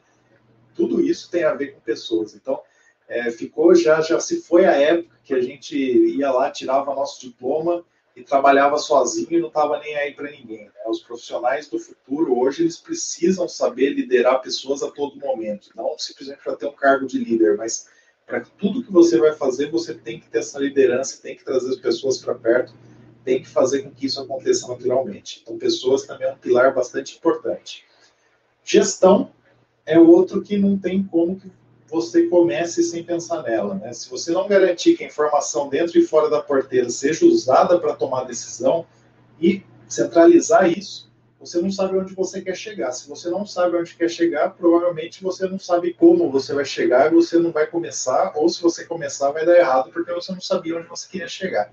Tudo 0.76 1.02
isso 1.02 1.30
tem 1.30 1.44
a 1.44 1.54
ver 1.54 1.74
com 1.74 1.80
pessoas. 1.82 2.36
Então, 2.36 2.62
é, 3.08 3.32
ficou 3.32 3.74
já, 3.74 4.00
já 4.02 4.20
se 4.20 4.42
foi 4.42 4.66
a 4.66 4.74
época 4.74 5.18
que 5.24 5.34
a 5.34 5.42
gente 5.42 5.76
ia 5.76 6.32
lá, 6.32 6.52
tirava 6.52 6.94
nosso 6.94 7.20
diploma 7.20 7.84
e 8.16 8.24
trabalhava 8.24 8.78
sozinho 8.78 9.28
e 9.32 9.40
não 9.40 9.48
estava 9.48 9.80
nem 9.80 9.96
aí 9.96 10.14
para 10.14 10.30
ninguém. 10.30 10.66
Né? 10.66 10.72
Os 10.88 11.02
profissionais 11.02 11.68
do 11.68 11.80
futuro, 11.80 12.38
hoje, 12.38 12.64
eles 12.64 12.78
precisam 12.78 13.48
saber 13.48 13.92
liderar 13.92 14.42
pessoas 14.42 14.84
a 14.84 14.92
todo 14.92 15.20
momento, 15.20 15.70
não 15.76 15.98
simplesmente 15.98 16.44
para 16.44 16.56
ter 16.56 16.68
um 16.68 16.74
cargo 16.74 17.08
de 17.08 17.18
líder, 17.18 17.58
mas 17.58 17.88
para 18.26 18.42
tudo 18.42 18.84
que 18.84 18.92
você 18.92 19.18
vai 19.18 19.34
fazer, 19.34 19.72
você 19.72 19.94
tem 19.94 20.20
que 20.20 20.30
ter 20.30 20.40
essa 20.40 20.60
liderança, 20.60 21.22
tem 21.22 21.36
que 21.36 21.44
trazer 21.44 21.70
as 21.70 21.78
pessoas 21.78 22.20
para 22.20 22.36
perto, 22.36 22.74
tem 23.30 23.44
que 23.44 23.48
fazer 23.48 23.84
com 23.84 23.92
que 23.92 24.08
isso 24.08 24.20
aconteça 24.20 24.68
naturalmente. 24.68 25.42
Então, 25.44 25.56
pessoas 25.56 26.04
também 26.04 26.28
é 26.28 26.32
um 26.32 26.38
pilar 26.38 26.74
bastante 26.74 27.16
importante. 27.16 27.86
Gestão 28.64 29.32
é 29.86 30.00
outro 30.00 30.42
que 30.42 30.58
não 30.58 30.76
tem 30.80 31.04
como 31.04 31.40
que 31.40 31.52
você 31.88 32.26
comece 32.26 32.84
sem 32.84 33.04
pensar 33.04 33.44
nela. 33.44 33.76
Né? 33.76 33.94
Se 33.94 34.10
você 34.10 34.32
não 34.32 34.48
garantir 34.48 34.98
que 34.98 35.04
a 35.04 35.08
informação 35.08 35.70
dentro 35.70 36.00
e 36.00 36.08
fora 36.08 36.28
da 36.28 36.42
porteira 36.42 36.90
seja 36.90 37.24
usada 37.24 37.80
para 37.80 37.94
tomar 37.94 38.24
decisão 38.24 38.88
e 39.40 39.64
centralizar 39.88 40.68
isso, 40.68 41.08
você 41.40 41.62
não 41.62 41.72
sabe 41.72 41.98
onde 42.00 42.16
você 42.16 42.42
quer 42.42 42.56
chegar. 42.56 42.92
Se 42.92 43.08
você 43.08 43.30
não 43.30 43.46
sabe 43.46 43.78
onde 43.78 43.96
quer 43.96 44.10
chegar, 44.10 44.50
provavelmente 44.56 45.22
você 45.22 45.48
não 45.48 45.60
sabe 45.60 45.94
como 45.94 46.32
você 46.32 46.52
vai 46.54 46.66
chegar 46.66 47.12
você 47.12 47.38
não 47.38 47.52
vai 47.52 47.68
começar, 47.68 48.34
ou 48.36 48.50
se 48.50 48.60
você 48.60 48.86
começar, 48.86 49.32
vai 49.32 49.46
dar 49.46 49.56
errado 49.56 49.92
porque 49.92 50.12
você 50.12 50.32
não 50.32 50.42
sabia 50.42 50.78
onde 50.78 50.88
você 50.88 51.08
queria 51.08 51.28
chegar. 51.28 51.72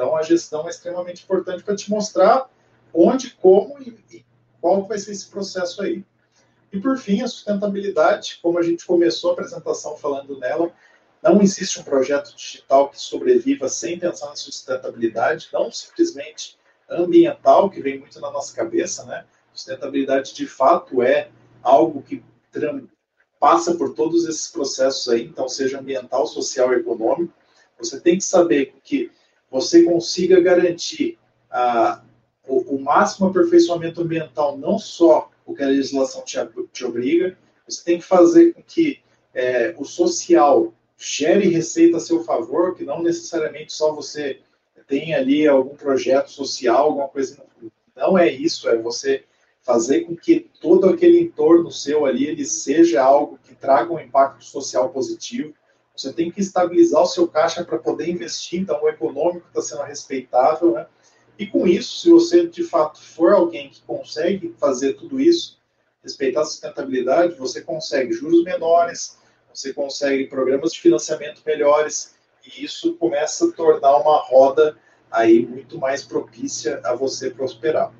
Então, 0.00 0.16
a 0.16 0.22
gestão 0.22 0.66
é 0.66 0.70
extremamente 0.70 1.24
importante 1.24 1.62
para 1.62 1.76
te 1.76 1.90
mostrar 1.90 2.48
onde, 2.94 3.32
como 3.32 3.78
e, 3.82 3.94
e 4.10 4.24
qual 4.58 4.86
vai 4.86 4.98
ser 4.98 5.12
esse 5.12 5.28
processo 5.28 5.82
aí. 5.82 6.02
E 6.72 6.80
por 6.80 6.96
fim, 6.96 7.20
a 7.20 7.28
sustentabilidade, 7.28 8.38
como 8.42 8.58
a 8.58 8.62
gente 8.62 8.86
começou 8.86 9.28
a 9.28 9.32
apresentação 9.34 9.98
falando 9.98 10.38
nela, 10.38 10.72
não 11.22 11.42
existe 11.42 11.78
um 11.80 11.82
projeto 11.82 12.34
digital 12.34 12.88
que 12.88 12.98
sobreviva 12.98 13.68
sem 13.68 13.98
pensar 13.98 14.28
na 14.28 14.36
sustentabilidade, 14.36 15.50
não 15.52 15.70
simplesmente 15.70 16.56
ambiental, 16.88 17.68
que 17.68 17.82
vem 17.82 17.98
muito 17.98 18.18
na 18.22 18.30
nossa 18.30 18.56
cabeça, 18.56 19.04
né? 19.04 19.26
Sustentabilidade 19.52 20.32
de 20.32 20.46
fato 20.46 21.02
é 21.02 21.28
algo 21.62 22.02
que 22.02 22.24
passa 23.38 23.74
por 23.74 23.92
todos 23.92 24.26
esses 24.26 24.48
processos 24.48 25.10
aí, 25.10 25.26
então 25.26 25.46
seja 25.46 25.78
ambiental, 25.78 26.26
social 26.26 26.72
econômico. 26.72 27.34
Você 27.78 28.00
tem 28.00 28.16
que 28.16 28.24
saber 28.24 28.74
que 28.82 29.10
você 29.50 29.82
consiga 29.82 30.40
garantir 30.40 31.18
o, 32.46 32.76
o 32.76 32.80
máximo 32.80 33.28
aperfeiçoamento 33.28 34.02
ambiental, 34.02 34.56
não 34.56 34.78
só 34.78 35.30
o 35.44 35.54
que 35.54 35.62
a 35.62 35.68
legislação 35.68 36.22
te, 36.24 36.38
te 36.72 36.84
obriga, 36.84 37.36
você 37.66 37.84
tem 37.84 37.98
que 37.98 38.04
fazer 38.04 38.54
com 38.54 38.62
que 38.62 39.00
é, 39.34 39.74
o 39.78 39.84
social 39.84 40.72
gere 40.96 41.48
receita 41.48 41.96
a 41.96 42.00
seu 42.00 42.22
favor, 42.24 42.74
que 42.74 42.84
não 42.84 43.02
necessariamente 43.02 43.72
só 43.72 43.92
você 43.92 44.40
tem 44.86 45.14
ali 45.14 45.46
algum 45.46 45.76
projeto 45.76 46.30
social, 46.30 46.86
alguma 46.86 47.08
coisa. 47.08 47.42
Não 47.96 48.18
é 48.18 48.30
isso, 48.30 48.68
é 48.68 48.76
você 48.76 49.24
fazer 49.62 50.00
com 50.02 50.16
que 50.16 50.50
todo 50.60 50.88
aquele 50.88 51.20
entorno 51.20 51.70
seu 51.70 52.04
ali 52.04 52.26
ele 52.26 52.44
seja 52.44 53.02
algo 53.02 53.38
que 53.44 53.54
traga 53.54 53.92
um 53.92 54.00
impacto 54.00 54.44
social 54.44 54.90
positivo. 54.90 55.54
Você 56.00 56.14
tem 56.14 56.30
que 56.30 56.40
estabilizar 56.40 57.02
o 57.02 57.06
seu 57.06 57.28
caixa 57.28 57.62
para 57.62 57.78
poder 57.78 58.08
investir, 58.08 58.58
então 58.58 58.82
o 58.82 58.88
econômico 58.88 59.46
está 59.48 59.60
sendo 59.60 59.82
respeitável, 59.82 60.72
né? 60.72 60.86
E 61.38 61.46
com 61.46 61.66
isso, 61.66 62.00
se 62.00 62.10
você 62.10 62.46
de 62.46 62.64
fato 62.64 62.98
for 62.98 63.34
alguém 63.34 63.68
que 63.68 63.82
consegue 63.82 64.54
fazer 64.58 64.94
tudo 64.94 65.20
isso, 65.20 65.58
respeitar 66.02 66.40
a 66.40 66.44
sustentabilidade, 66.46 67.34
você 67.34 67.60
consegue 67.60 68.14
juros 68.14 68.42
menores, 68.42 69.18
você 69.52 69.74
consegue 69.74 70.26
programas 70.26 70.72
de 70.72 70.80
financiamento 70.80 71.42
melhores, 71.44 72.14
e 72.46 72.64
isso 72.64 72.94
começa 72.94 73.46
a 73.46 73.52
tornar 73.52 73.98
uma 73.98 74.22
roda 74.22 74.78
aí 75.10 75.44
muito 75.44 75.76
mais 75.76 76.02
propícia 76.02 76.80
a 76.82 76.94
você 76.94 77.28
prosperar. 77.28 77.92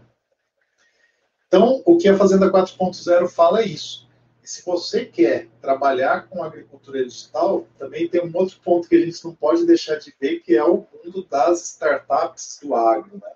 Então, 1.48 1.82
o 1.84 1.98
que 1.98 2.08
a 2.08 2.16
Fazenda 2.16 2.50
4.0 2.50 3.28
fala 3.28 3.60
é 3.60 3.66
isso. 3.66 4.08
Se 4.50 4.64
você 4.64 5.04
quer 5.04 5.46
trabalhar 5.60 6.26
com 6.26 6.42
agricultura 6.42 7.04
digital, 7.04 7.68
também 7.78 8.08
tem 8.08 8.20
um 8.20 8.36
outro 8.36 8.58
ponto 8.64 8.88
que 8.88 8.96
a 8.96 9.00
gente 9.00 9.24
não 9.24 9.32
pode 9.32 9.64
deixar 9.64 9.94
de 9.94 10.12
ver, 10.20 10.40
que 10.40 10.56
é 10.56 10.64
o 10.64 10.88
mundo 10.92 11.24
das 11.30 11.62
startups 11.74 12.58
do 12.60 12.74
agro. 12.74 13.12
Né? 13.14 13.30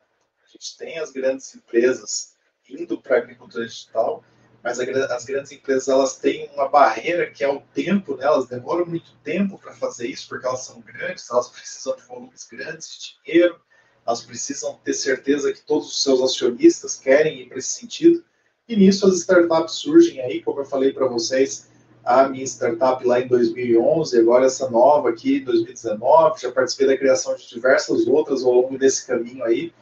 A 0.44 0.48
gente 0.48 0.76
tem 0.76 0.98
as 0.98 1.12
grandes 1.12 1.54
empresas 1.54 2.34
indo 2.68 3.00
para 3.00 3.14
a 3.14 3.18
agricultura 3.20 3.64
digital, 3.64 4.24
mas 4.60 4.80
as 4.80 5.24
grandes 5.24 5.52
empresas 5.52 5.86
elas 5.86 6.16
têm 6.16 6.50
uma 6.52 6.68
barreira 6.68 7.30
que 7.30 7.44
é 7.44 7.48
o 7.48 7.60
tempo, 7.60 8.16
né? 8.16 8.24
elas 8.24 8.48
demoram 8.48 8.84
muito 8.84 9.14
tempo 9.22 9.56
para 9.56 9.72
fazer 9.72 10.08
isso, 10.08 10.28
porque 10.28 10.48
elas 10.48 10.64
são 10.64 10.80
grandes, 10.80 11.30
elas 11.30 11.48
precisam 11.48 11.94
de 11.94 12.02
volumes 12.02 12.44
grandes 12.50 12.88
de 12.88 13.22
dinheiro, 13.22 13.60
elas 14.04 14.24
precisam 14.24 14.80
ter 14.82 14.94
certeza 14.94 15.52
que 15.52 15.62
todos 15.62 15.86
os 15.86 16.02
seus 16.02 16.20
acionistas 16.20 16.96
querem 16.96 17.42
ir 17.42 17.46
para 17.46 17.58
esse 17.58 17.68
sentido. 17.68 18.24
E 18.68 18.76
nisso 18.76 19.06
as 19.06 19.16
startups 19.16 19.74
surgem 19.74 20.20
aí, 20.20 20.42
como 20.42 20.60
eu 20.60 20.64
falei 20.64 20.92
para 20.92 21.06
vocês, 21.06 21.68
a 22.02 22.28
minha 22.28 22.44
startup 22.44 23.04
lá 23.06 23.20
em 23.20 23.28
2011, 23.28 24.18
agora 24.18 24.46
essa 24.46 24.70
nova 24.70 25.10
aqui 25.10 25.38
em 25.38 25.44
2019, 25.44 26.40
já 26.40 26.52
participei 26.52 26.86
da 26.86 26.96
criação 26.96 27.34
de 27.34 27.48
diversas 27.48 28.06
outras 28.06 28.42
ao 28.42 28.52
longo 28.52 28.78
desse 28.78 29.06
caminho 29.06 29.44
aí. 29.44 29.72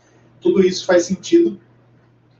Tudo 0.41 0.64
isso 0.64 0.85
faz 0.85 1.05
sentido 1.05 1.61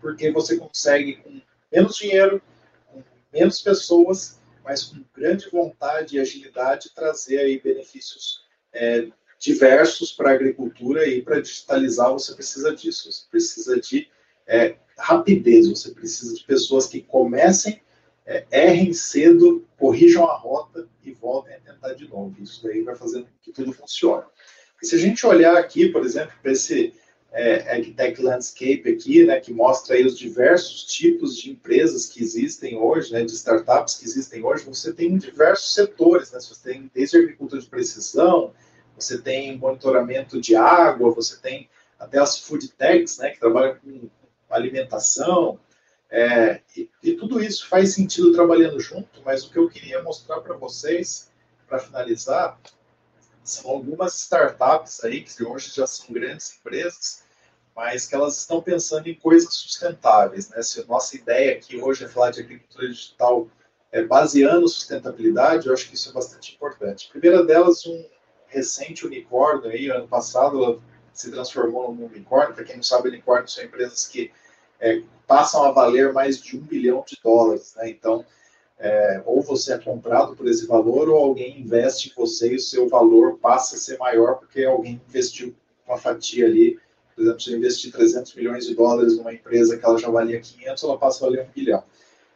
porque 0.01 0.31
você 0.33 0.57
consegue 0.57 1.17
com 1.17 1.41
menos 1.71 1.97
dinheiro, 1.97 2.43
com 2.87 3.03
menos 3.33 3.61
pessoas, 3.61 4.41
mas 4.65 4.85
com 4.85 5.05
grande 5.15 5.49
vontade 5.49 6.17
e 6.17 6.21
agilidade 6.21 6.91
trazer 6.95 7.39
aí 7.39 7.61
benefícios 7.61 8.45
é, 8.73 9.09
diversos 9.39 10.13
para 10.13 10.31
a 10.31 10.35
agricultura 10.35 11.07
e 11.07 11.23
para 11.23 11.41
digitalizar 11.41 12.13
você 12.13 12.35
precisa 12.35 12.75
disso. 12.75 13.11
Você 13.11 13.25
precisa 13.31 13.81
de 13.81 14.09
é, 14.47 14.77
rapidez, 14.99 15.69
você 15.69 15.91
precisa 15.91 16.35
de 16.35 16.45
pessoas 16.45 16.87
que 16.87 17.01
comecem 17.01 17.81
é, 18.25 18.45
errem 18.53 18.93
cedo, 18.93 19.67
corrijam 19.77 20.29
a 20.29 20.37
rota 20.37 20.89
e 21.03 21.13
voltem 21.13 21.55
a 21.55 21.61
tentar 21.61 21.95
de 21.95 22.09
novo. 22.09 22.35
Isso 22.41 22.63
daí 22.63 22.83
vai 22.83 22.95
fazendo 22.95 23.27
que 23.43 23.53
tudo 23.53 23.73
funcione. 23.73 24.25
E 24.83 24.87
se 24.87 24.95
a 24.95 24.99
gente 24.99 25.27
olhar 25.27 25.57
aqui, 25.57 25.89
por 25.89 26.05
exemplo, 26.05 26.33
para 26.41 26.53
esse 26.53 26.95
é, 27.33 27.77
AgTech 27.77 28.21
Landscape 28.21 28.83
aqui, 28.87 29.25
né, 29.25 29.41
que 29.41 29.53
mostra 29.53 29.97
aí 29.97 30.05
os 30.05 30.19
diversos 30.19 30.85
tipos 30.85 31.37
de 31.37 31.51
empresas 31.51 32.07
que 32.07 32.23
existem 32.23 32.77
hoje, 32.77 33.13
né, 33.13 33.25
de 33.25 33.33
startups 33.33 33.97
que 33.97 34.05
existem 34.05 34.45
hoje, 34.45 34.65
você 34.65 34.93
tem 34.93 35.17
diversos 35.17 35.75
setores, 35.75 36.31
né, 36.31 36.39
você 36.41 36.73
tem 36.73 36.91
desde 36.95 37.17
agricultura 37.17 37.61
de 37.61 37.69
precisão, 37.69 38.53
você 38.95 39.19
tem 39.19 39.57
monitoramento 39.57 40.41
de 40.41 40.55
água, 40.55 41.11
você 41.11 41.41
tem 41.41 41.69
até 41.99 42.19
as 42.19 42.39
food 42.39 42.69
techs, 42.69 43.19
né, 43.19 43.31
que 43.31 43.41
trabalham 43.41 43.77
com 43.77 44.11
alimentação, 44.57 45.59
é, 46.15 46.61
e, 46.77 46.91
e, 47.03 47.15
tudo 47.15 47.43
isso 47.43 47.67
faz 47.67 47.95
sentido 47.95 48.35
trabalhando 48.35 48.79
junto, 48.79 49.23
mas 49.25 49.45
o 49.45 49.51
que 49.51 49.59
eu 49.59 49.67
queria 49.67 50.03
mostrar 50.03 50.43
para 50.43 50.55
vocês, 50.55 51.31
para 51.67 51.79
finalizar, 51.79 52.61
são 53.43 53.71
algumas 53.71 54.15
startups 54.21 55.03
aí, 55.05 55.23
que 55.23 55.43
hoje 55.43 55.73
já 55.75 55.87
são 55.87 56.13
grandes 56.13 56.59
empresas, 56.59 57.25
mas 57.75 58.07
que 58.07 58.15
elas 58.15 58.39
estão 58.39 58.61
pensando 58.61 59.09
em 59.09 59.15
coisas 59.15 59.55
sustentáveis. 59.55 60.51
Né? 60.51 60.63
Se 60.63 60.81
a 60.81 60.85
nossa 60.85 61.17
ideia 61.17 61.57
aqui 61.57 61.81
hoje 61.81 62.05
é 62.05 62.09
falar 62.09 62.31
de 62.31 62.41
agricultura 62.41 62.89
digital 62.89 63.49
é, 63.91 64.05
baseando 64.05 64.69
sustentabilidade, 64.69 65.67
eu 65.67 65.73
acho 65.73 65.89
que 65.89 65.95
isso 65.95 66.11
é 66.11 66.13
bastante 66.13 66.55
importante. 66.55 67.07
A 67.09 67.13
primeira 67.13 67.43
delas, 67.43 67.87
um 67.87 68.07
recente 68.49 69.07
unicórnio, 69.07 69.71
aí, 69.71 69.89
ano 69.89 70.07
passado, 70.07 70.63
ela 70.63 70.83
se 71.15 71.31
transformou 71.31 71.95
num 71.95 72.05
unicórnio. 72.05 72.55
Para 72.55 72.65
quem 72.65 72.77
não 72.77 72.83
sabe, 72.83 73.09
unicórnios 73.09 73.55
são 73.55 73.65
empresas 73.65 74.07
que 74.07 74.31
é, 74.83 75.01
passam 75.27 75.63
a 75.65 75.71
valer 75.71 76.13
mais 76.13 76.43
de 76.43 76.57
um 76.57 76.61
bilhão 76.61 77.05
de 77.07 77.17
dólares. 77.23 77.75
Né? 77.77 77.89
Então, 77.91 78.25
é, 78.79 79.23
ou 79.25 79.41
você 79.41 79.73
é 79.73 79.79
comprado 79.79 80.35
por 80.35 80.49
esse 80.49 80.67
valor, 80.67 81.09
ou 81.09 81.17
alguém 81.17 81.61
investe 81.61 82.11
em 82.11 82.13
você 82.15 82.53
e 82.53 82.57
o 82.57 82.61
seu 82.61 82.89
valor 82.89 83.39
passa 83.39 83.77
a 83.77 83.79
ser 83.79 83.97
maior 83.97 84.35
porque 84.35 84.65
alguém 84.65 85.01
investiu 85.09 85.55
uma 85.87 85.97
fatia 85.97 86.47
ali. 86.47 86.79
Por 87.15 87.23
exemplo, 87.23 87.41
se 87.41 87.53
eu 87.53 87.59
investir 87.59 87.93
300 87.93 88.35
milhões 88.35 88.67
de 88.67 88.75
dólares 88.75 89.17
numa 89.17 89.33
empresa 89.33 89.79
que 89.79 89.85
ela 89.85 89.99
já 89.99 90.11
valia 90.11 90.41
500, 90.41 90.83
ela 90.83 90.99
passa 90.99 91.25
a 91.25 91.29
valer 91.29 91.45
um 91.45 91.53
bilhão. 91.55 91.85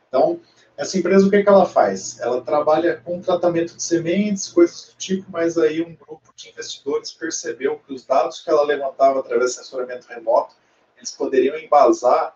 Então, 0.09 0.39
essa 0.77 0.97
empresa, 0.97 1.27
o 1.27 1.31
que, 1.31 1.37
é 1.37 1.43
que 1.43 1.49
ela 1.49 1.67
faz? 1.67 2.21
Ela 2.21 2.43
trabalha 2.43 3.01
com 3.03 3.21
tratamento 3.21 3.75
de 3.75 3.83
sementes, 3.83 4.49
coisas 4.49 4.91
do 4.91 4.99
tipo, 4.99 5.27
mas 5.31 5.59
aí 5.59 5.83
um 5.83 5.97
grupo 5.97 6.33
de 6.37 6.51
investidores 6.51 7.13
percebeu 7.13 7.81
que 7.85 7.93
os 7.93 8.05
dados 8.05 8.41
que 8.41 8.51
ela 8.51 8.63
levantava 8.63 9.19
através 9.19 9.53
do 9.53 9.63
sensoramento 9.63 10.07
remoto 10.07 10.55
eles 10.97 11.11
poderiam 11.11 11.59
embasar 11.59 12.35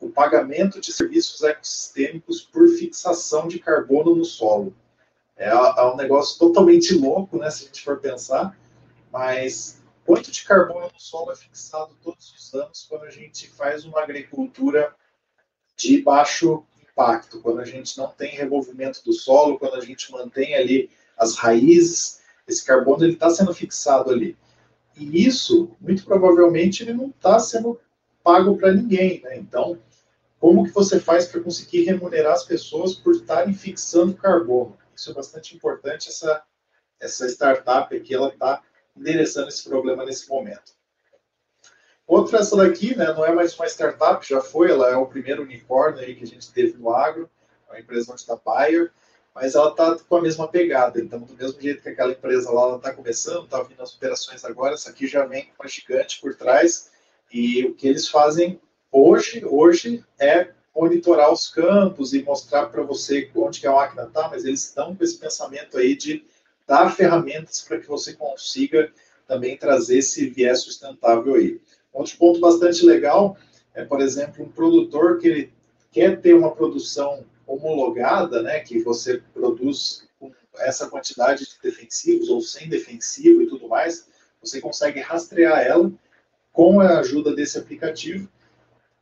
o 0.00 0.10
pagamento 0.10 0.80
de 0.80 0.92
serviços 0.92 1.42
ecossistêmicos 1.42 2.40
por 2.40 2.68
fixação 2.68 3.46
de 3.46 3.58
carbono 3.58 4.16
no 4.16 4.24
solo. 4.24 4.74
É, 5.36 5.48
é, 5.48 5.82
um 5.84 5.96
negócio 5.96 6.38
totalmente 6.38 6.94
louco, 6.94 7.38
né, 7.38 7.50
se 7.50 7.64
a 7.64 7.66
gente 7.66 7.82
for 7.82 7.98
pensar, 7.98 8.56
mas 9.10 9.80
quanto 10.04 10.30
de 10.30 10.44
carbono 10.44 10.90
no 10.92 11.00
solo 11.00 11.32
é 11.32 11.36
fixado 11.36 11.96
todos 12.02 12.32
os 12.32 12.54
anos 12.54 12.86
quando 12.88 13.04
a 13.04 13.10
gente 13.10 13.48
faz 13.48 13.84
uma 13.84 14.02
agricultura 14.02 14.94
de 15.76 16.02
baixo 16.02 16.64
impacto, 16.80 17.40
quando 17.40 17.60
a 17.60 17.64
gente 17.64 17.96
não 17.96 18.08
tem 18.08 18.34
revolvimento 18.34 19.02
do 19.04 19.12
solo, 19.12 19.58
quando 19.58 19.76
a 19.76 19.80
gente 19.80 20.10
mantém 20.12 20.54
ali 20.54 20.90
as 21.16 21.36
raízes, 21.36 22.20
esse 22.46 22.64
carbono 22.64 23.04
ele 23.04 23.14
está 23.14 23.30
sendo 23.30 23.54
fixado 23.54 24.10
ali. 24.10 24.36
E 24.96 25.26
isso, 25.26 25.70
muito 25.80 26.04
provavelmente, 26.04 26.82
ele 26.82 26.92
não 26.92 27.08
está 27.08 27.38
sendo 27.38 27.80
pago 28.22 28.56
para 28.56 28.72
ninguém. 28.72 29.20
Né? 29.22 29.36
Então, 29.38 29.78
como 30.38 30.64
que 30.64 30.70
você 30.70 30.98
faz 30.98 31.26
para 31.26 31.40
conseguir 31.40 31.84
remunerar 31.84 32.32
as 32.32 32.44
pessoas 32.44 32.94
por 32.94 33.14
estarem 33.14 33.54
fixando 33.54 34.14
carbono? 34.14 34.76
Isso 34.94 35.10
é 35.10 35.14
bastante 35.14 35.54
importante. 35.54 36.08
Essa, 36.08 36.42
essa 37.00 37.26
startup 37.26 37.94
aqui, 37.94 38.14
ela 38.14 38.28
está 38.28 38.62
endereçando 38.96 39.48
esse 39.48 39.68
problema 39.68 40.04
nesse 40.04 40.28
momento. 40.28 40.72
Outra, 42.06 42.40
essa 42.40 42.56
daqui, 42.56 42.94
né, 42.94 43.06
não 43.12 43.24
é 43.24 43.32
mais 43.32 43.54
uma 43.54 43.66
startup, 43.66 44.26
já 44.28 44.40
foi, 44.40 44.70
ela 44.70 44.90
é 44.90 44.96
o 44.96 45.06
primeiro 45.06 45.42
unicórnio 45.42 46.00
aí 46.00 46.14
que 46.14 46.24
a 46.24 46.26
gente 46.26 46.52
teve 46.52 46.76
no 46.76 46.90
agro, 46.90 47.30
é 47.68 47.72
uma 47.72 47.80
empresa 47.80 48.12
onde 48.12 48.20
está 48.20 48.36
Bayer, 48.36 48.92
mas 49.34 49.54
ela 49.54 49.70
está 49.70 49.96
com 49.96 50.16
a 50.16 50.22
mesma 50.22 50.46
pegada. 50.46 51.00
Então, 51.00 51.20
do 51.20 51.34
mesmo 51.34 51.60
jeito 51.60 51.82
que 51.82 51.88
aquela 51.88 52.12
empresa 52.12 52.50
lá 52.50 52.76
está 52.76 52.92
começando, 52.92 53.44
está 53.44 53.62
vindo 53.62 53.82
as 53.82 53.94
operações 53.94 54.44
agora, 54.44 54.74
essa 54.74 54.90
aqui 54.90 55.06
já 55.06 55.24
vem 55.24 55.46
com 55.46 55.62
uma 55.62 55.68
gigante 55.68 56.20
por 56.20 56.34
trás. 56.34 56.90
E 57.32 57.64
o 57.64 57.74
que 57.74 57.88
eles 57.88 58.08
fazem 58.08 58.60
hoje, 58.90 59.44
hoje 59.44 60.04
é 60.20 60.50
monitorar 60.74 61.32
os 61.32 61.48
campos 61.48 62.12
e 62.12 62.22
mostrar 62.22 62.66
para 62.66 62.82
você 62.82 63.30
onde 63.34 63.60
que 63.60 63.66
a 63.66 63.72
máquina 63.72 64.04
está, 64.04 64.28
mas 64.28 64.44
eles 64.44 64.64
estão 64.64 64.94
com 64.94 65.04
esse 65.04 65.18
pensamento 65.18 65.78
aí 65.78 65.94
de 65.94 66.24
dar 66.66 66.94
ferramentas 66.94 67.60
para 67.60 67.78
que 67.78 67.88
você 67.88 68.14
consiga 68.14 68.90
também 69.26 69.56
trazer 69.56 69.98
esse 69.98 70.28
viés 70.28 70.60
sustentável 70.60 71.34
aí. 71.34 71.60
Outro 71.92 72.16
ponto 72.16 72.40
bastante 72.40 72.84
legal 72.84 73.36
é, 73.74 73.84
por 73.84 74.00
exemplo, 74.00 74.44
um 74.44 74.48
produtor 74.48 75.18
que 75.18 75.28
ele 75.28 75.52
quer 75.90 76.20
ter 76.20 76.34
uma 76.34 76.50
produção 76.54 77.24
homologada, 77.46 78.42
né, 78.42 78.60
que 78.60 78.82
você 78.82 79.22
produz 79.32 80.06
com 80.18 80.32
essa 80.58 80.88
quantidade 80.88 81.44
de 81.44 81.56
defensivos 81.62 82.28
ou 82.28 82.40
sem 82.40 82.68
defensivo 82.68 83.42
e 83.42 83.46
tudo 83.46 83.68
mais, 83.68 84.06
você 84.40 84.60
consegue 84.60 85.00
rastrear 85.00 85.60
ela 85.60 85.90
com 86.52 86.80
a 86.80 86.98
ajuda 86.98 87.34
desse 87.34 87.58
aplicativo. 87.58 88.28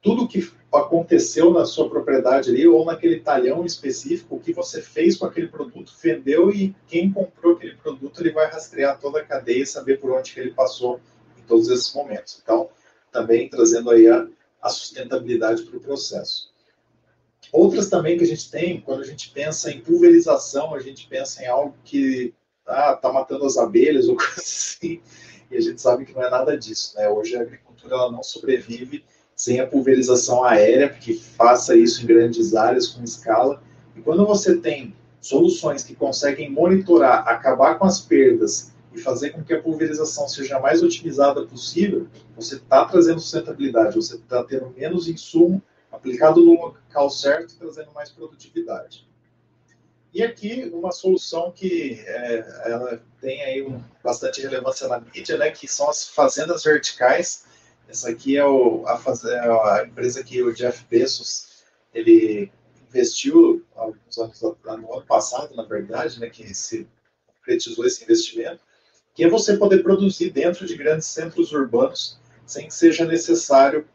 Tudo 0.03 0.29
que 0.29 0.51
aconteceu 0.73 1.53
na 1.53 1.65
sua 1.65 1.91
propriedade 1.91 2.51
ali 2.51 2.67
ou 2.67 2.85
naquele 2.85 3.21
talhão 3.21 3.67
específico, 3.67 4.37
o 4.37 4.41
que 4.41 4.53
você 4.53 4.81
fez 4.81 5.17
com 5.17 5.27
aquele 5.27 5.49
produto, 5.49 5.93
vendeu 6.01 6.51
e 6.51 6.75
quem 6.87 7.13
comprou 7.13 7.55
aquele 7.55 7.77
produto, 7.77 8.21
ele 8.21 8.31
vai 8.31 8.47
rastrear 8.47 8.99
toda 8.99 9.21
a 9.21 9.25
cadeia 9.25 9.63
e 9.63 9.67
saber 9.67 10.01
por 10.01 10.13
onde 10.13 10.33
que 10.33 10.41
ele 10.41 10.53
passou 10.53 11.01
em 11.39 11.43
todos 11.43 11.69
esses 11.69 11.93
momentos. 11.93 12.41
Então, 12.43 12.71
também 13.11 13.49
trazendo 13.49 13.91
aí 13.91 14.09
a, 14.09 14.27
a 14.63 14.69
sustentabilidade 14.69 15.65
para 15.65 15.77
o 15.77 15.81
processo. 15.81 16.50
Outras 17.53 17.89
também 17.89 18.17
que 18.17 18.25
a 18.25 18.27
gente 18.27 18.51
tem, 18.51 18.81
quando 18.81 19.01
a 19.01 19.07
gente 19.07 19.31
pensa 19.31 19.71
em 19.71 19.81
pulverização, 19.81 20.75
a 20.75 20.81
gente 20.81 21.07
pensa 21.09 21.43
em 21.43 21.47
algo 21.47 21.75
que 21.85 22.33
está 22.61 22.99
ah, 23.03 23.13
matando 23.13 23.45
as 23.45 23.57
abelhas 23.57 24.09
ou 24.09 24.15
coisa 24.17 24.35
assim, 24.37 25.01
e 25.51 25.57
a 25.57 25.61
gente 25.61 25.81
sabe 25.81 26.05
que 26.05 26.15
não 26.15 26.23
é 26.23 26.31
nada 26.31 26.57
disso. 26.57 26.97
Né? 26.97 27.09
Hoje 27.09 27.37
a 27.37 27.41
agricultura 27.41 27.95
ela 27.95 28.13
não 28.13 28.23
sobrevive 28.23 29.05
sem 29.35 29.59
a 29.59 29.67
pulverização 29.67 30.45
aérea, 30.45 30.91
que 30.91 31.15
faça 31.15 31.75
isso 31.75 32.03
em 32.03 32.07
grandes 32.07 32.55
áreas 32.55 32.89
com 32.89 33.03
escala. 33.03 33.63
E 33.97 34.01
quando 34.01 34.25
você 34.27 34.57
tem 34.57 34.95
soluções 35.21 35.83
que 35.83 35.95
conseguem 35.95 36.51
monitorar, 36.51 37.27
acabar 37.27 37.79
com 37.79 37.85
as 37.85 38.01
perdas 38.01 38.73
e 38.93 39.01
fazer 39.01 39.31
com 39.31 39.43
que 39.43 39.55
a 39.55 39.63
pulverização 39.63 40.29
seja 40.29 40.57
a 40.57 40.61
mais 40.61 40.83
otimizada 40.83 41.47
possível, 41.47 42.07
você 42.37 42.57
está 42.57 42.85
trazendo 42.85 43.21
sustentabilidade, 43.21 43.97
você 43.97 44.17
está 44.17 44.45
tendo 44.45 44.73
menos 44.77 45.09
insumo 45.09 45.63
aplicado 45.91 46.41
no 46.41 46.53
local 46.53 47.11
certo, 47.11 47.57
trazendo 47.57 47.93
mais 47.93 48.11
produtividade. 48.11 49.09
E 50.13 50.23
aqui 50.23 50.69
uma 50.73 50.91
solução 50.91 51.53
que 51.53 52.03
é, 52.05 52.39
ela 52.65 53.03
tem 53.21 53.43
aí 53.43 53.63
um, 53.63 53.83
bastante 54.03 54.41
relevância 54.41 54.89
na 54.89 55.01
mídia, 55.01 55.39
né, 55.39 55.51
que 55.51 55.69
são 55.69 55.89
as 55.89 56.09
fazendas 56.09 56.65
verticais. 56.65 57.45
Essa 57.89 58.11
aqui 58.11 58.37
é 58.37 58.45
o, 58.45 58.85
a, 58.87 58.97
a 58.97 59.85
empresa 59.87 60.25
que 60.25 60.43
o 60.43 60.53
Jeff 60.53 60.85
Bezos 60.91 61.63
ele 61.95 62.51
investiu 62.89 63.65
alguns 63.75 64.19
anos 64.19 64.41
no 64.41 64.95
ano 64.95 65.07
passado, 65.07 65.55
na 65.55 65.65
verdade, 65.65 66.19
né, 66.19 66.29
que 66.29 66.53
se 66.55 66.89
concretizou 67.27 67.87
esse 67.87 68.03
investimento, 68.03 68.61
que 69.15 69.25
é 69.25 69.29
você 69.29 69.57
poder 69.57 69.83
produzir 69.83 70.31
dentro 70.31 70.67
de 70.67 70.77
grandes 70.77 71.07
centros 71.07 71.53
urbanos 71.53 72.19
sem 72.47 72.67
que 72.67 72.75
seja 72.75 73.05
necessário 73.05 73.87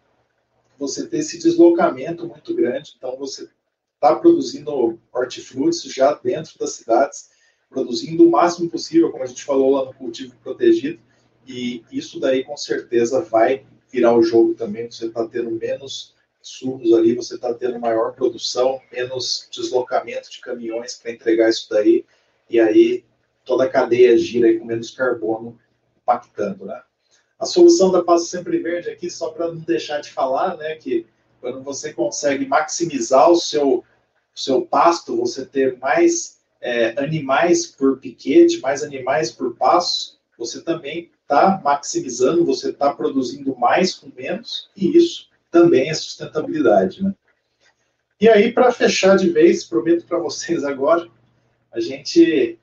você 0.78 1.08
ter 1.08 1.20
esse 1.20 1.40
deslocamento 1.40 2.28
muito 2.28 2.54
grande, 2.54 2.94
então 2.98 3.18
você 3.18 3.50
está 3.96 4.16
produzindo 4.16 5.00
hortifrutis 5.12 5.82
já 5.84 6.14
dentro 6.14 6.58
das 6.60 6.72
cidades, 6.74 7.30
produzindo 7.70 8.28
o 8.28 8.32
máximo 8.32 8.70
possível, 8.70 9.12
como 9.12 9.24
a 9.24 9.28
gente 9.28 9.44
falou 9.44 9.72
lá 9.72 9.86
no 9.86 9.94
cultivo 9.94 10.36
protegido, 10.44 11.00
e 11.48 11.84
isso 11.92 12.20
daí 12.20 12.44
com 12.44 12.58
certeza 12.58 13.22
vai 13.22 13.66
virar 13.92 14.16
o 14.18 14.22
jogo 14.22 14.54
também, 14.54 14.90
você 14.90 15.08
está 15.08 15.28
tendo 15.28 15.52
menos 15.52 16.14
insumos 16.42 16.94
ali, 16.94 17.16
você 17.16 17.36
está 17.36 17.54
tendo 17.54 17.80
maior 17.80 18.14
produção, 18.14 18.80
menos 18.92 19.48
deslocamento 19.52 20.30
de 20.30 20.40
caminhões 20.42 20.96
para 20.96 21.12
entregar 21.12 21.50
isso 21.50 21.68
daí, 21.70 22.06
e 22.50 22.60
aí 22.60 23.04
toda 23.44 23.64
a 23.64 23.70
cadeia 23.70 24.18
gira 24.18 24.48
aí 24.48 24.60
com 24.60 24.66
menos 24.66 24.92
carbono 24.92 25.60
impactando, 25.98 26.66
né? 26.66 26.82
A 27.40 27.46
solução 27.46 27.92
da 27.92 28.04
Passo 28.04 28.28
Sempre 28.28 28.60
Verde 28.60 28.90
aqui, 28.90 29.10
só 29.10 29.30
para 29.30 29.48
não 29.48 29.58
deixar 29.58 30.00
de 30.00 30.12
falar, 30.12 30.58
né, 30.58 30.76
que 30.76 31.06
quando 31.42 31.62
você 31.62 31.94
consegue 31.94 32.46
maximizar 32.46 33.30
o 33.30 33.36
seu, 33.36 33.78
o 33.78 33.84
seu 34.40 34.66
pasto, 34.66 35.18
você 35.18 35.46
ter 35.46 35.78
mais 35.78 36.40
é, 36.62 37.00
animais 37.00 37.68
por 37.68 38.00
piquete, 38.00 38.60
mais 38.60 38.84
animais 38.84 39.32
por 39.32 39.56
passo, 39.56 40.18
você 40.38 40.62
também 40.62 41.12
está 41.22 41.62
maximizando, 41.64 42.46
você 42.46 42.70
está 42.70 42.94
produzindo 42.94 43.56
mais 43.56 43.94
com 43.94 44.12
menos, 44.16 44.70
e 44.76 44.98
isso 44.98 45.30
também 45.52 45.90
é 45.90 45.94
sustentabilidade. 45.94 47.04
Né? 47.04 47.14
E 48.20 48.30
aí, 48.30 48.52
para 48.52 48.72
fechar 48.72 49.18
de 49.18 49.30
vez, 49.30 49.64
prometo 49.64 50.06
para 50.06 50.18
vocês 50.20 50.64
agora, 50.64 51.08
a 51.72 51.80
gente, 51.80 52.58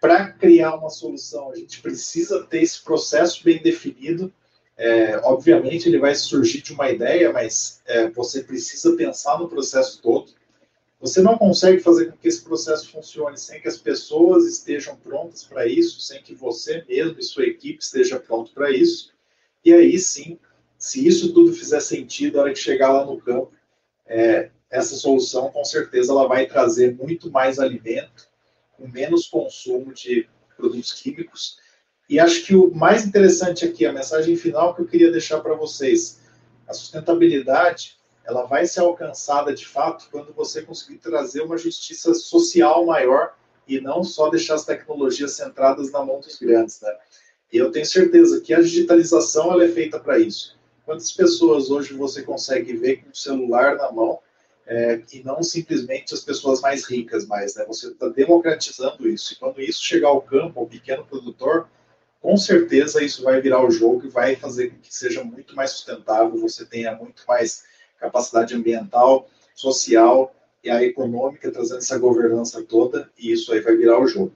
para 0.00 0.30
criar 0.32 0.76
uma 0.76 0.90
solução, 0.90 1.50
a 1.50 1.56
gente 1.56 1.80
precisa 1.80 2.44
ter 2.44 2.62
esse 2.62 2.82
processo 2.82 3.42
bem 3.44 3.60
definido. 3.60 4.32
É, 4.76 5.18
obviamente, 5.24 5.88
ele 5.88 5.98
vai 5.98 6.14
surgir 6.14 6.62
de 6.62 6.72
uma 6.72 6.88
ideia, 6.90 7.32
mas 7.32 7.82
é, 7.84 8.08
você 8.10 8.44
precisa 8.44 8.94
pensar 8.94 9.38
no 9.38 9.48
processo 9.48 10.00
todo. 10.00 10.32
Você 11.00 11.20
não 11.20 11.38
consegue 11.38 11.80
fazer 11.80 12.10
com 12.10 12.16
que 12.16 12.26
esse 12.26 12.42
processo 12.42 12.90
funcione 12.90 13.38
sem 13.38 13.60
que 13.60 13.68
as 13.68 13.78
pessoas 13.78 14.44
estejam 14.46 14.96
prontas 14.96 15.44
para 15.44 15.66
isso, 15.66 16.00
sem 16.00 16.22
que 16.22 16.34
você 16.34 16.84
mesmo 16.88 17.18
e 17.18 17.22
sua 17.22 17.44
equipe 17.44 17.82
esteja 17.82 18.18
pronto 18.18 18.52
para 18.52 18.70
isso. 18.70 19.12
E 19.64 19.72
aí 19.72 19.98
sim, 19.98 20.38
se 20.76 21.06
isso 21.06 21.32
tudo 21.32 21.52
fizer 21.52 21.80
sentido, 21.80 22.36
na 22.36 22.42
hora 22.42 22.52
que 22.52 22.58
chegar 22.58 22.92
lá 22.92 23.04
no 23.04 23.20
campo, 23.20 23.52
é, 24.06 24.50
essa 24.70 24.96
solução 24.96 25.50
com 25.50 25.64
certeza 25.64 26.12
ela 26.12 26.26
vai 26.26 26.46
trazer 26.46 26.96
muito 26.96 27.30
mais 27.30 27.58
alimento, 27.58 28.27
com 28.78 28.88
menos 28.88 29.26
consumo 29.26 29.92
de 29.92 30.28
produtos 30.56 30.92
químicos. 30.92 31.58
E 32.08 32.18
acho 32.18 32.46
que 32.46 32.56
o 32.56 32.72
mais 32.74 33.04
interessante 33.04 33.64
aqui, 33.64 33.84
a 33.84 33.92
mensagem 33.92 34.36
final 34.36 34.74
que 34.74 34.80
eu 34.80 34.86
queria 34.86 35.12
deixar 35.12 35.40
para 35.40 35.54
vocês, 35.54 36.20
a 36.66 36.72
sustentabilidade 36.72 37.98
ela 38.24 38.44
vai 38.44 38.66
ser 38.66 38.80
alcançada 38.80 39.54
de 39.54 39.66
fato 39.66 40.08
quando 40.10 40.34
você 40.34 40.60
conseguir 40.62 40.98
trazer 40.98 41.40
uma 41.40 41.56
justiça 41.56 42.12
social 42.12 42.84
maior 42.84 43.34
e 43.66 43.80
não 43.80 44.04
só 44.04 44.28
deixar 44.28 44.54
as 44.54 44.66
tecnologias 44.66 45.32
centradas 45.32 45.90
na 45.90 46.04
mão 46.04 46.20
dos 46.20 46.36
grandes, 46.36 46.80
né? 46.82 46.94
E 47.50 47.56
eu 47.56 47.70
tenho 47.72 47.86
certeza 47.86 48.40
que 48.42 48.52
a 48.52 48.60
digitalização 48.60 49.50
ela 49.50 49.64
é 49.64 49.68
feita 49.68 49.98
para 49.98 50.18
isso. 50.18 50.58
Quantas 50.84 51.10
pessoas 51.10 51.70
hoje 51.70 51.94
você 51.94 52.22
consegue 52.22 52.74
ver 52.74 53.02
com 53.02 53.10
o 53.10 53.16
celular 53.16 53.76
na 53.76 53.90
mão 53.90 54.18
é, 54.68 55.00
e 55.14 55.22
não 55.24 55.42
simplesmente 55.42 56.12
as 56.12 56.20
pessoas 56.20 56.60
mais 56.60 56.84
ricas 56.84 57.26
mais, 57.26 57.56
né? 57.56 57.64
Você 57.66 57.88
está 57.88 58.06
democratizando 58.08 59.08
isso. 59.08 59.32
E 59.32 59.36
quando 59.36 59.62
isso 59.62 59.82
chegar 59.82 60.08
ao 60.08 60.20
campo, 60.20 60.60
ao 60.60 60.66
pequeno 60.66 61.06
produtor, 61.06 61.66
com 62.20 62.36
certeza 62.36 63.02
isso 63.02 63.22
vai 63.22 63.40
virar 63.40 63.64
o 63.64 63.70
jogo 63.70 64.04
e 64.04 64.10
vai 64.10 64.36
fazer 64.36 64.68
com 64.68 64.78
que 64.78 64.94
seja 64.94 65.24
muito 65.24 65.56
mais 65.56 65.70
sustentável, 65.70 66.38
você 66.38 66.66
tenha 66.66 66.94
muito 66.94 67.22
mais 67.26 67.64
capacidade 67.98 68.54
ambiental, 68.54 69.28
social 69.54 70.34
e 70.62 70.68
a 70.68 70.84
econômica, 70.84 71.50
trazendo 71.50 71.78
essa 71.78 71.98
governança 71.98 72.62
toda, 72.62 73.10
e 73.18 73.32
isso 73.32 73.50
aí 73.52 73.60
vai 73.60 73.74
virar 73.74 73.98
o 73.98 74.06
jogo. 74.06 74.34